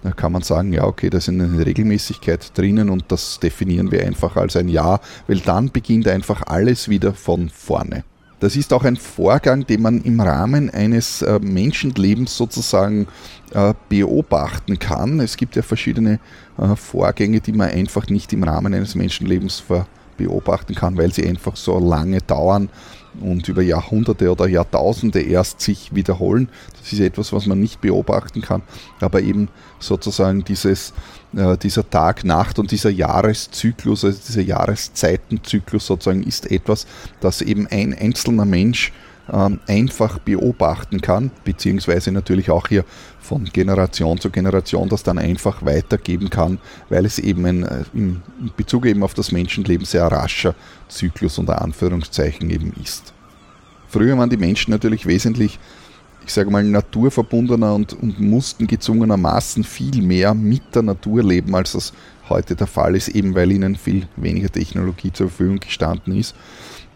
da 0.03 0.13
kann 0.13 0.31
man 0.31 0.43
sagen, 0.43 0.73
ja, 0.73 0.85
okay, 0.85 1.11
da 1.11 1.19
ist 1.19 1.29
eine 1.29 1.67
Regelmäßigkeit 1.67 2.57
drinnen 2.57 2.91
und 2.91 3.07
das 3.09 3.41
definieren 3.41 3.91
wir 3.91 4.07
einfach 4.07 4.37
als 4.37 4.55
ein 4.55 4.69
Ja, 4.69 5.01
weil 5.27 5.41
dann 5.41 5.71
beginnt 5.71 6.07
einfach 6.07 6.43
alles 6.47 6.89
wieder 6.89 7.13
von 7.13 7.49
vorne. 7.49 8.05
Das 8.39 8.55
ist 8.55 8.73
auch 8.75 8.85
ein 8.85 8.97
Vorgang, 8.97 9.67
den 9.67 9.81
man 9.81 10.03
im 10.03 10.21
Rahmen 10.21 10.69
eines 10.69 11.23
äh, 11.23 11.39
Menschenlebens 11.41 12.37
sozusagen 12.37 13.09
äh, 13.53 13.73
beobachten 13.89 14.79
kann. 14.79 15.21
Es 15.21 15.39
gibt 15.39 15.57
ja 15.57 15.63
verschiedene 15.63 16.21
äh, 16.59 16.77
Vorgänge, 16.77 17.41
die 17.41 17.53
man 17.53 17.71
einfach 17.71 18.09
nicht 18.09 18.35
im 18.35 18.43
Rahmen 18.43 18.75
eines 18.75 18.95
Menschenlebens 18.95 19.65
beobachten 20.19 20.75
kann, 20.75 20.99
weil 20.99 21.13
sie 21.13 21.27
einfach 21.27 21.57
so 21.57 21.79
lange 21.79 22.21
dauern 22.21 22.69
und 23.21 23.49
über 23.49 23.63
Jahrhunderte 23.63 24.31
oder 24.31 24.49
Jahrtausende 24.49 25.21
erst 25.21 25.61
sich 25.61 25.95
wiederholen. 25.95 26.49
Das 26.81 26.93
ist 26.93 27.01
etwas, 27.01 27.33
was 27.33 27.47
man 27.47 27.61
nicht 27.61 27.81
beobachten 27.81 28.43
kann, 28.43 28.63
aber 29.01 29.21
eben 29.23 29.49
sozusagen 29.79 30.45
dieses, 30.45 30.93
äh, 31.37 31.57
dieser 31.57 31.89
Tag, 31.89 32.25
Nacht 32.25 32.59
und 32.59 32.71
dieser 32.71 32.91
Jahreszyklus, 32.91 34.05
also 34.05 34.19
dieser 34.27 34.43
Jahreszeitenzyklus 34.43 35.87
sozusagen 35.87 36.23
ist 36.23 36.51
etwas, 36.51 36.87
das 37.21 37.43
eben 37.43 37.67
ein 37.67 37.95
einzelner 37.95 38.45
Mensch 38.45 38.93
ähm, 39.33 39.59
einfach 39.67 40.19
beobachten 40.21 41.01
kann, 41.01 41.33
beziehungsweise 41.45 42.13
natürlich 42.13 42.51
auch 42.51 42.69
hier 42.69 42.85
von 43.19 43.45
Generation 43.45 44.21
zu 44.21 44.31
Generation 44.31 44.89
das 44.89 45.03
dann 45.03 45.19
einfach 45.19 45.65
weitergeben 45.65 46.31
kann, 46.31 46.59
weil 46.91 47.05
es 47.05 47.19
eben 47.19 47.65
äh, 47.65 47.83
in 47.93 48.23
Bezug 48.57 48.87
eben 48.87 49.03
auf 49.03 49.15
das 49.15 49.33
Menschenleben 49.33 49.85
sehr 49.85 50.05
rascher 50.05 50.55
Zyklus 50.89 51.39
unter 51.39 51.63
Anführungszeichen 51.63 52.51
eben 52.51 52.73
ist. 52.83 53.13
Früher 53.89 54.17
waren 54.19 54.31
die 54.31 54.37
Menschen 54.37 54.71
natürlich 54.73 55.07
wesentlich, 55.07 55.59
ich 56.25 56.33
sage 56.33 56.51
mal, 56.51 56.65
naturverbundener 56.65 57.75
und, 57.75 57.93
und 57.93 58.21
mussten 58.21 58.67
gezwungenermaßen 58.67 59.65
viel 59.65 60.03
mehr 60.03 60.35
mit 60.35 60.75
der 60.75 60.83
Natur 60.83 61.23
leben, 61.23 61.55
als 61.55 61.73
das 61.73 61.93
heute 62.29 62.57
der 62.57 62.67
Fall 62.67 62.97
ist, 62.97 63.09
eben 63.09 63.35
weil 63.35 63.53
ihnen 63.53 63.77
viel 63.77 64.09
weniger 64.17 64.51
Technologie 64.51 65.13
zur 65.13 65.29
Verfügung 65.29 65.61
gestanden 65.61 66.17
ist. 66.17 66.35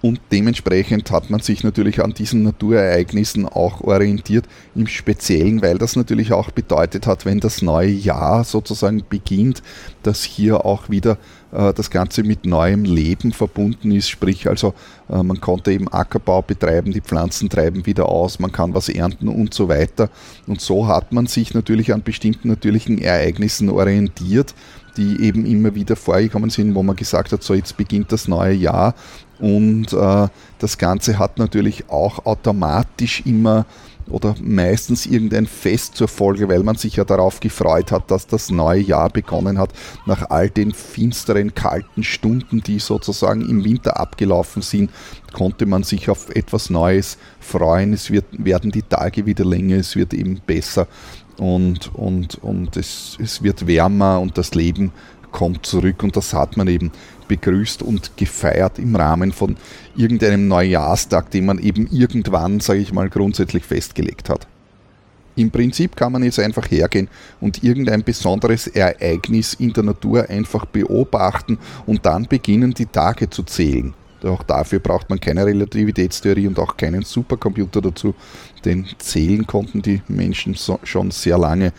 Und 0.02 0.18
dementsprechend 0.32 1.10
hat 1.10 1.28
man 1.28 1.40
sich 1.40 1.62
natürlich 1.62 2.02
an 2.02 2.14
diesen 2.14 2.42
Naturereignissen 2.42 3.46
auch 3.46 3.82
orientiert, 3.82 4.46
im 4.74 4.86
Speziellen, 4.86 5.60
weil 5.60 5.76
das 5.76 5.94
natürlich 5.94 6.32
auch 6.32 6.50
bedeutet 6.50 7.06
hat, 7.06 7.26
wenn 7.26 7.40
das 7.40 7.60
neue 7.60 7.90
Jahr 7.90 8.44
sozusagen 8.44 9.02
beginnt, 9.08 9.62
dass 10.02 10.24
hier 10.24 10.64
auch 10.64 10.88
wieder 10.88 11.18
äh, 11.52 11.74
das 11.74 11.90
Ganze 11.90 12.22
mit 12.22 12.46
neuem 12.46 12.84
Leben 12.84 13.32
verbunden 13.32 13.90
ist. 13.92 14.08
Sprich, 14.08 14.48
also 14.48 14.72
äh, 15.10 15.22
man 15.22 15.40
konnte 15.40 15.72
eben 15.72 15.92
Ackerbau 15.92 16.40
betreiben, 16.40 16.92
die 16.92 17.02
Pflanzen 17.02 17.50
treiben 17.50 17.84
wieder 17.84 18.08
aus, 18.08 18.38
man 18.38 18.52
kann 18.52 18.72
was 18.72 18.88
ernten 18.88 19.28
und 19.28 19.52
so 19.52 19.68
weiter. 19.68 20.08
Und 20.46 20.62
so 20.62 20.86
hat 20.86 21.12
man 21.12 21.26
sich 21.26 21.52
natürlich 21.52 21.92
an 21.92 22.02
bestimmten 22.02 22.48
natürlichen 22.48 22.98
Ereignissen 22.98 23.68
orientiert 23.68 24.54
die 24.96 25.22
eben 25.22 25.46
immer 25.46 25.74
wieder 25.74 25.96
vorgekommen 25.96 26.50
sind, 26.50 26.74
wo 26.74 26.82
man 26.82 26.96
gesagt 26.96 27.32
hat, 27.32 27.42
so 27.42 27.54
jetzt 27.54 27.76
beginnt 27.76 28.12
das 28.12 28.28
neue 28.28 28.54
Jahr 28.54 28.94
und 29.40 29.92
äh, 29.92 30.28
das 30.58 30.78
Ganze 30.78 31.18
hat 31.18 31.38
natürlich 31.38 31.88
auch 31.88 32.26
automatisch 32.26 33.22
immer 33.24 33.66
oder 34.10 34.34
meistens 34.42 35.06
irgendein 35.06 35.46
Fest 35.46 35.96
zur 35.96 36.08
Folge, 36.08 36.48
weil 36.48 36.62
man 36.62 36.76
sich 36.76 36.96
ja 36.96 37.04
darauf 37.04 37.40
gefreut 37.40 37.92
hat, 37.92 38.10
dass 38.10 38.26
das 38.26 38.50
neue 38.50 38.80
Jahr 38.80 39.08
begonnen 39.08 39.58
hat, 39.58 39.70
nach 40.04 40.30
all 40.30 40.50
den 40.50 40.72
finsteren, 40.72 41.54
kalten 41.54 42.02
Stunden, 42.02 42.60
die 42.60 42.80
sozusagen 42.80 43.48
im 43.48 43.64
Winter 43.64 43.98
abgelaufen 43.98 44.62
sind, 44.62 44.90
konnte 45.32 45.66
man 45.66 45.84
sich 45.84 46.10
auf 46.10 46.30
etwas 46.30 46.70
Neues 46.70 47.18
freuen. 47.38 47.92
Es 47.92 48.10
wird, 48.10 48.24
werden 48.32 48.72
die 48.72 48.82
Tage 48.82 49.26
wieder 49.26 49.44
länger, 49.44 49.76
es 49.76 49.96
wird 49.96 50.12
eben 50.12 50.40
besser 50.44 50.88
und, 51.38 51.94
und, 51.94 52.36
und 52.42 52.76
es, 52.76 53.16
es 53.20 53.42
wird 53.42 53.66
wärmer 53.66 54.20
und 54.20 54.36
das 54.36 54.54
Leben 54.54 54.92
kommt 55.30 55.64
zurück 55.64 56.02
und 56.02 56.16
das 56.16 56.34
hat 56.34 56.56
man 56.56 56.66
eben 56.68 56.90
begrüßt 57.30 57.82
und 57.84 58.16
gefeiert 58.16 58.80
im 58.80 58.96
Rahmen 58.96 59.30
von 59.30 59.56
irgendeinem 59.96 60.48
Neujahrstag, 60.48 61.30
den 61.30 61.46
man 61.46 61.58
eben 61.60 61.86
irgendwann, 61.92 62.58
sage 62.58 62.80
ich 62.80 62.92
mal, 62.92 63.08
grundsätzlich 63.08 63.64
festgelegt 63.64 64.28
hat. 64.28 64.48
Im 65.36 65.52
Prinzip 65.52 65.94
kann 65.94 66.10
man 66.10 66.24
jetzt 66.24 66.40
einfach 66.40 66.68
hergehen 66.68 67.08
und 67.40 67.62
irgendein 67.62 68.02
besonderes 68.02 68.66
Ereignis 68.66 69.54
in 69.54 69.72
der 69.72 69.84
Natur 69.84 70.28
einfach 70.28 70.66
beobachten 70.66 71.58
und 71.86 72.04
dann 72.04 72.26
beginnen 72.26 72.74
die 72.74 72.86
Tage 72.86 73.30
zu 73.30 73.44
zählen. 73.44 73.94
Auch 74.24 74.42
dafür 74.42 74.80
braucht 74.80 75.08
man 75.08 75.20
keine 75.20 75.46
Relativitätstheorie 75.46 76.48
und 76.48 76.58
auch 76.58 76.76
keinen 76.76 77.02
Supercomputer 77.02 77.80
dazu, 77.80 78.14
denn 78.64 78.86
zählen 78.98 79.46
konnten 79.46 79.82
die 79.82 80.02
Menschen 80.08 80.54
so, 80.54 80.80
schon 80.82 81.12
sehr 81.12 81.38
lange 81.38 81.72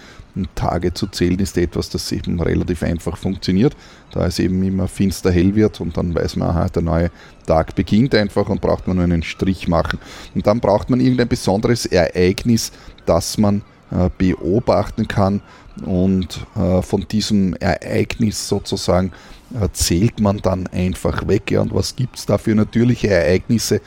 Tage 0.55 0.93
zu 0.93 1.07
zählen 1.07 1.39
ist 1.39 1.57
etwas, 1.57 1.89
das 1.89 2.11
eben 2.11 2.39
relativ 2.39 2.83
einfach 2.83 3.17
funktioniert, 3.17 3.75
da 4.11 4.25
es 4.25 4.39
eben 4.39 4.61
immer 4.63 4.87
finster 4.87 5.31
hell 5.31 5.55
wird 5.55 5.81
und 5.81 5.97
dann 5.97 6.15
weiß 6.15 6.37
man, 6.37 6.49
aha, 6.49 6.69
der 6.69 6.81
neue 6.81 7.11
Tag 7.45 7.75
beginnt 7.75 8.15
einfach 8.15 8.47
und 8.49 8.61
braucht 8.61 8.87
man 8.87 8.97
nur 8.97 9.03
einen 9.03 9.23
Strich 9.23 9.67
machen. 9.67 9.99
Und 10.35 10.47
dann 10.47 10.59
braucht 10.59 10.89
man 10.89 10.99
irgendein 10.99 11.27
besonderes 11.27 11.85
Ereignis, 11.85 12.71
das 13.05 13.37
man 13.37 13.61
äh, 13.91 14.09
beobachten 14.17 15.07
kann 15.07 15.41
und 15.85 16.45
äh, 16.55 16.81
von 16.81 17.05
diesem 17.09 17.55
Ereignis 17.55 18.47
sozusagen 18.47 19.11
äh, 19.53 19.67
zählt 19.73 20.19
man 20.19 20.37
dann 20.37 20.67
einfach 20.67 21.27
weg. 21.27 21.51
Ja, 21.51 21.61
und 21.61 21.73
was 21.73 21.95
gibt 21.95 22.17
es 22.17 22.25
da 22.25 22.37
für 22.37 22.55
natürliche 22.55 23.09
Ereignisse, 23.09 23.81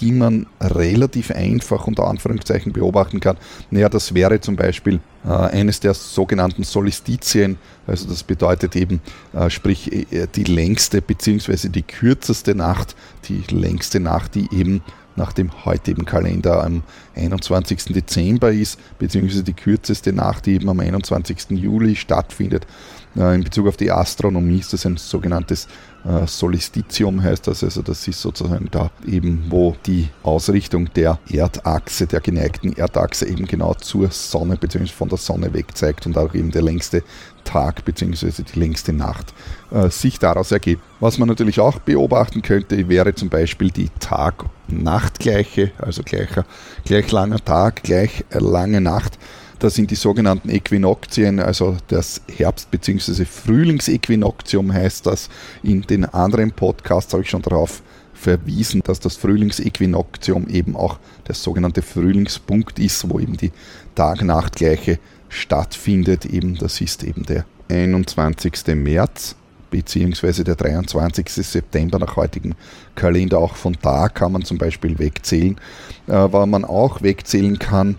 die 0.00 0.12
man 0.12 0.46
relativ 0.60 1.30
einfach 1.30 1.86
unter 1.86 2.06
Anführungszeichen 2.06 2.72
beobachten 2.72 3.20
kann. 3.20 3.36
Naja, 3.70 3.88
das 3.88 4.14
wäre 4.14 4.40
zum 4.40 4.56
Beispiel 4.56 5.00
äh, 5.24 5.28
eines 5.28 5.80
der 5.80 5.94
sogenannten 5.94 6.64
Solstizien, 6.64 7.58
also 7.86 8.08
das 8.08 8.22
bedeutet 8.22 8.76
eben, 8.76 9.00
äh, 9.32 9.50
sprich 9.50 9.92
äh, 10.12 10.26
die 10.34 10.44
längste 10.44 11.02
bzw. 11.02 11.68
die 11.68 11.82
kürzeste 11.82 12.54
Nacht, 12.54 12.96
die 13.28 13.42
längste 13.50 14.00
Nacht, 14.00 14.34
die 14.34 14.48
eben 14.52 14.82
nach 15.16 15.32
dem 15.32 15.64
heutigen 15.64 16.04
Kalender 16.04 16.64
am 16.64 16.82
21. 17.14 17.92
Dezember 17.92 18.52
ist, 18.52 18.78
beziehungsweise 18.98 19.42
die 19.42 19.52
kürzeste 19.52 20.12
Nacht, 20.12 20.46
die 20.46 20.54
eben 20.54 20.68
am 20.68 20.80
21. 20.80 21.50
Juli 21.50 21.96
stattfindet. 21.96 22.66
Äh, 23.16 23.34
in 23.34 23.44
Bezug 23.44 23.68
auf 23.68 23.76
die 23.76 23.90
Astronomie 23.90 24.58
ist 24.58 24.72
das 24.72 24.86
ein 24.86 24.96
sogenanntes 24.96 25.66
äh, 26.04 26.26
Solstitium 26.26 27.22
heißt 27.22 27.46
das, 27.46 27.62
also 27.62 27.82
das 27.82 28.08
ist 28.08 28.22
sozusagen 28.22 28.68
da 28.70 28.90
eben, 29.06 29.44
wo 29.50 29.76
die 29.84 30.08
Ausrichtung 30.22 30.92
der 30.94 31.18
Erdachse, 31.28 32.06
der 32.06 32.20
geneigten 32.20 32.72
Erdachse 32.74 33.26
eben 33.26 33.46
genau 33.46 33.74
zur 33.74 34.10
Sonne 34.10 34.56
bzw. 34.56 34.86
von 34.86 35.08
der 35.08 35.18
Sonne 35.18 35.52
weg 35.52 35.76
zeigt 35.76 36.06
und 36.06 36.16
auch 36.16 36.34
eben 36.34 36.50
der 36.50 36.62
längste 36.62 37.02
Tag 37.44 37.84
bzw. 37.84 38.42
die 38.42 38.58
längste 38.58 38.92
Nacht 38.92 39.34
äh, 39.70 39.90
sich 39.90 40.18
daraus 40.18 40.52
ergibt. 40.52 40.82
Was 41.00 41.18
man 41.18 41.28
natürlich 41.28 41.60
auch 41.60 41.78
beobachten 41.80 42.40
könnte, 42.40 42.88
wäre 42.88 43.14
zum 43.14 43.28
Beispiel 43.28 43.70
die 43.70 43.90
Tag-Nacht-Gleiche, 44.00 45.72
also 45.78 46.02
gleicher, 46.02 46.46
gleich 46.84 47.10
langer 47.10 47.44
Tag, 47.44 47.82
gleich 47.82 48.24
lange 48.30 48.80
Nacht. 48.80 49.18
Das 49.60 49.74
sind 49.74 49.90
die 49.90 49.94
sogenannten 49.94 50.48
Äquinoxien, 50.48 51.38
also 51.38 51.76
das 51.88 52.22
Herbst- 52.34 52.70
bzw. 52.70 53.26
Frühlingsäquinoktium 53.26 54.72
heißt 54.72 55.04
das. 55.06 55.28
In 55.62 55.82
den 55.82 56.06
anderen 56.06 56.52
Podcasts 56.52 57.12
habe 57.12 57.24
ich 57.24 57.30
schon 57.30 57.42
darauf 57.42 57.82
verwiesen, 58.14 58.80
dass 58.82 59.00
das 59.00 59.16
Frühlingsäquinoktium 59.16 60.48
eben 60.48 60.76
auch 60.76 60.98
der 61.28 61.34
sogenannte 61.34 61.82
Frühlingspunkt 61.82 62.78
ist, 62.78 63.10
wo 63.10 63.20
eben 63.20 63.36
die 63.36 63.52
Tag-Nacht-Gleiche 63.96 64.98
stattfindet. 65.28 66.24
Eben, 66.24 66.56
das 66.56 66.80
ist 66.80 67.04
eben 67.04 67.24
der 67.24 67.44
21. 67.68 68.74
März 68.76 69.36
beziehungsweise 69.68 70.42
der 70.42 70.56
23. 70.56 71.28
September 71.28 71.98
nach 71.98 72.16
heutigem 72.16 72.54
Kalender. 72.94 73.38
Auch 73.38 73.56
von 73.56 73.76
da 73.82 74.08
kann 74.08 74.32
man 74.32 74.42
zum 74.42 74.56
Beispiel 74.56 74.98
wegzählen. 74.98 75.56
Äh, 76.06 76.12
was 76.30 76.46
man 76.46 76.64
auch 76.64 77.02
wegzählen 77.02 77.58
kann, 77.58 77.96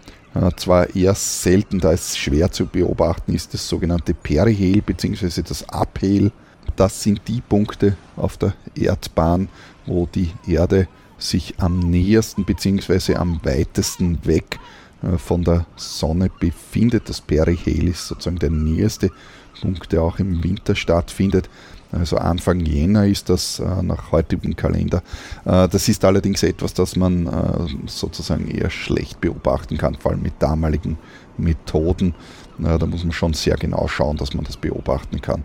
zwar 0.55 0.95
eher 0.95 1.13
selten, 1.13 1.79
da 1.79 1.91
es 1.91 2.17
schwer 2.17 2.51
zu 2.51 2.65
beobachten 2.65 3.33
ist, 3.33 3.53
das 3.53 3.67
sogenannte 3.67 4.13
Perihel 4.13 4.81
bzw. 4.81 5.41
das 5.41 5.67
Aphel. 5.69 6.31
Das 6.75 7.03
sind 7.03 7.21
die 7.27 7.41
Punkte 7.41 7.97
auf 8.15 8.37
der 8.37 8.53
Erdbahn, 8.75 9.49
wo 9.85 10.07
die 10.07 10.31
Erde 10.47 10.87
sich 11.17 11.55
am 11.57 11.79
nähersten 11.79 12.45
bzw. 12.45 13.15
am 13.15 13.41
weitesten 13.43 14.25
weg 14.25 14.59
äh, 15.03 15.17
von 15.17 15.43
der 15.43 15.65
Sonne 15.75 16.29
befindet. 16.39 17.09
Das 17.09 17.21
Perihel 17.21 17.89
ist 17.89 18.07
sozusagen 18.07 18.39
der 18.39 18.51
näherste 18.51 19.11
Punkt, 19.59 19.91
der 19.91 20.01
auch 20.01 20.19
im 20.19 20.43
Winter 20.43 20.75
stattfindet. 20.75 21.49
Also 21.91 22.17
Anfang 22.17 22.61
Jänner 22.61 23.05
ist 23.05 23.29
das 23.29 23.59
äh, 23.59 23.83
nach 23.83 24.11
heutigem 24.11 24.55
Kalender. 24.55 25.03
Äh, 25.45 25.67
das 25.67 25.89
ist 25.89 26.05
allerdings 26.05 26.43
etwas, 26.43 26.73
das 26.73 26.95
man 26.95 27.27
äh, 27.27 27.87
sozusagen 27.87 28.49
eher 28.49 28.69
schlecht 28.69 29.19
beobachten 29.19 29.77
kann, 29.77 29.95
vor 29.95 30.11
allem 30.11 30.21
mit 30.21 30.33
damaligen 30.39 30.97
Methoden. 31.37 32.13
Äh, 32.59 32.77
da 32.77 32.85
muss 32.85 33.03
man 33.03 33.11
schon 33.11 33.33
sehr 33.33 33.57
genau 33.57 33.87
schauen, 33.87 34.17
dass 34.17 34.33
man 34.33 34.45
das 34.45 34.57
beobachten 34.57 35.21
kann. 35.21 35.43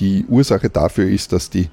Die 0.00 0.24
Ursache 0.28 0.70
dafür 0.70 1.08
ist, 1.08 1.32
dass 1.32 1.50
die 1.50 1.68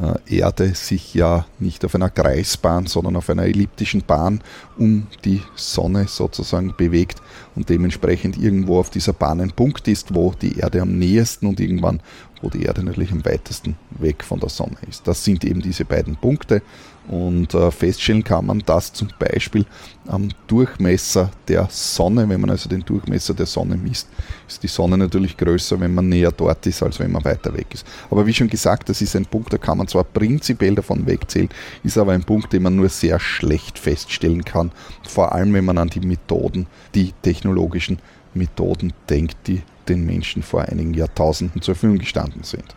äh, 0.00 0.36
Erde 0.38 0.74
sich 0.74 1.14
ja 1.14 1.46
nicht 1.58 1.84
auf 1.84 1.94
einer 1.94 2.10
Kreisbahn, 2.10 2.86
sondern 2.86 3.16
auf 3.16 3.28
einer 3.28 3.44
elliptischen 3.44 4.02
Bahn 4.02 4.40
um 4.78 5.06
die 5.24 5.42
Sonne 5.54 6.06
sozusagen 6.08 6.74
bewegt 6.76 7.20
und 7.54 7.68
dementsprechend 7.68 8.38
irgendwo 8.38 8.78
auf 8.78 8.90
dieser 8.90 9.12
Bahn 9.12 9.40
ein 9.40 9.50
Punkt 9.50 9.86
ist, 9.88 10.14
wo 10.14 10.32
die 10.32 10.58
Erde 10.58 10.80
am 10.80 10.98
nähesten 10.98 11.46
und 11.46 11.60
irgendwann, 11.60 12.00
wo 12.42 12.50
die 12.50 12.64
Erde 12.64 12.82
natürlich 12.82 13.12
am 13.12 13.24
weitesten 13.24 13.76
weg 13.90 14.22
von 14.22 14.40
der 14.40 14.48
Sonne 14.48 14.76
ist. 14.88 15.06
Das 15.08 15.24
sind 15.24 15.44
eben 15.44 15.62
diese 15.62 15.84
beiden 15.84 16.16
Punkte 16.16 16.62
und 17.08 17.52
äh, 17.54 17.70
feststellen 17.70 18.22
kann 18.22 18.46
man 18.46 18.62
das 18.64 18.92
zum 18.92 19.08
Beispiel 19.18 19.66
am 20.06 20.28
Durchmesser 20.46 21.30
der 21.48 21.66
Sonne. 21.70 22.28
Wenn 22.28 22.40
man 22.40 22.50
also 22.50 22.68
den 22.68 22.84
Durchmesser 22.84 23.34
der 23.34 23.46
Sonne 23.46 23.76
misst, 23.76 24.08
ist 24.46 24.62
die 24.62 24.68
Sonne 24.68 24.96
natürlich 24.96 25.36
größer, 25.36 25.80
wenn 25.80 25.94
man 25.94 26.08
näher 26.08 26.30
dort 26.30 26.66
ist, 26.66 26.82
als 26.82 27.00
wenn 27.00 27.10
man 27.10 27.24
weiter 27.24 27.54
weg 27.56 27.66
ist. 27.72 27.86
Aber 28.10 28.26
wie 28.26 28.34
schon 28.34 28.48
gesagt, 28.48 28.88
das 28.88 29.02
ist 29.02 29.16
ein 29.16 29.26
Punkt, 29.26 29.52
da 29.52 29.58
kann 29.58 29.78
man 29.78 29.88
zwar 29.88 30.04
prinzipiell 30.04 30.76
davon 30.76 31.06
wegzählen, 31.06 31.48
ist 31.82 31.98
aber 31.98 32.12
ein 32.12 32.24
Punkt, 32.24 32.52
den 32.52 32.62
man 32.62 32.76
nur 32.76 32.88
sehr 32.88 33.18
schlecht 33.18 33.78
feststellen 33.78 34.44
kann. 34.44 34.70
Vor 35.02 35.32
allem, 35.32 35.54
wenn 35.54 35.64
man 35.64 35.78
an 35.78 35.88
die 35.88 36.00
Methoden, 36.00 36.66
die 36.94 37.12
technologischen 37.22 37.98
Methoden 38.34 38.92
denkt, 39.10 39.36
die 39.48 39.62
den 39.88 40.04
Menschen 40.04 40.42
vor 40.42 40.62
einigen 40.62 40.94
Jahrtausenden 40.94 41.62
zur 41.62 41.74
Verfügung 41.74 41.98
gestanden 41.98 42.42
sind. 42.42 42.74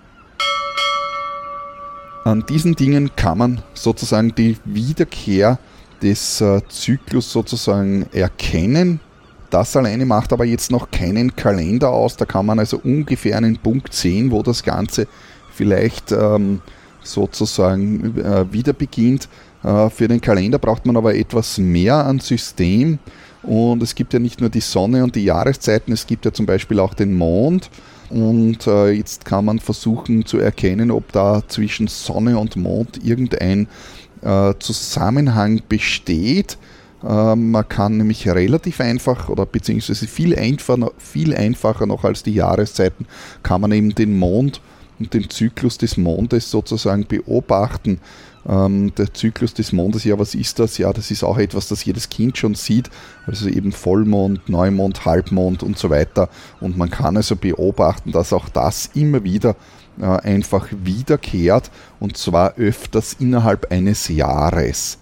An 2.23 2.43
diesen 2.49 2.75
Dingen 2.75 3.15
kann 3.15 3.37
man 3.37 3.61
sozusagen 3.75 4.33
die 4.33 4.57
Wiederkehr 4.65 5.59
des 6.01 6.41
äh, 6.41 6.61
Zyklus 6.69 7.31
sozusagen 7.31 8.07
erkennen. 8.11 8.99
Das 9.51 9.75
alleine 9.75 10.05
macht 10.05 10.33
aber 10.33 10.45
jetzt 10.45 10.71
noch 10.71 10.89
keinen 10.89 11.35
Kalender 11.35 11.91
aus. 11.91 12.17
Da 12.17 12.25
kann 12.25 12.45
man 12.45 12.59
also 12.59 12.79
ungefähr 12.83 13.37
einen 13.37 13.57
Punkt 13.57 13.93
sehen, 13.93 14.31
wo 14.31 14.41
das 14.41 14.63
Ganze 14.63 15.07
vielleicht 15.53 16.11
ähm, 16.11 16.61
sozusagen 17.03 18.17
äh, 18.17 18.51
wieder 18.51 18.73
beginnt. 18.73 19.29
Äh, 19.63 19.89
für 19.89 20.07
den 20.07 20.19
Kalender 20.19 20.59
braucht 20.59 20.85
man 20.85 20.97
aber 20.97 21.15
etwas 21.15 21.57
mehr 21.57 22.05
an 22.05 22.19
System. 22.19 22.99
Und 23.45 23.83
es 23.83 23.95
gibt 23.95 24.13
ja 24.13 24.19
nicht 24.19 24.41
nur 24.41 24.49
die 24.49 24.61
Sonne 24.61 25.03
und 25.03 25.15
die 25.15 25.23
Jahreszeiten, 25.23 25.93
es 25.93 26.07
gibt 26.07 26.25
ja 26.25 26.33
zum 26.33 26.45
Beispiel 26.45 26.79
auch 26.79 26.93
den 26.93 27.15
Mond. 27.15 27.69
Und 28.09 28.67
äh, 28.67 28.91
jetzt 28.91 29.25
kann 29.25 29.45
man 29.45 29.59
versuchen 29.59 30.25
zu 30.25 30.37
erkennen, 30.37 30.91
ob 30.91 31.11
da 31.11 31.41
zwischen 31.47 31.87
Sonne 31.87 32.37
und 32.37 32.55
Mond 32.55 33.03
irgendein 33.03 33.67
äh, 34.21 34.53
Zusammenhang 34.59 35.61
besteht. 35.67 36.57
Äh, 37.03 37.35
man 37.35 37.67
kann 37.67 37.97
nämlich 37.97 38.27
relativ 38.27 38.79
einfach 38.79 39.29
oder 39.29 39.45
beziehungsweise 39.45 40.07
viel 40.07 40.37
einfacher, 40.37 40.91
viel 40.97 41.33
einfacher 41.35 41.85
noch 41.85 42.03
als 42.03 42.23
die 42.23 42.33
Jahreszeiten, 42.33 43.05
kann 43.43 43.61
man 43.61 43.71
eben 43.71 43.93
den 43.93 44.17
Mond 44.17 44.61
und 44.99 45.13
den 45.13 45.29
Zyklus 45.29 45.77
des 45.77 45.97
Mondes 45.97 46.49
sozusagen 46.49 47.05
beobachten. 47.05 47.99
Ähm, 48.47 48.93
der 48.95 49.13
Zyklus 49.13 49.53
des 49.53 49.71
Mondes, 49.71 50.03
ja, 50.03 50.19
was 50.19 50.35
ist 50.35 50.59
das? 50.59 50.77
Ja, 50.77 50.93
das 50.93 51.09
ist 51.09 51.23
auch 51.23 51.37
etwas, 51.37 51.67
das 51.67 51.83
jedes 51.83 52.09
Kind 52.09 52.37
schon 52.37 52.53
sieht. 52.53 52.89
Also 53.25 53.49
eben 53.49 53.71
Vollmond, 53.71 54.47
Neumond, 54.49 55.05
Halbmond 55.05 55.63
und 55.63 55.77
so 55.77 55.89
weiter. 55.89 56.29
Und 56.61 56.77
man 56.77 56.89
kann 56.89 57.17
also 57.17 57.35
beobachten, 57.35 58.11
dass 58.11 58.33
auch 58.33 58.49
das 58.49 58.91
immer 58.93 59.23
wieder 59.23 59.55
äh, 59.99 60.05
einfach 60.05 60.67
wiederkehrt 60.71 61.71
und 61.99 62.17
zwar 62.17 62.55
öfters 62.57 63.15
innerhalb 63.19 63.71
eines 63.71 64.07
Jahres. 64.09 64.99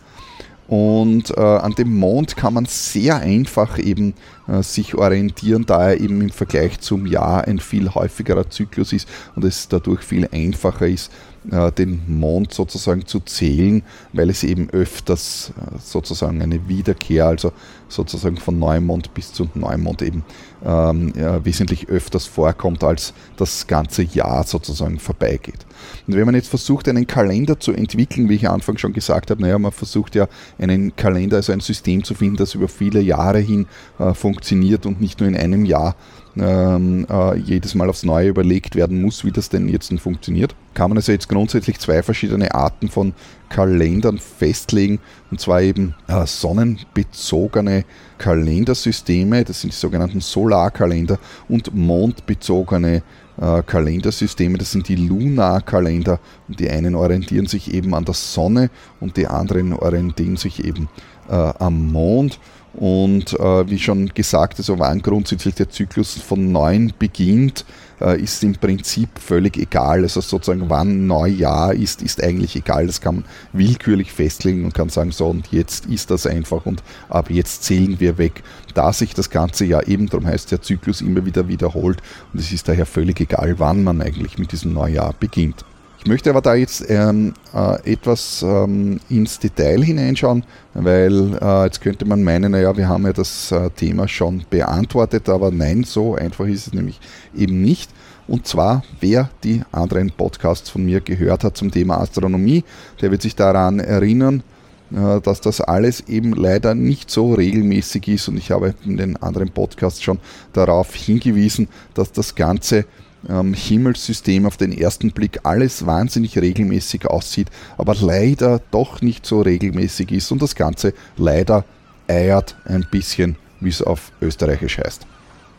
Und 0.67 1.35
äh, 1.37 1.41
an 1.41 1.73
dem 1.73 1.95
Mond 1.97 2.37
kann 2.37 2.53
man 2.53 2.65
sehr 2.65 3.17
einfach 3.17 3.77
eben 3.77 4.13
sich 4.61 4.95
orientieren, 4.95 5.65
da 5.65 5.91
er 5.91 6.01
eben 6.01 6.19
im 6.21 6.29
Vergleich 6.29 6.79
zum 6.81 7.05
Jahr 7.05 7.47
ein 7.47 7.59
viel 7.59 7.89
häufigerer 7.89 8.49
Zyklus 8.49 8.91
ist 8.91 9.07
und 9.35 9.45
es 9.45 9.69
dadurch 9.69 10.01
viel 10.01 10.27
einfacher 10.31 10.87
ist, 10.87 11.11
äh, 11.51 11.71
den 11.71 12.01
Mond 12.07 12.53
sozusagen 12.53 13.05
zu 13.05 13.19
zählen, 13.19 13.83
weil 14.13 14.29
es 14.29 14.43
eben 14.43 14.69
öfters 14.69 15.51
äh, 15.57 15.77
sozusagen 15.77 16.41
eine 16.41 16.69
Wiederkehr, 16.69 17.25
also 17.25 17.51
sozusagen 17.89 18.37
von 18.37 18.57
Neumond 18.57 19.13
bis 19.13 19.33
zu 19.33 19.49
Neumond 19.53 20.01
eben 20.01 20.23
ähm, 20.65 21.11
ja, 21.15 21.43
wesentlich 21.43 21.89
öfters 21.89 22.25
vorkommt, 22.25 22.83
als 22.83 23.13
das 23.35 23.67
ganze 23.67 24.03
Jahr 24.03 24.43
sozusagen 24.45 24.99
vorbeigeht. 24.99 25.65
Und 26.07 26.15
wenn 26.15 26.25
man 26.25 26.35
jetzt 26.35 26.47
versucht, 26.47 26.87
einen 26.87 27.07
Kalender 27.07 27.59
zu 27.59 27.73
entwickeln, 27.73 28.29
wie 28.29 28.35
ich 28.35 28.47
am 28.47 28.55
Anfang 28.55 28.77
schon 28.77 28.93
gesagt 28.93 29.29
habe, 29.29 29.41
naja, 29.41 29.59
man 29.59 29.73
versucht 29.73 30.15
ja 30.15 30.27
einen 30.57 30.95
Kalender, 30.95 31.37
also 31.37 31.51
ein 31.51 31.59
System 31.59 32.03
zu 32.05 32.13
finden, 32.13 32.37
das 32.37 32.55
über 32.55 32.69
viele 32.69 33.01
Jahre 33.01 33.39
hin 33.39 33.67
äh, 33.99 34.13
funktioniert, 34.13 34.42
funktioniert 34.43 34.85
und 34.85 34.99
nicht 34.99 35.21
nur 35.21 35.29
in 35.29 35.37
einem 35.37 35.63
Jahr 35.63 35.95
ähm, 36.35 37.07
äh, 37.09 37.37
jedes 37.37 37.75
Mal 37.75 37.89
aufs 37.89 38.03
Neue 38.03 38.27
überlegt 38.27 38.75
werden 38.75 39.01
muss, 39.01 39.23
wie 39.23 39.31
das 39.31 39.47
denn 39.47 39.69
jetzt 39.69 39.93
funktioniert. 39.99 40.53
Kann 40.73 40.89
man 40.89 40.97
also 40.97 41.13
jetzt 41.13 41.29
grundsätzlich 41.29 41.79
zwei 41.79 42.03
verschiedene 42.03 42.53
Arten 42.53 42.89
von 42.89 43.13
Kalendern 43.47 44.17
festlegen, 44.17 44.99
und 45.31 45.39
zwar 45.39 45.61
eben 45.61 45.95
äh, 46.07 46.25
sonnenbezogene 46.25 47.85
Kalendersysteme, 48.17 49.45
das 49.45 49.61
sind 49.61 49.71
die 49.71 49.77
sogenannten 49.77 50.19
Solarkalender, 50.19 51.19
und 51.47 51.73
mondbezogene 51.73 53.01
äh, 53.39 53.61
Kalendersysteme, 53.61 54.57
das 54.57 54.71
sind 54.71 54.89
die 54.89 54.95
Lunarkalender, 54.97 56.19
und 56.49 56.59
die 56.59 56.69
einen 56.69 56.95
orientieren 56.95 57.45
sich 57.45 57.73
eben 57.73 57.93
an 57.93 58.03
der 58.03 58.15
Sonne 58.15 58.71
und 58.99 59.15
die 59.15 59.27
anderen 59.27 59.71
orientieren 59.71 60.35
sich 60.35 60.65
eben 60.65 60.89
äh, 61.29 61.33
am 61.33 61.91
Mond. 61.91 62.39
Und 62.73 63.33
äh, 63.39 63.69
wie 63.69 63.77
schon 63.77 64.09
gesagt, 64.09 64.57
also 64.57 64.79
wann 64.79 65.01
grundsätzlich 65.01 65.53
der 65.55 65.69
Zyklus 65.69 66.13
von 66.15 66.51
neun 66.51 66.91
beginnt, 66.97 67.65
äh, 68.01 68.19
ist 68.19 68.43
im 68.43 68.53
Prinzip 68.53 69.09
völlig 69.19 69.57
egal. 69.57 70.01
Also 70.01 70.21
sozusagen 70.21 70.69
wann 70.69 71.05
Neujahr 71.05 71.73
ist, 71.73 72.01
ist 72.01 72.23
eigentlich 72.23 72.55
egal. 72.55 72.87
Das 72.87 72.99
kann 72.99 73.15
man 73.15 73.25
willkürlich 73.53 74.11
festlegen 74.11 74.65
und 74.65 74.73
kann 74.73 74.89
sagen, 74.89 75.11
so 75.11 75.27
und 75.27 75.51
jetzt 75.51 75.85
ist 75.85 76.09
das 76.09 76.25
einfach 76.25 76.65
und 76.65 76.81
ab 77.09 77.29
jetzt 77.29 77.63
zählen 77.63 77.99
wir 77.99 78.17
weg. 78.17 78.43
Da 78.73 78.91
sich 78.91 79.13
das 79.13 79.29
ganze 79.29 79.65
Jahr 79.65 79.87
eben, 79.87 80.09
darum 80.09 80.25
heißt 80.25 80.51
der 80.51 80.61
Zyklus 80.61 81.01
immer 81.01 81.25
wieder 81.25 81.47
wiederholt 81.47 82.01
und 82.33 82.39
es 82.39 82.51
ist 82.51 82.67
daher 82.67 82.87
völlig 82.87 83.21
egal, 83.21 83.55
wann 83.59 83.83
man 83.83 84.01
eigentlich 84.01 84.39
mit 84.39 84.51
diesem 84.51 84.73
Neujahr 84.73 85.13
beginnt. 85.19 85.63
Ich 86.03 86.09
möchte 86.09 86.31
aber 86.31 86.41
da 86.41 86.53
jetzt 86.53 86.83
ähm, 86.89 87.33
äh, 87.55 87.93
etwas 87.93 88.43
ähm, 88.45 88.99
ins 89.07 89.39
Detail 89.39 89.81
hineinschauen, 89.81 90.43
weil 90.73 91.37
äh, 91.41 91.63
jetzt 91.63 91.79
könnte 91.79 92.03
man 92.03 92.21
meinen, 92.21 92.51
naja, 92.51 92.75
wir 92.75 92.89
haben 92.89 93.05
ja 93.05 93.13
das 93.13 93.53
äh, 93.53 93.69
Thema 93.69 94.09
schon 94.09 94.43
beantwortet, 94.49 95.29
aber 95.29 95.49
nein, 95.49 95.85
so 95.85 96.15
einfach 96.15 96.45
ist 96.45 96.67
es 96.67 96.73
nämlich 96.73 96.99
eben 97.33 97.61
nicht. 97.61 97.89
Und 98.27 98.45
zwar, 98.47 98.83
wer 98.99 99.29
die 99.45 99.61
anderen 99.71 100.11
Podcasts 100.11 100.69
von 100.69 100.83
mir 100.83 100.99
gehört 100.99 101.45
hat 101.45 101.55
zum 101.55 101.71
Thema 101.71 102.01
Astronomie, 102.01 102.65
der 103.01 103.09
wird 103.09 103.21
sich 103.21 103.37
daran 103.37 103.79
erinnern, 103.79 104.43
äh, 104.91 105.21
dass 105.21 105.39
das 105.39 105.61
alles 105.61 106.01
eben 106.09 106.33
leider 106.33 106.75
nicht 106.75 107.11
so 107.11 107.33
regelmäßig 107.33 108.09
ist. 108.09 108.27
Und 108.27 108.35
ich 108.35 108.51
habe 108.51 108.75
in 108.83 108.97
den 108.97 109.15
anderen 109.23 109.51
Podcasts 109.51 110.03
schon 110.03 110.19
darauf 110.51 110.93
hingewiesen, 110.93 111.69
dass 111.93 112.11
das 112.11 112.35
Ganze 112.35 112.83
ähm, 113.29 113.53
Himmelssystem 113.53 114.45
auf 114.45 114.57
den 114.57 114.71
ersten 114.71 115.11
Blick 115.11 115.39
alles 115.43 115.85
wahnsinnig 115.85 116.37
regelmäßig 116.37 117.07
aussieht, 117.07 117.49
aber 117.77 117.95
leider 117.95 118.61
doch 118.71 119.01
nicht 119.01 119.25
so 119.25 119.41
regelmäßig 119.41 120.11
ist 120.11 120.31
und 120.31 120.41
das 120.41 120.55
Ganze 120.55 120.93
leider 121.17 121.65
eiert 122.07 122.55
ein 122.65 122.85
bisschen, 122.89 123.35
wie 123.59 123.69
es 123.69 123.81
auf 123.81 124.11
Österreichisch 124.21 124.77
heißt. 124.77 125.05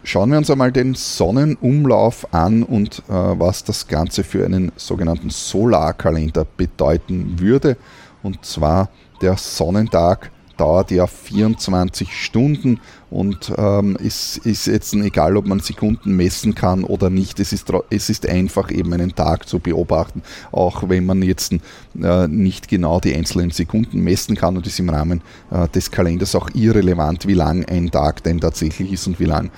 Schauen 0.07 0.31
wir 0.31 0.39
uns 0.39 0.51
einmal 0.51 0.71
den 0.71 0.95
Sonnenumlauf 0.95 2.35
an 2.35 2.63
und 2.63 2.99
äh, 3.09 3.13
was 3.13 3.65
das 3.65 3.89
Ganze 3.89 4.23
für 4.23 4.45
einen 4.45 4.71
sogenannten 4.77 5.31
Solarkalender 5.31 6.45
bedeuten 6.45 7.41
würde. 7.41 7.79
Und 8.23 8.45
zwar 8.45 8.91
der 9.23 9.39
Sonnentag 9.39 10.31
dauert 10.57 10.91
ja 10.91 11.07
24 11.07 12.13
Stunden 12.13 12.81
und 13.11 13.53
ähm, 13.57 13.97
es 14.05 14.39
ist 14.39 14.67
jetzt 14.67 14.93
egal, 14.95 15.37
ob 15.37 15.47
man 15.47 15.61
Sekunden 15.61 16.17
messen 16.17 16.55
kann 16.55 16.83
oder 16.83 17.11
nicht. 17.11 17.39
Es 17.39 17.53
ist, 17.53 17.73
es 17.91 18.11
ist 18.11 18.29
einfach 18.29 18.71
eben 18.71 18.93
einen 18.93 19.15
Tag 19.15 19.49
zu 19.49 19.61
beobachten, 19.61 20.23
auch 20.51 20.89
wenn 20.89 21.07
man 21.07 21.23
jetzt 21.23 21.53
äh, 21.53 22.29
nicht 22.29 22.69
genau 22.69 23.01
die 23.01 23.15
einzelnen 23.15 23.51
Sekunden 23.51 24.01
messen 24.01 24.37
kann 24.37 24.57
und 24.57 24.67
ist 24.67 24.81
im 24.81 24.89
Rahmen 24.89 25.23
äh, 25.51 25.69
des 25.69 25.91
Kalenders 25.91 26.35
auch 26.35 26.51
irrelevant, 26.55 27.27
wie 27.27 27.35
lang 27.35 27.65
ein 27.67 27.91
Tag 27.91 28.23
denn 28.25 28.41
tatsächlich 28.41 28.93
ist 28.93 29.07
und 29.07 29.21
wie 29.21 29.27
lang 29.27 29.51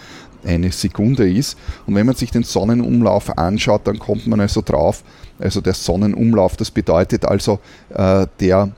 eine 0.45 0.71
Sekunde 0.71 1.31
ist. 1.31 1.57
Und 1.87 1.95
wenn 1.95 2.07
man 2.07 2.15
sich 2.15 2.31
den 2.31 2.43
Sonnenumlauf 2.43 3.37
anschaut, 3.39 3.87
dann 3.87 3.99
kommt 3.99 4.27
man 4.27 4.41
also 4.41 4.63
drauf, 4.63 5.03
also 5.39 5.61
der 5.61 5.75
Sonnenumlauf, 5.75 6.57
das 6.57 6.71
bedeutet 6.71 7.25
also 7.25 7.59
äh, 7.95 8.27
der 8.41 8.71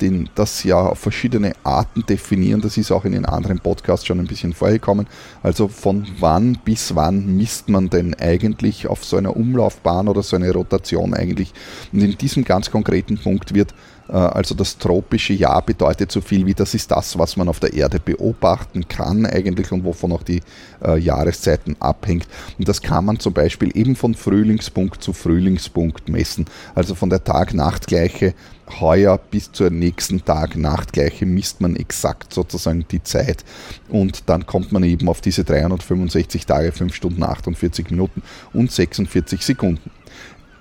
den, 0.00 0.28
das 0.34 0.64
ja 0.64 0.80
auf 0.80 0.98
verschiedene 0.98 1.52
Arten 1.62 2.04
definieren. 2.06 2.60
Das 2.60 2.76
ist 2.76 2.90
auch 2.90 3.04
in 3.04 3.12
den 3.12 3.24
anderen 3.24 3.60
Podcasts 3.60 4.04
schon 4.06 4.18
ein 4.18 4.26
bisschen 4.26 4.52
vorgekommen. 4.52 5.06
Also 5.42 5.68
von 5.68 6.06
wann 6.18 6.58
bis 6.64 6.94
wann 6.96 7.36
misst 7.36 7.68
man 7.68 7.88
denn 7.88 8.14
eigentlich 8.14 8.88
auf 8.88 9.04
so 9.04 9.16
einer 9.16 9.36
Umlaufbahn 9.36 10.08
oder 10.08 10.22
so 10.22 10.36
eine 10.36 10.52
Rotation 10.52 11.14
eigentlich? 11.14 11.52
Und 11.92 12.00
in 12.02 12.18
diesem 12.18 12.44
ganz 12.44 12.70
konkreten 12.70 13.16
Punkt 13.18 13.54
wird 13.54 13.70
äh, 13.70 13.74
also 14.16 14.54
das 14.54 14.78
tropische 14.78 15.32
Jahr 15.32 15.62
bedeutet 15.62 16.10
so 16.10 16.20
viel 16.20 16.46
wie 16.46 16.54
das 16.54 16.74
ist 16.74 16.90
das, 16.90 17.18
was 17.18 17.36
man 17.36 17.48
auf 17.48 17.60
der 17.60 17.72
Erde 17.72 18.00
beobachten 18.00 18.88
kann 18.88 19.24
eigentlich 19.24 19.70
und 19.72 19.84
wovon 19.84 20.12
auch 20.12 20.22
die 20.22 20.42
äh, 20.84 20.98
Jahreszeiten 20.98 21.76
abhängt. 21.78 22.26
Und 22.58 22.68
das 22.68 22.82
kann 22.82 23.04
man 23.04 23.20
zum 23.20 23.32
Beispiel 23.32 23.70
eben 23.76 23.96
von 23.96 24.14
Frühlingspunkt 24.14 25.02
zu 25.02 25.12
Frühlingspunkt 25.12 26.08
messen. 26.08 26.46
Also 26.74 26.94
von 26.94 27.10
der 27.10 27.22
Tag-Nacht-Gleiche 27.22 28.34
heuer 28.80 29.18
bis 29.18 29.50
zur 29.52 29.70
nächsten 29.70 30.24
Tag-Nacht-Gleiche 30.24 31.26
misst 31.26 31.60
man 31.60 31.76
exakt 31.76 32.32
sozusagen 32.32 32.86
die 32.88 33.02
Zeit 33.02 33.44
und 33.88 34.28
dann 34.28 34.46
kommt 34.46 34.70
man 34.70 34.84
eben 34.84 35.08
auf 35.08 35.20
diese 35.20 35.42
365 35.42 36.46
Tage, 36.46 36.70
5 36.70 36.94
Stunden, 36.94 37.22
48 37.22 37.90
Minuten 37.90 38.22
und 38.52 38.70
46 38.70 39.44
Sekunden. 39.44 39.90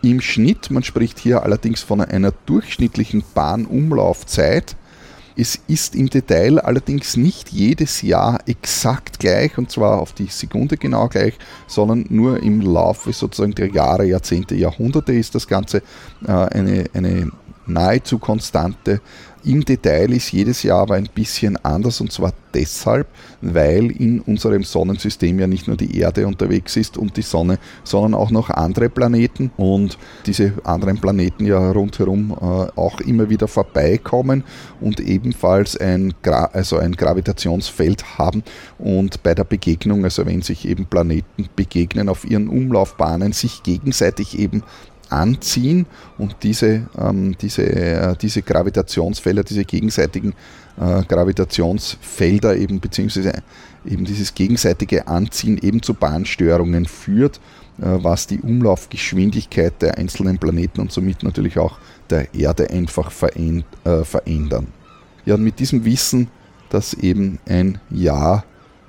Im 0.02 0.22
Schnitt, 0.22 0.72
man 0.72 0.84
spricht 0.84 1.20
hier 1.20 1.44
allerdings 1.44 1.82
von 1.82 2.02
einer 2.02 2.32
durchschnittlichen 2.46 3.24
Bahnumlaufzeit, 3.34 4.76
es 5.40 5.58
ist 5.68 5.96
im 5.96 6.10
Detail 6.10 6.60
allerdings 6.60 7.16
nicht 7.16 7.50
jedes 7.50 8.02
Jahr 8.02 8.40
exakt 8.46 9.20
gleich 9.20 9.58
und 9.58 9.72
zwar 9.72 10.00
auf 10.02 10.12
die 10.12 10.26
Sekunde 10.26 10.76
genau 10.76 11.08
gleich, 11.08 11.36
sondern 11.66 12.06
nur 12.10 12.44
im 12.44 12.60
Laufe 12.60 13.14
sozusagen 13.14 13.56
der 13.56 13.70
Jahre, 13.70 14.06
Jahrzehnte, 14.06 14.56
Jahrhunderte 14.56 15.14
ist 15.14 15.36
das 15.36 15.48
Ganze 15.48 15.82
äh, 16.28 16.32
eine, 16.32 16.86
eine 16.94 17.32
nahezu 17.70 18.20
konstante. 18.20 19.02
Im 19.46 19.64
Detail 19.64 20.12
ist 20.12 20.34
jedes 20.34 20.64
Jahr 20.64 20.82
aber 20.82 20.96
ein 20.96 21.08
bisschen 21.14 21.56
anders 21.64 22.02
und 22.02 22.12
zwar 22.12 22.34
deshalb, 22.54 23.08
weil 23.42 23.90
in 23.90 24.20
unserem 24.20 24.64
Sonnensystem 24.64 25.40
ja 25.40 25.48
nicht 25.48 25.66
nur 25.66 25.78
die 25.78 25.98
Erde 25.98 26.28
unterwegs 26.28 26.76
ist 26.76 26.98
und 26.98 27.16
die 27.16 27.22
Sonne, 27.22 27.58
sondern 27.86 28.16
auch 28.16 28.32
noch 28.32 28.50
andere 28.50 28.90
Planeten 28.90 29.52
und 29.56 29.98
diese 30.26 30.54
anderen 30.66 31.00
Planeten 31.00 31.46
ja 31.46 31.72
rundherum 31.72 32.32
äh, 32.32 32.44
auch 32.78 33.00
immer 33.00 33.30
wieder 33.30 33.48
vorbeikommen 33.48 34.44
und 34.82 35.00
ebenfalls 35.00 35.78
ein, 35.78 36.14
Gra 36.22 36.46
also 36.52 36.78
ein 36.78 36.92
Gravitationsfeld 36.92 38.18
haben 38.18 38.44
und 38.78 39.24
bei 39.24 39.34
der 39.36 39.46
Begegnung, 39.46 40.04
also 40.04 40.26
wenn 40.26 40.42
sich 40.42 40.68
eben 40.68 40.86
Planeten 40.86 41.48
begegnen 41.56 42.10
auf 42.10 42.30
ihren 42.30 42.50
Umlaufbahnen, 42.50 43.32
sich 43.32 43.64
gegenseitig 43.64 44.38
eben 44.38 44.64
anziehen 45.10 45.86
und 46.18 46.38
diese, 46.44 46.88
ähm, 46.98 47.36
diese, 47.40 47.64
äh, 47.64 48.16
diese 48.22 48.42
Gravitationsfelder, 48.42 49.44
diese 49.44 49.66
gegenseitigen 49.66 50.34
äh, 50.80 51.04
Gravitationsfelder 51.04 52.56
eben, 52.56 52.80
beziehungsweise 52.80 53.34
eben 53.86 54.06
dieses 54.06 54.34
gegenseitige 54.34 55.08
Anziehen 55.08 55.58
eben 55.58 55.82
zu 55.82 55.94
Bahnstörungen 55.94 56.86
führt, 56.86 57.40
äh, 57.80 57.84
was 57.86 58.28
die 58.28 58.40
Umlaufgeschwindigkeit 58.40 59.82
der 59.82 59.98
einzelnen 59.98 60.38
Planeten 60.38 60.82
und 60.82 60.92
somit 60.92 61.24
natürlich 61.24 61.58
auch 61.58 61.80
der 62.10 62.34
Erde 62.34 62.70
einfach 62.70 63.12
veränd, 63.12 63.66
äh, 63.84 64.04
verändern. 64.04 64.68
Ja, 65.26 65.36
und 65.36 65.44
mit 65.44 65.60
diesem 65.60 65.86
Wissen, 65.86 66.28
dass 66.70 66.94
eben 66.94 67.40
ein 67.48 67.80
Jahr 67.90 68.44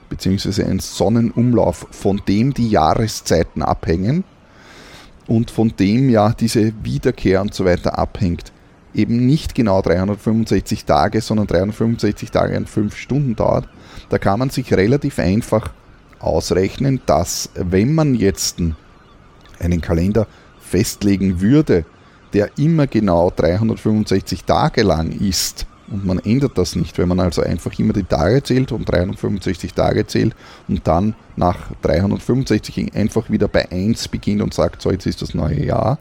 beziehungsweise 0.08 0.66
ein 0.66 0.80
Sonnenumlauf, 0.80 1.86
von 1.92 2.20
dem 2.28 2.52
die 2.52 2.68
Jahreszeiten 2.68 3.62
abhängen, 3.62 4.24
und 5.30 5.52
von 5.52 5.72
dem 5.78 6.10
ja 6.10 6.32
diese 6.32 6.72
Wiederkehr 6.82 7.40
und 7.40 7.54
so 7.54 7.64
weiter 7.64 7.96
abhängt, 7.96 8.50
eben 8.92 9.26
nicht 9.26 9.54
genau 9.54 9.80
365 9.80 10.84
Tage, 10.84 11.20
sondern 11.20 11.46
365 11.46 12.32
Tage 12.32 12.56
und 12.56 12.68
5 12.68 12.96
Stunden 12.96 13.36
dauert, 13.36 13.68
da 14.08 14.18
kann 14.18 14.40
man 14.40 14.50
sich 14.50 14.74
relativ 14.74 15.20
einfach 15.20 15.70
ausrechnen, 16.18 17.00
dass 17.06 17.48
wenn 17.54 17.94
man 17.94 18.16
jetzt 18.16 18.58
einen 19.60 19.80
Kalender 19.80 20.26
festlegen 20.60 21.40
würde, 21.40 21.84
der 22.32 22.58
immer 22.58 22.88
genau 22.88 23.30
365 23.30 24.42
Tage 24.42 24.82
lang 24.82 25.12
ist, 25.12 25.64
und 25.90 26.06
man 26.06 26.18
ändert 26.20 26.56
das 26.56 26.76
nicht, 26.76 26.98
wenn 26.98 27.08
man 27.08 27.20
also 27.20 27.42
einfach 27.42 27.78
immer 27.78 27.92
die 27.92 28.04
Tage 28.04 28.42
zählt 28.42 28.72
und 28.72 28.88
365 28.88 29.74
Tage 29.74 30.06
zählt 30.06 30.34
und 30.68 30.86
dann 30.86 31.14
nach 31.36 31.72
365 31.82 32.94
einfach 32.94 33.30
wieder 33.30 33.48
bei 33.48 33.70
1 33.70 34.08
beginnt 34.08 34.42
und 34.42 34.54
sagt, 34.54 34.82
so 34.82 34.90
jetzt 34.90 35.06
ist 35.06 35.22
das 35.22 35.34
neue 35.34 35.64
Jahr, 35.64 35.98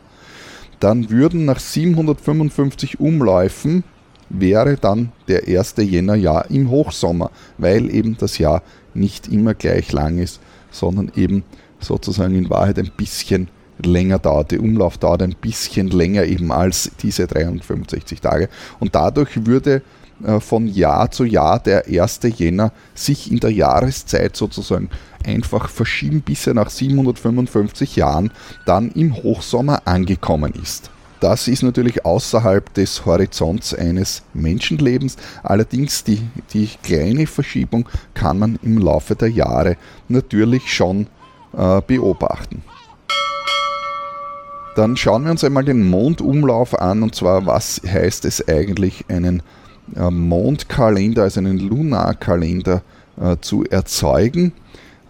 dann 0.79 1.09
würden 1.09 1.45
nach 1.45 1.59
755 1.59 2.99
Umläufen 2.99 3.83
wäre 4.29 4.77
dann 4.77 5.11
der 5.27 5.47
1. 5.47 5.75
Jännerjahr 5.77 6.49
im 6.49 6.69
Hochsommer, 6.69 7.31
weil 7.57 7.93
eben 7.93 8.15
das 8.17 8.37
Jahr 8.37 8.61
nicht 8.93 9.27
immer 9.27 9.55
gleich 9.55 9.91
lang 9.91 10.19
ist, 10.19 10.39
sondern 10.71 11.11
eben 11.15 11.43
sozusagen 11.79 12.35
in 12.35 12.49
Wahrheit 12.49 12.77
ein 12.77 12.91
bisschen 12.95 13.47
länger 13.83 14.19
dauert. 14.19 14.51
Die 14.51 14.59
Umlaufdauer 14.59 15.21
ein 15.21 15.35
bisschen 15.39 15.89
länger 15.89 16.25
eben 16.25 16.51
als 16.51 16.91
diese 17.01 17.27
365 17.27 18.21
Tage. 18.21 18.49
Und 18.79 18.95
dadurch 18.95 19.45
würde 19.45 19.81
äh, 20.23 20.39
von 20.39 20.67
Jahr 20.67 21.11
zu 21.11 21.23
Jahr 21.23 21.59
der 21.59 21.85
1. 21.87 22.19
Jänner 22.37 22.71
sich 22.93 23.31
in 23.31 23.39
der 23.39 23.51
Jahreszeit 23.51 24.35
sozusagen 24.35 24.89
einfach 25.25 25.69
verschieben, 25.69 26.21
bis 26.21 26.47
er 26.47 26.53
nach 26.53 26.69
755 26.69 27.95
Jahren 27.95 28.31
dann 28.65 28.91
im 28.91 29.15
Hochsommer 29.15 29.81
angekommen 29.85 30.53
ist. 30.61 30.91
Das 31.19 31.49
ist 31.49 31.63
natürlich 31.63 32.05
außerhalb 32.05 32.73
des 32.73 33.05
Horizonts 33.05 33.73
eines 33.73 34.23
Menschenlebens. 34.33 35.17
Allerdings 35.43 36.05
die, 36.05 36.21
die 36.53 36.69
kleine 36.81 37.27
Verschiebung 37.27 37.89
kann 38.13 38.39
man 38.39 38.57
im 38.63 38.77
Laufe 38.77 39.15
der 39.15 39.29
Jahre 39.29 39.75
natürlich 40.07 40.73
schon 40.73 41.07
äh, 41.57 41.81
beobachten. 41.85 42.63
Dann 44.79 44.95
schauen 44.95 45.25
wir 45.25 45.31
uns 45.31 45.43
einmal 45.43 45.65
den 45.65 45.89
Mondumlauf 45.89 46.79
an 46.79 47.03
und 47.03 47.13
zwar, 47.13 47.45
was 47.45 47.81
heißt 47.85 48.23
es 48.23 48.47
eigentlich, 48.47 49.03
einen 49.09 49.43
äh, 49.93 50.09
Mondkalender, 50.09 51.23
also 51.23 51.41
einen 51.41 51.59
Lunarkalender 51.59 52.81
äh, 53.19 53.35
zu 53.41 53.65
erzeugen. 53.65 54.53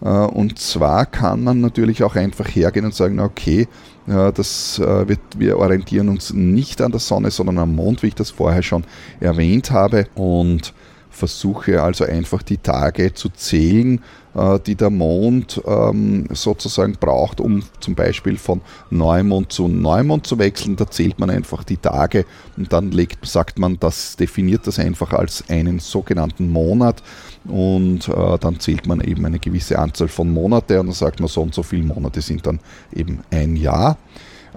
Äh, 0.02 0.08
und 0.08 0.58
zwar 0.58 1.06
kann 1.06 1.44
man 1.44 1.60
natürlich 1.60 2.02
auch 2.02 2.16
einfach 2.16 2.48
hergehen 2.48 2.84
und 2.84 2.96
sagen, 2.96 3.20
okay, 3.20 3.68
das 4.06 4.80
wird, 4.80 5.20
wir 5.36 5.58
orientieren 5.58 6.08
uns 6.08 6.32
nicht 6.32 6.80
an 6.80 6.90
der 6.90 6.98
Sonne, 6.98 7.30
sondern 7.30 7.58
am 7.58 7.76
Mond, 7.76 8.02
wie 8.02 8.08
ich 8.08 8.16
das 8.16 8.30
vorher 8.30 8.64
schon 8.64 8.82
erwähnt 9.20 9.70
habe. 9.70 10.08
Und 10.16 10.74
versuche 11.10 11.82
also 11.82 12.04
einfach 12.04 12.42
die 12.42 12.56
Tage 12.56 13.12
zu 13.12 13.28
zählen, 13.28 14.00
äh, 14.34 14.58
die 14.60 14.76
der 14.76 14.90
Mond 14.90 15.60
ähm, 15.66 16.28
sozusagen 16.32 16.96
braucht, 16.98 17.40
um 17.40 17.62
zum 17.80 17.94
Beispiel 17.94 18.36
von 18.36 18.60
Neumond 18.90 19.52
zu 19.52 19.68
Neumond 19.68 20.26
zu 20.26 20.38
wechseln. 20.38 20.76
Da 20.76 20.88
zählt 20.88 21.18
man 21.18 21.30
einfach 21.30 21.64
die 21.64 21.76
Tage 21.76 22.24
und 22.56 22.72
dann 22.72 22.92
legt, 22.92 23.26
sagt 23.26 23.58
man, 23.58 23.78
das 23.80 24.16
definiert 24.16 24.66
das 24.66 24.78
einfach 24.78 25.12
als 25.12 25.44
einen 25.48 25.80
sogenannten 25.80 26.48
Monat 26.48 27.02
und 27.44 28.08
äh, 28.08 28.38
dann 28.38 28.60
zählt 28.60 28.86
man 28.86 29.00
eben 29.00 29.26
eine 29.26 29.38
gewisse 29.38 29.78
Anzahl 29.78 30.08
von 30.08 30.32
Monate 30.32 30.78
und 30.80 30.86
dann 30.86 30.94
sagt 30.94 31.20
man, 31.20 31.28
so 31.28 31.42
und 31.42 31.54
so 31.54 31.62
viele 31.62 31.84
Monate 31.84 32.20
sind 32.20 32.46
dann 32.46 32.60
eben 32.94 33.20
ein 33.30 33.56
Jahr. 33.56 33.98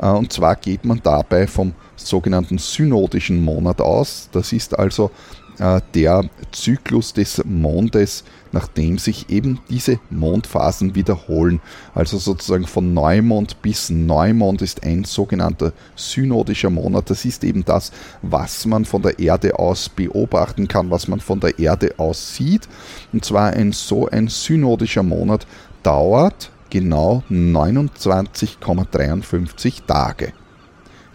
Äh, 0.01 0.07
und 0.09 0.31
zwar 0.31 0.55
geht 0.55 0.85
man 0.85 1.01
dabei 1.03 1.47
vom 1.47 1.73
sogenannten 1.95 2.57
synodischen 2.57 3.43
Monat 3.43 3.81
aus. 3.81 4.29
Das 4.31 4.51
ist 4.53 4.77
also 4.77 5.11
der 5.59 6.29
Zyklus 6.51 7.13
des 7.13 7.43
Mondes, 7.45 8.23
nachdem 8.51 8.97
sich 8.97 9.29
eben 9.29 9.59
diese 9.69 9.99
Mondphasen 10.09 10.95
wiederholen. 10.95 11.61
Also 11.93 12.17
sozusagen 12.17 12.65
von 12.65 12.93
Neumond 12.93 13.61
bis 13.61 13.89
Neumond 13.89 14.61
ist 14.61 14.83
ein 14.83 15.03
sogenannter 15.03 15.73
synodischer 15.95 16.69
Monat. 16.69 17.09
Das 17.09 17.25
ist 17.25 17.43
eben 17.43 17.65
das, 17.65 17.91
was 18.21 18.65
man 18.65 18.85
von 18.85 19.01
der 19.01 19.19
Erde 19.19 19.59
aus 19.59 19.89
beobachten 19.89 20.67
kann, 20.67 20.91
was 20.91 21.07
man 21.07 21.19
von 21.19 21.39
der 21.39 21.57
Erde 21.59 21.95
aus 21.97 22.35
sieht. 22.35 22.67
Und 23.11 23.25
zwar 23.25 23.53
ein 23.53 23.71
so 23.71 24.07
ein 24.07 24.27
synodischer 24.27 25.03
Monat 25.03 25.47
dauert 25.81 26.51
genau 26.69 27.23
29,53 27.29 29.85
Tage. 29.85 30.33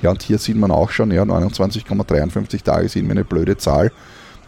Ja, 0.00 0.10
und 0.10 0.22
hier 0.22 0.38
sieht 0.38 0.56
man 0.56 0.70
auch 0.70 0.90
schon, 0.90 1.10
ja, 1.10 1.22
29,53 1.22 2.62
Tage 2.62 2.88
sind 2.88 3.06
mir 3.06 3.12
eine 3.12 3.24
blöde 3.24 3.56
Zahl. 3.56 3.90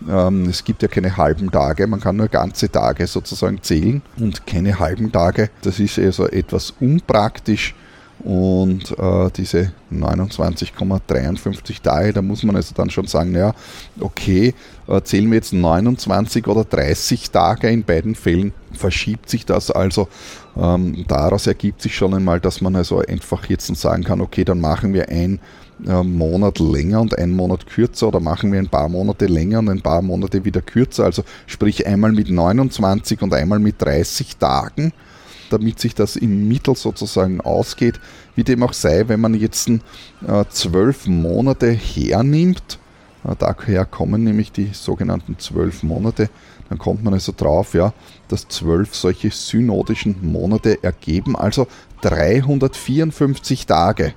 Ähm, 0.09 0.47
es 0.49 0.65
gibt 0.65 0.83
ja 0.83 0.89
keine 0.89 1.17
halben 1.17 1.51
Tage, 1.51 1.87
man 1.87 2.01
kann 2.01 2.17
nur 2.17 2.29
ganze 2.29 2.71
Tage 2.71 3.07
sozusagen 3.07 3.63
zählen 3.63 4.03
und 4.19 4.47
keine 4.47 4.79
halben 4.79 5.13
Tage. 5.13 5.51
Das 5.63 5.79
ist 5.79 5.99
also 5.99 6.27
etwas 6.29 6.75
unpraktisch. 6.81 7.75
Und 8.23 8.99
äh, 8.99 9.31
diese 9.35 9.73
29,53 9.93 11.83
Tage, 11.83 12.13
da 12.13 12.21
muss 12.21 12.43
man 12.43 12.55
also 12.57 12.75
dann 12.75 12.91
schon 12.91 13.07
sagen, 13.07 13.35
ja, 13.35 13.55
okay, 13.99 14.55
äh, 14.89 15.01
zählen 15.03 15.31
wir 15.31 15.37
jetzt 15.37 15.55
29 15.55 16.47
oder 16.47 16.65
30 16.65 17.31
Tage 17.31 17.69
in 17.69 17.85
beiden 17.85 18.15
Fällen, 18.15 18.53
verschiebt 18.73 19.31
sich 19.31 19.47
das 19.47 19.71
also. 19.71 20.09
Ähm, 20.57 21.05
daraus 21.09 21.47
ergibt 21.47 21.81
sich 21.81 21.95
schon 21.95 22.13
einmal, 22.13 22.41
dass 22.41 22.61
man 22.61 22.77
also 22.77 22.99
einfach 22.99 23.47
jetzt 23.47 23.75
sagen 23.77 24.05
kann, 24.05 24.21
okay, 24.21 24.45
dann 24.45 24.61
machen 24.61 24.93
wir 24.93 25.09
ein 25.09 25.41
äh, 25.87 26.03
Monat 26.03 26.59
länger 26.59 27.01
und 27.01 27.17
einen 27.17 27.33
Monat 27.33 27.67
kürzer 27.67 28.09
oder 28.09 28.21
machen 28.21 28.53
wir 28.53 28.59
ein 28.59 28.69
paar 28.69 28.89
Monate 28.89 29.27
länger 29.27 29.61
und 29.61 29.71
ein 29.71 29.81
paar 29.81 30.03
Monate 30.03 30.45
wieder 30.45 30.61
kürzer. 30.61 31.05
Also 31.05 31.23
sprich 31.47 31.87
einmal 31.87 32.13
mit 32.13 32.29
29 32.29 33.23
und 33.23 33.33
einmal 33.33 33.61
mit 33.61 33.81
30 33.81 34.37
Tagen, 34.37 34.93
damit 35.53 35.81
sich 35.81 35.95
das 35.95 36.17
im 36.17 36.49
Mittel 36.49 36.75
sozusagen 36.75 37.41
ausgeht. 37.41 38.01
Wie 38.35 38.45
dem 38.45 38.63
auch 38.63 38.73
sei, 38.73 39.09
wenn 39.09 39.21
man 39.21 39.35
jetzt 39.35 39.69
äh, 39.69 39.81
zwölf 40.51 41.07
Monate 41.07 41.71
hernimmt, 41.71 42.79
äh, 43.25 43.35
daher 43.39 43.85
kommen 43.85 44.25
nämlich 44.25 44.53
die 44.53 44.71
sogenannten 44.73 45.39
zwölf 45.39 45.83
Monate, 45.83 46.31
dann 46.69 46.79
kommt 46.79 47.03
man 47.03 47.15
also 47.15 47.33
drauf, 47.37 47.75
ja, 47.75 47.93
dass 48.29 48.49
zwölf 48.49 48.95
solche 48.95 49.31
synodischen 49.31 50.17
Monate 50.23 50.83
ergeben, 50.83 51.37
also 51.37 51.67
354 52.03 53.67
Tage. 53.67 54.15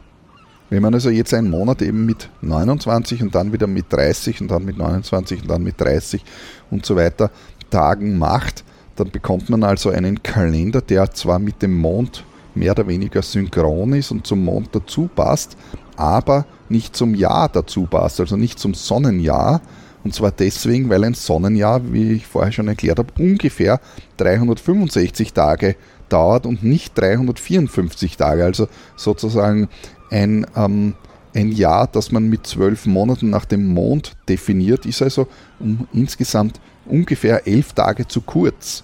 Wenn 0.70 0.82
man 0.82 0.94
also 0.94 1.10
jetzt 1.10 1.34
einen 1.34 1.50
Monat 1.50 1.82
eben 1.82 2.06
mit 2.06 2.30
29 2.42 3.22
und 3.22 3.36
dann 3.36 3.54
wieder 3.54 3.68
mit 3.68 3.92
30 3.92 4.42
und 4.42 4.50
dann 4.50 4.66
mit 4.66 4.78
29 4.78 5.44
und 5.44 5.48
dann 5.50 5.64
mit 5.64 5.80
30 5.80 6.24
und 6.72 6.86
so 6.86 6.96
weiter 6.96 7.32
Tagen 7.70 8.18
macht, 8.18 8.64
dann 8.96 9.12
bekommt 9.12 9.50
man 9.50 9.64
also 9.64 9.90
einen 9.90 10.22
Kalender, 10.22 10.82
der 10.82 11.12
zwar 11.12 11.40
mit 11.40 11.62
dem 11.62 11.78
Mond 11.78 12.24
mehr 12.56 12.72
oder 12.72 12.88
weniger 12.88 13.22
synchron 13.22 13.94
ist 13.94 14.12
und 14.12 14.28
zum 14.28 14.44
Mond 14.44 14.70
dazu 14.74 15.10
passt, 15.14 15.58
aber 15.96 16.46
nicht 16.70 16.96
zum 16.96 17.16
Jahr 17.16 17.50
dazu 17.50 17.86
passt, 17.86 18.20
also 18.20 18.38
nicht 18.38 18.60
zum 18.60 18.74
Sonnenjahr. 18.74 19.62
Und 20.04 20.14
zwar 20.14 20.32
deswegen, 20.32 20.90
weil 20.90 21.04
ein 21.06 21.14
Sonnenjahr, 21.14 21.94
wie 21.94 22.14
ich 22.14 22.28
vorher 22.28 22.52
schon 22.52 22.68
erklärt 22.68 23.00
habe, 23.00 23.14
ungefähr 23.18 23.80
365 24.18 25.32
Tage 25.34 25.76
dauert 26.10 26.46
und 26.46 26.64
nicht 26.64 26.98
354 26.98 28.18
Tage. 28.18 28.44
Also 28.44 28.68
sozusagen 28.98 29.70
ein, 30.12 30.46
ähm, 30.56 30.96
ein 31.34 31.52
Jahr, 31.52 31.88
das 31.88 32.12
man 32.12 32.28
mit 32.28 32.46
zwölf 32.46 32.86
Monaten 32.86 33.30
nach 33.30 33.46
dem 33.46 33.66
Mond 33.66 34.16
definiert, 34.28 34.86
ist 34.86 35.02
also 35.02 35.28
um 35.60 35.88
insgesamt 35.94 36.60
ungefähr 36.86 37.48
elf 37.48 37.74
Tage 37.74 38.08
zu 38.08 38.22
kurz. 38.22 38.84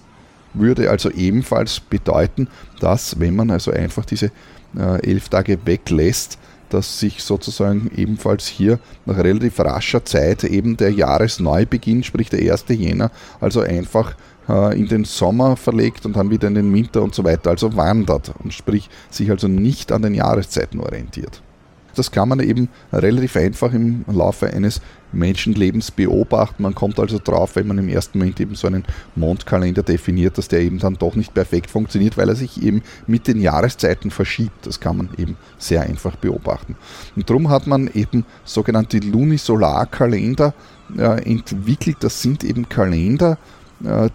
Würde 0.52 0.90
also 0.90 1.10
ebenfalls 1.10 1.80
bedeuten, 1.80 2.48
dass 2.80 3.20
wenn 3.20 3.36
man 3.36 3.50
also 3.50 3.70
einfach 3.70 4.04
diese 4.04 4.32
äh, 4.76 5.08
elf 5.08 5.28
Tage 5.28 5.58
weglässt, 5.64 6.38
dass 6.70 7.00
sich 7.00 7.22
sozusagen 7.22 7.90
ebenfalls 7.96 8.46
hier 8.46 8.78
nach 9.04 9.18
relativ 9.18 9.58
rascher 9.60 10.04
Zeit 10.04 10.44
eben 10.44 10.76
der 10.76 10.92
Jahresneubeginn, 10.92 12.02
sprich 12.02 12.30
der 12.30 12.52
1. 12.52 12.64
Jänner, 12.68 13.10
also 13.40 13.60
einfach 13.60 14.14
äh, 14.48 14.78
in 14.78 14.88
den 14.88 15.04
Sommer 15.04 15.56
verlegt 15.56 16.06
und 16.06 16.16
dann 16.16 16.30
wieder 16.30 16.48
in 16.48 16.54
den 16.54 16.72
Winter 16.72 17.02
und 17.02 17.14
so 17.14 17.24
weiter, 17.24 17.50
also 17.50 17.76
wandert 17.76 18.32
und 18.42 18.54
sprich 18.54 18.88
sich 19.10 19.30
also 19.30 19.48
nicht 19.48 19.92
an 19.92 20.02
den 20.02 20.14
Jahreszeiten 20.14 20.80
orientiert. 20.80 21.42
Das 21.96 22.12
kann 22.12 22.28
man 22.28 22.40
eben 22.40 22.68
relativ 22.92 23.36
einfach 23.36 23.72
im 23.72 24.04
Laufe 24.06 24.46
eines 24.46 24.80
Menschenlebens 25.12 25.90
beobachten. 25.90 26.62
Man 26.62 26.74
kommt 26.74 26.98
also 26.98 27.18
drauf, 27.22 27.56
wenn 27.56 27.66
man 27.66 27.78
im 27.78 27.88
ersten 27.88 28.18
Moment 28.18 28.40
eben 28.40 28.54
so 28.54 28.66
einen 28.66 28.84
Mondkalender 29.16 29.82
definiert, 29.82 30.38
dass 30.38 30.48
der 30.48 30.60
eben 30.60 30.78
dann 30.78 30.94
doch 30.94 31.14
nicht 31.16 31.34
perfekt 31.34 31.70
funktioniert, 31.70 32.16
weil 32.16 32.28
er 32.28 32.36
sich 32.36 32.62
eben 32.62 32.82
mit 33.06 33.26
den 33.26 33.40
Jahreszeiten 33.40 34.10
verschiebt. 34.10 34.66
Das 34.66 34.80
kann 34.80 34.96
man 34.96 35.10
eben 35.18 35.36
sehr 35.58 35.82
einfach 35.82 36.16
beobachten. 36.16 36.76
Und 37.16 37.28
darum 37.28 37.48
hat 37.48 37.66
man 37.66 37.90
eben 37.94 38.24
sogenannte 38.44 38.98
Lunisolarkalender 38.98 40.54
äh, 40.96 41.22
entwickelt. 41.30 41.98
Das 42.00 42.22
sind 42.22 42.44
eben 42.44 42.68
Kalender, 42.68 43.38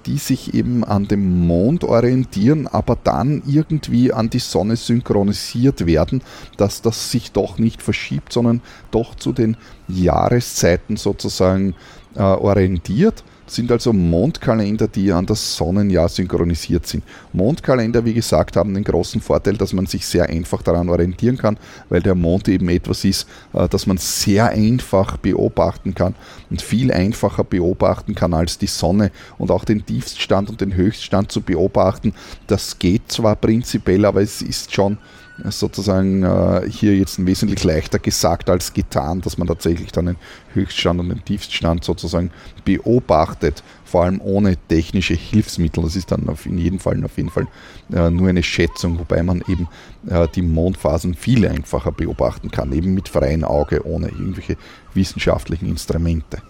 die 0.05 0.17
sich 0.17 0.53
eben 0.53 0.83
an 0.83 1.07
dem 1.07 1.47
Mond 1.47 1.83
orientieren, 1.83 2.67
aber 2.67 2.97
dann 3.03 3.41
irgendwie 3.47 4.13
an 4.13 4.29
die 4.29 4.39
Sonne 4.39 4.75
synchronisiert 4.75 5.85
werden, 5.85 6.21
dass 6.57 6.81
das 6.81 7.11
sich 7.11 7.31
doch 7.31 7.57
nicht 7.57 7.81
verschiebt, 7.81 8.31
sondern 8.31 8.61
doch 8.91 9.15
zu 9.15 9.33
den 9.33 9.57
Jahreszeiten 9.87 10.97
sozusagen 10.97 11.73
äh, 12.15 12.21
orientiert 12.21 13.23
sind 13.47 13.71
also 13.71 13.93
Mondkalender, 13.93 14.87
die 14.87 15.11
an 15.11 15.25
das 15.25 15.55
Sonnenjahr 15.55 16.09
synchronisiert 16.09 16.87
sind. 16.87 17.03
Mondkalender, 17.33 18.03
wie 18.05 18.13
gesagt, 18.13 18.55
haben 18.55 18.73
den 18.73 18.83
großen 18.83 19.21
Vorteil, 19.21 19.55
dass 19.57 19.73
man 19.73 19.85
sich 19.85 20.05
sehr 20.05 20.29
einfach 20.29 20.61
daran 20.61 20.89
orientieren 20.89 21.37
kann, 21.37 21.57
weil 21.89 22.01
der 22.01 22.15
Mond 22.15 22.47
eben 22.47 22.69
etwas 22.69 23.03
ist, 23.05 23.27
äh, 23.53 23.67
das 23.67 23.85
man 23.85 23.97
sehr 23.97 24.49
einfach 24.49 25.17
beobachten 25.17 25.93
kann 25.93 26.15
und 26.49 26.61
viel 26.61 26.91
einfacher 26.91 27.43
beobachten 27.43 28.15
kann 28.15 28.33
als 28.33 28.57
die 28.57 28.67
Sonne 28.67 29.11
und 29.37 29.51
auch 29.51 29.65
den 29.65 29.85
Tiefststand 29.85 30.49
und 30.49 30.61
den 30.61 30.75
Höchststand 30.75 31.31
zu 31.31 31.41
beobachten. 31.41 32.13
Das 32.47 32.79
geht 32.79 33.11
zwar 33.11 33.35
prinzipiell, 33.35 34.05
aber 34.05 34.21
es 34.21 34.41
ist 34.41 34.73
schon 34.73 34.97
sozusagen 35.43 36.23
äh, 36.23 36.69
hier 36.69 36.95
jetzt 36.95 37.23
wesentlich 37.25 37.63
leichter 37.63 37.99
gesagt 37.99 38.49
als 38.49 38.73
getan, 38.73 39.21
dass 39.21 39.37
man 39.37 39.47
tatsächlich 39.47 39.91
dann 39.91 40.05
den 40.05 40.15
Höchststand 40.53 40.99
und 40.99 41.09
den 41.09 41.23
Tiefststand 41.23 41.83
sozusagen 41.83 42.31
beobachtet, 42.63 43.63
vor 43.83 44.03
allem 44.03 44.21
ohne 44.21 44.55
technische 44.55 45.13
Hilfsmittel. 45.13 45.83
Das 45.83 45.95
ist 45.95 46.11
dann 46.11 46.29
auf 46.29 46.45
in 46.45 46.57
jedem 46.57 46.79
Fall 46.79 47.03
auf 47.03 47.17
jeden 47.17 47.29
Fall 47.29 47.47
äh, 47.93 48.09
nur 48.09 48.29
eine 48.29 48.43
Schätzung, 48.43 48.97
wobei 48.97 49.23
man 49.23 49.43
eben 49.47 49.67
äh, 50.07 50.27
die 50.33 50.41
Mondphasen 50.41 51.15
viel 51.15 51.45
einfacher 51.47 51.91
beobachten 51.91 52.49
kann, 52.49 52.71
eben 52.71 52.93
mit 52.93 53.09
freiem 53.09 53.43
Auge, 53.43 53.85
ohne 53.85 54.07
irgendwelche 54.07 54.57
wissenschaftlichen 54.93 55.67
Instrumente. 55.67 56.41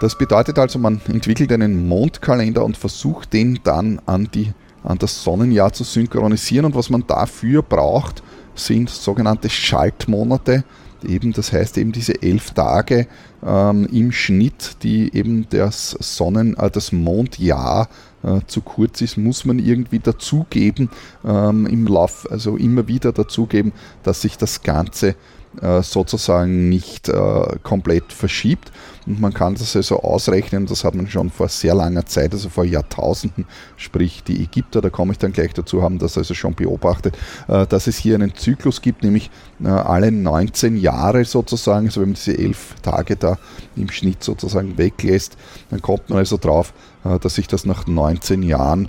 Das 0.00 0.18
bedeutet 0.18 0.58
also, 0.58 0.78
man 0.78 1.00
entwickelt 1.08 1.50
einen 1.52 1.88
Mondkalender 1.88 2.64
und 2.64 2.76
versucht 2.76 3.32
den 3.32 3.60
dann 3.64 4.00
an 4.06 4.28
die 4.34 4.52
an 4.84 4.98
das 4.98 5.24
Sonnenjahr 5.24 5.72
zu 5.72 5.82
synchronisieren. 5.82 6.66
Und 6.66 6.74
was 6.74 6.90
man 6.90 7.04
dafür 7.06 7.62
braucht, 7.62 8.22
sind 8.54 8.90
sogenannte 8.90 9.50
Schaltmonate. 9.50 10.64
Eben, 11.06 11.32
das 11.32 11.52
heißt 11.52 11.76
eben 11.76 11.92
diese 11.92 12.22
elf 12.22 12.52
Tage 12.52 13.06
ähm, 13.44 13.86
im 13.92 14.10
Schnitt, 14.10 14.76
die 14.82 15.14
eben 15.14 15.46
das 15.50 15.90
Sonnen, 16.00 16.56
äh, 16.56 16.70
das 16.70 16.92
Mondjahr 16.92 17.88
äh, 18.22 18.40
zu 18.46 18.62
kurz 18.62 19.02
ist, 19.02 19.18
muss 19.18 19.44
man 19.44 19.58
irgendwie 19.58 19.98
dazugeben 19.98 20.88
ähm, 21.24 21.66
im 21.66 21.86
Lauf, 21.86 22.26
also 22.30 22.56
immer 22.56 22.88
wieder 22.88 23.12
dazugeben, 23.12 23.72
dass 24.02 24.22
sich 24.22 24.38
das 24.38 24.62
Ganze 24.62 25.14
äh, 25.60 25.82
sozusagen 25.82 26.68
nicht 26.68 27.08
äh, 27.08 27.58
komplett 27.62 28.12
verschiebt. 28.12 28.72
Und 29.06 29.20
man 29.20 29.32
kann 29.32 29.54
das 29.54 29.76
also 29.76 30.00
ausrechnen, 30.00 30.66
das 30.66 30.82
hat 30.82 30.94
man 30.94 31.06
schon 31.08 31.30
vor 31.30 31.48
sehr 31.48 31.74
langer 31.74 32.06
Zeit, 32.06 32.32
also 32.32 32.48
vor 32.48 32.64
Jahrtausenden, 32.64 33.46
sprich 33.76 34.24
die 34.24 34.42
Ägypter, 34.42 34.80
da 34.80 34.90
komme 34.90 35.12
ich 35.12 35.18
dann 35.18 35.32
gleich 35.32 35.52
dazu, 35.52 35.82
haben 35.82 35.98
das 35.98 36.18
also 36.18 36.34
schon 36.34 36.54
beobachtet, 36.54 37.16
äh, 37.48 37.66
dass 37.66 37.86
es 37.86 37.96
hier 37.96 38.14
einen 38.14 38.34
Zyklus 38.34 38.82
gibt, 38.82 39.02
nämlich 39.02 39.30
alle 39.62 40.10
19 40.10 40.76
Jahre 40.76 41.24
sozusagen, 41.24 41.86
also 41.86 42.00
wenn 42.00 42.08
man 42.08 42.14
diese 42.14 42.36
elf 42.36 42.74
Tage 42.82 43.16
da 43.16 43.38
im 43.76 43.88
Schnitt 43.90 44.24
sozusagen 44.24 44.76
weglässt, 44.76 45.36
dann 45.70 45.80
kommt 45.80 46.10
man 46.10 46.18
also 46.18 46.36
drauf, 46.36 46.74
dass 47.20 47.36
sich 47.36 47.46
das 47.46 47.64
nach 47.64 47.86
19 47.86 48.42
Jahren, 48.42 48.88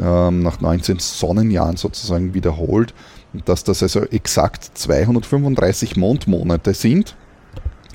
ähm, 0.00 0.42
nach 0.42 0.60
19 0.60 0.98
Sonnenjahren 0.98 1.76
sozusagen 1.76 2.34
wiederholt 2.34 2.94
dass 3.44 3.64
das 3.64 3.82
also 3.82 4.04
exakt 4.04 4.70
235 4.74 5.96
Mondmonate 5.96 6.74
sind 6.74 7.16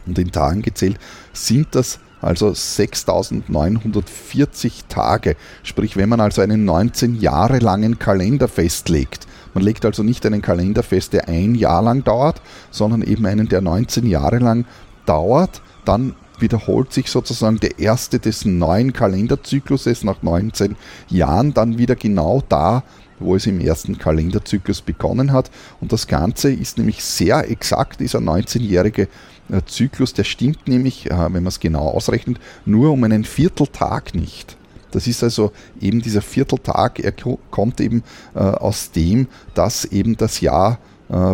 und 0.06 0.20
in 0.20 0.32
Tagen 0.32 0.62
gezählt 0.62 1.00
sind 1.34 1.76
das 1.76 2.00
also 2.22 2.54
6940 2.54 4.86
Tage. 4.88 5.36
Sprich, 5.64 5.98
wenn 5.98 6.10
man 6.10 6.22
also 6.22 6.42
einen 6.42 6.66
19 6.66 7.20
Jahre 7.20 7.58
langen 7.60 7.98
Kalender 7.98 8.48
festlegt, 8.48 9.28
man 9.54 9.64
legt 9.64 9.86
also 9.86 10.04
nicht 10.04 10.26
einen 10.26 10.42
Kalender 10.42 10.84
fest, 10.84 11.14
der 11.14 11.28
ein 11.28 11.56
Jahr 11.56 11.82
lang 11.82 12.04
dauert, 12.04 12.42
sondern 12.70 13.02
eben 13.02 13.26
einen, 13.26 13.50
der 13.50 13.62
19 13.62 14.08
Jahre 14.08 14.38
lang 14.38 14.66
dauert, 15.06 15.62
dann 15.84 16.16
wiederholt 16.39 16.94
sich 16.94 17.10
sozusagen 17.10 17.60
der 17.60 17.80
erste 17.80 18.20
des 18.20 18.46
neuen 18.46 18.94
Kalenderzykluses 18.94 20.04
nach 20.04 20.24
19 20.24 20.76
Jahren 21.10 21.54
dann 21.54 21.78
wieder 21.78 21.96
genau 21.96 22.42
da, 22.48 22.84
wo 23.22 23.36
es 23.36 23.47
im 23.47 23.59
ersten 23.59 23.97
Kalenderzyklus 23.97 24.82
begonnen 24.82 25.32
hat. 25.32 25.51
Und 25.80 25.91
das 25.91 26.07
Ganze 26.07 26.51
ist 26.51 26.78
nämlich 26.78 27.03
sehr 27.03 27.49
exakt, 27.49 27.99
dieser 27.99 28.19
19-jährige 28.19 29.07
äh, 29.49 29.61
Zyklus, 29.65 30.13
der 30.13 30.24
stimmt 30.24 30.67
nämlich, 30.67 31.09
äh, 31.09 31.13
wenn 31.15 31.43
man 31.43 31.47
es 31.47 31.59
genau 31.59 31.88
ausrechnet, 31.88 32.39
nur 32.65 32.91
um 32.91 33.03
einen 33.03 33.24
Vierteltag 33.24 34.15
nicht. 34.15 34.57
Das 34.91 35.07
ist 35.07 35.24
also 35.24 35.51
eben 35.80 36.01
dieser 36.01 36.22
Vierteltag, 36.22 36.99
er 36.99 37.13
kommt 37.49 37.80
eben 37.80 38.03
äh, 38.36 38.39
aus 38.39 38.91
dem, 38.91 39.28
dass 39.53 39.86
eben 39.86 40.17
das 40.17 40.41
Jahr 40.41 40.80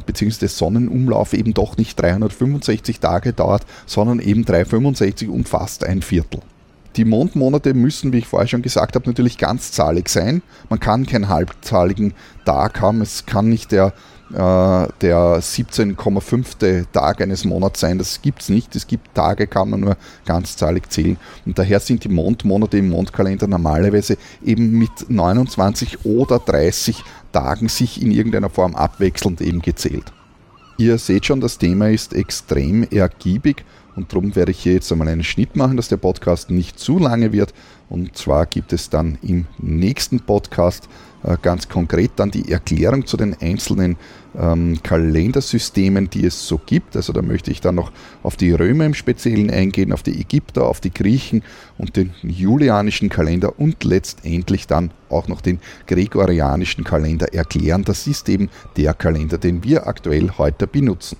bzw. 0.08 0.40
der 0.42 0.50
Sonnenumlauf 0.50 1.34
eben 1.34 1.54
doch 1.54 1.78
nicht 1.78 2.02
365 2.02 3.00
Tage 3.00 3.32
dauert, 3.32 3.64
sondern 3.86 4.20
eben 4.20 4.44
365 4.44 5.30
umfasst 5.30 5.84
ein 5.84 6.02
Viertel. 6.02 6.42
Die 6.98 7.06
Mondmonate 7.06 7.76
müssen, 7.76 8.12
wie 8.12 8.18
ich 8.18 8.28
vorher 8.28 8.48
schon 8.48 8.64
gesagt 8.64 8.96
habe, 8.96 9.08
natürlich 9.08 9.38
ganzzahlig 9.38 10.10
sein. 10.10 10.42
Man 10.68 10.80
kann 10.80 11.06
keinen 11.06 11.30
halbzahligen 11.30 12.16
Tag 12.44 12.82
haben. 12.82 13.02
Es 13.02 13.28
kann 13.28 13.50
nicht 13.50 13.72
der, 13.72 13.94
äh, 14.32 14.88
der 15.02 15.40
17,5. 15.40 16.88
Tag 16.92 17.22
eines 17.22 17.46
Monats 17.46 17.82
sein. 17.82 18.00
Das 18.00 18.24
gibt 18.24 18.42
es 18.42 18.50
nicht. 18.50 18.76
Es 18.76 18.88
gibt 18.88 19.14
Tage, 19.14 19.46
kann 19.46 19.70
man 19.70 19.82
nur 19.82 19.98
ganzzahlig 20.26 20.90
zählen. 20.90 21.18
Und 21.46 21.60
daher 21.60 21.80
sind 21.80 22.04
die 22.04 22.10
Mondmonate 22.10 22.80
im 22.80 22.90
Mondkalender 22.90 23.46
normalerweise 23.46 24.18
eben 24.44 24.72
mit 24.72 25.08
29 25.08 26.04
oder 26.04 26.40
30 26.40 27.04
Tagen 27.32 27.70
sich 27.70 28.02
in 28.02 28.10
irgendeiner 28.10 28.50
Form 28.50 28.74
abwechselnd 28.74 29.40
eben 29.42 29.62
gezählt. 29.62 30.12
Ihr 30.80 30.98
seht 30.98 31.28
schon, 31.28 31.42
das 31.42 31.60
Thema 31.60 31.90
ist 31.90 32.14
extrem 32.14 32.84
ergiebig 32.90 33.66
und 33.98 34.14
darum 34.14 34.36
werde 34.36 34.52
ich 34.52 34.60
hier 34.60 34.74
jetzt 34.74 34.92
einmal 34.92 35.08
einen 35.08 35.24
Schnitt 35.24 35.56
machen, 35.56 35.76
dass 35.76 35.90
der 35.90 35.98
Podcast 35.98 36.52
nicht 36.52 36.80
zu 36.80 37.00
lange 37.00 37.34
wird. 37.34 37.54
Und 37.90 38.16
zwar 38.16 38.46
gibt 38.46 38.72
es 38.72 38.92
dann 38.92 39.18
im 39.24 39.48
nächsten 39.58 40.20
Podcast 40.20 40.88
äh, 41.24 41.36
ganz 41.42 41.68
konkret 41.68 42.12
dann 42.18 42.30
die 42.30 42.52
Erklärung 42.52 43.08
zu 43.08 43.18
den 43.18 43.36
einzelnen 43.42 43.98
ähm, 44.38 44.78
Kalendersystemen, 44.84 46.12
die 46.12 46.26
es 46.26 46.48
so 46.48 46.60
gibt. 46.64 46.96
Also 46.96 47.12
da 47.12 47.24
möchte 47.24 47.50
ich 47.50 47.60
dann 47.60 47.74
noch 47.74 47.92
auf 48.22 48.36
die 48.36 48.52
Römer 48.52 48.86
im 48.86 48.94
Speziellen 48.94 49.50
eingehen, 49.50 49.92
auf 49.92 50.04
die 50.04 50.22
Ägypter, 50.22 50.68
auf 50.68 50.80
die 50.80 50.94
Griechen 50.94 51.42
und 51.80 51.96
den 51.96 52.14
julianischen 52.22 53.10
Kalender 53.10 53.60
und 53.60 53.84
letztendlich 53.84 54.68
dann 54.68 54.92
auch 55.10 55.28
noch 55.28 55.42
den 55.42 55.60
gregorianischen 55.88 56.84
Kalender 56.84 57.34
erklären. 57.34 57.84
Das 57.84 58.06
ist 58.06 58.30
eben 58.30 58.50
der 58.76 58.94
Kalender, 58.94 59.40
den 59.40 59.64
wir 59.64 59.88
aktuell 59.88 60.30
heute 60.38 60.68
benutzen. 60.68 61.18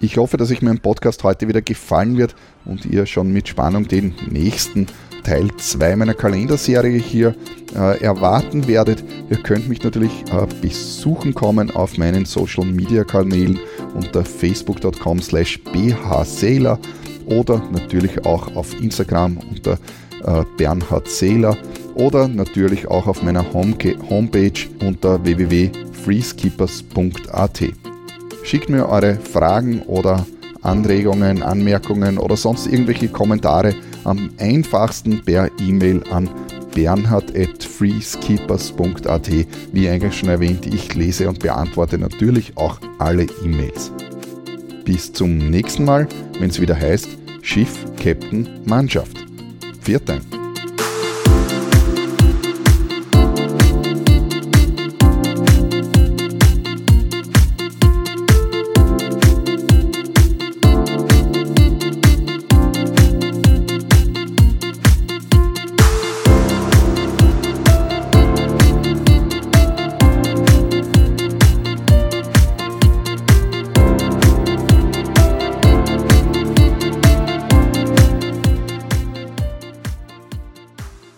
Ich 0.00 0.16
hoffe, 0.16 0.36
dass 0.36 0.52
euch 0.52 0.62
mein 0.62 0.78
Podcast 0.78 1.24
heute 1.24 1.48
wieder 1.48 1.60
gefallen 1.60 2.16
wird 2.16 2.36
und 2.64 2.86
ihr 2.86 3.04
schon 3.06 3.32
mit 3.32 3.48
Spannung 3.48 3.88
den 3.88 4.14
nächsten 4.30 4.86
Teil 5.24 5.48
2 5.56 5.96
meiner 5.96 6.14
Kalenderserie 6.14 6.98
hier 6.98 7.34
äh, 7.74 8.00
erwarten 8.00 8.68
werdet. 8.68 9.02
Ihr 9.28 9.38
könnt 9.38 9.68
mich 9.68 9.82
natürlich 9.82 10.12
äh, 10.32 10.46
besuchen 10.62 11.34
kommen 11.34 11.72
auf 11.72 11.98
meinen 11.98 12.26
Social 12.26 12.64
Media 12.64 13.02
Kanälen 13.02 13.58
unter 13.94 14.24
facebook.com 14.24 15.20
slash 15.20 15.60
bhsailor 15.64 16.78
oder 17.26 17.60
natürlich 17.72 18.24
auch 18.24 18.54
auf 18.54 18.80
Instagram 18.80 19.38
unter 19.50 19.80
äh, 20.24 20.44
Bernhard 20.56 21.08
Seeler 21.08 21.58
oder 21.94 22.28
natürlich 22.28 22.86
auch 22.86 23.08
auf 23.08 23.20
meiner 23.22 23.52
Homepage 23.52 24.52
unter 24.80 25.24
www.freeskippers.at. 25.24 27.97
Schickt 28.48 28.68
mir 28.70 28.88
eure 28.88 29.16
Fragen 29.16 29.82
oder 29.82 30.24
Anregungen, 30.62 31.42
Anmerkungen 31.42 32.16
oder 32.16 32.34
sonst 32.34 32.66
irgendwelche 32.66 33.08
Kommentare 33.08 33.74
am 34.04 34.30
einfachsten 34.38 35.22
per 35.22 35.50
E-Mail 35.60 36.02
an 36.10 36.30
bernhard.freeskeepers.at. 36.74 39.30
Wie 39.72 39.88
eingangs 39.90 40.14
schon 40.14 40.30
erwähnt, 40.30 40.64
ich 40.64 40.94
lese 40.94 41.28
und 41.28 41.40
beantworte 41.40 41.98
natürlich 41.98 42.56
auch 42.56 42.80
alle 42.98 43.26
E-Mails. 43.44 43.92
Bis 44.82 45.12
zum 45.12 45.50
nächsten 45.50 45.84
Mal, 45.84 46.08
wenn 46.38 46.48
es 46.48 46.58
wieder 46.58 46.80
heißt 46.80 47.06
Schiff, 47.42 47.84
Captain, 48.02 48.48
Mannschaft. 48.64 49.26
Viert 49.82 50.08
Dank. 50.08 50.37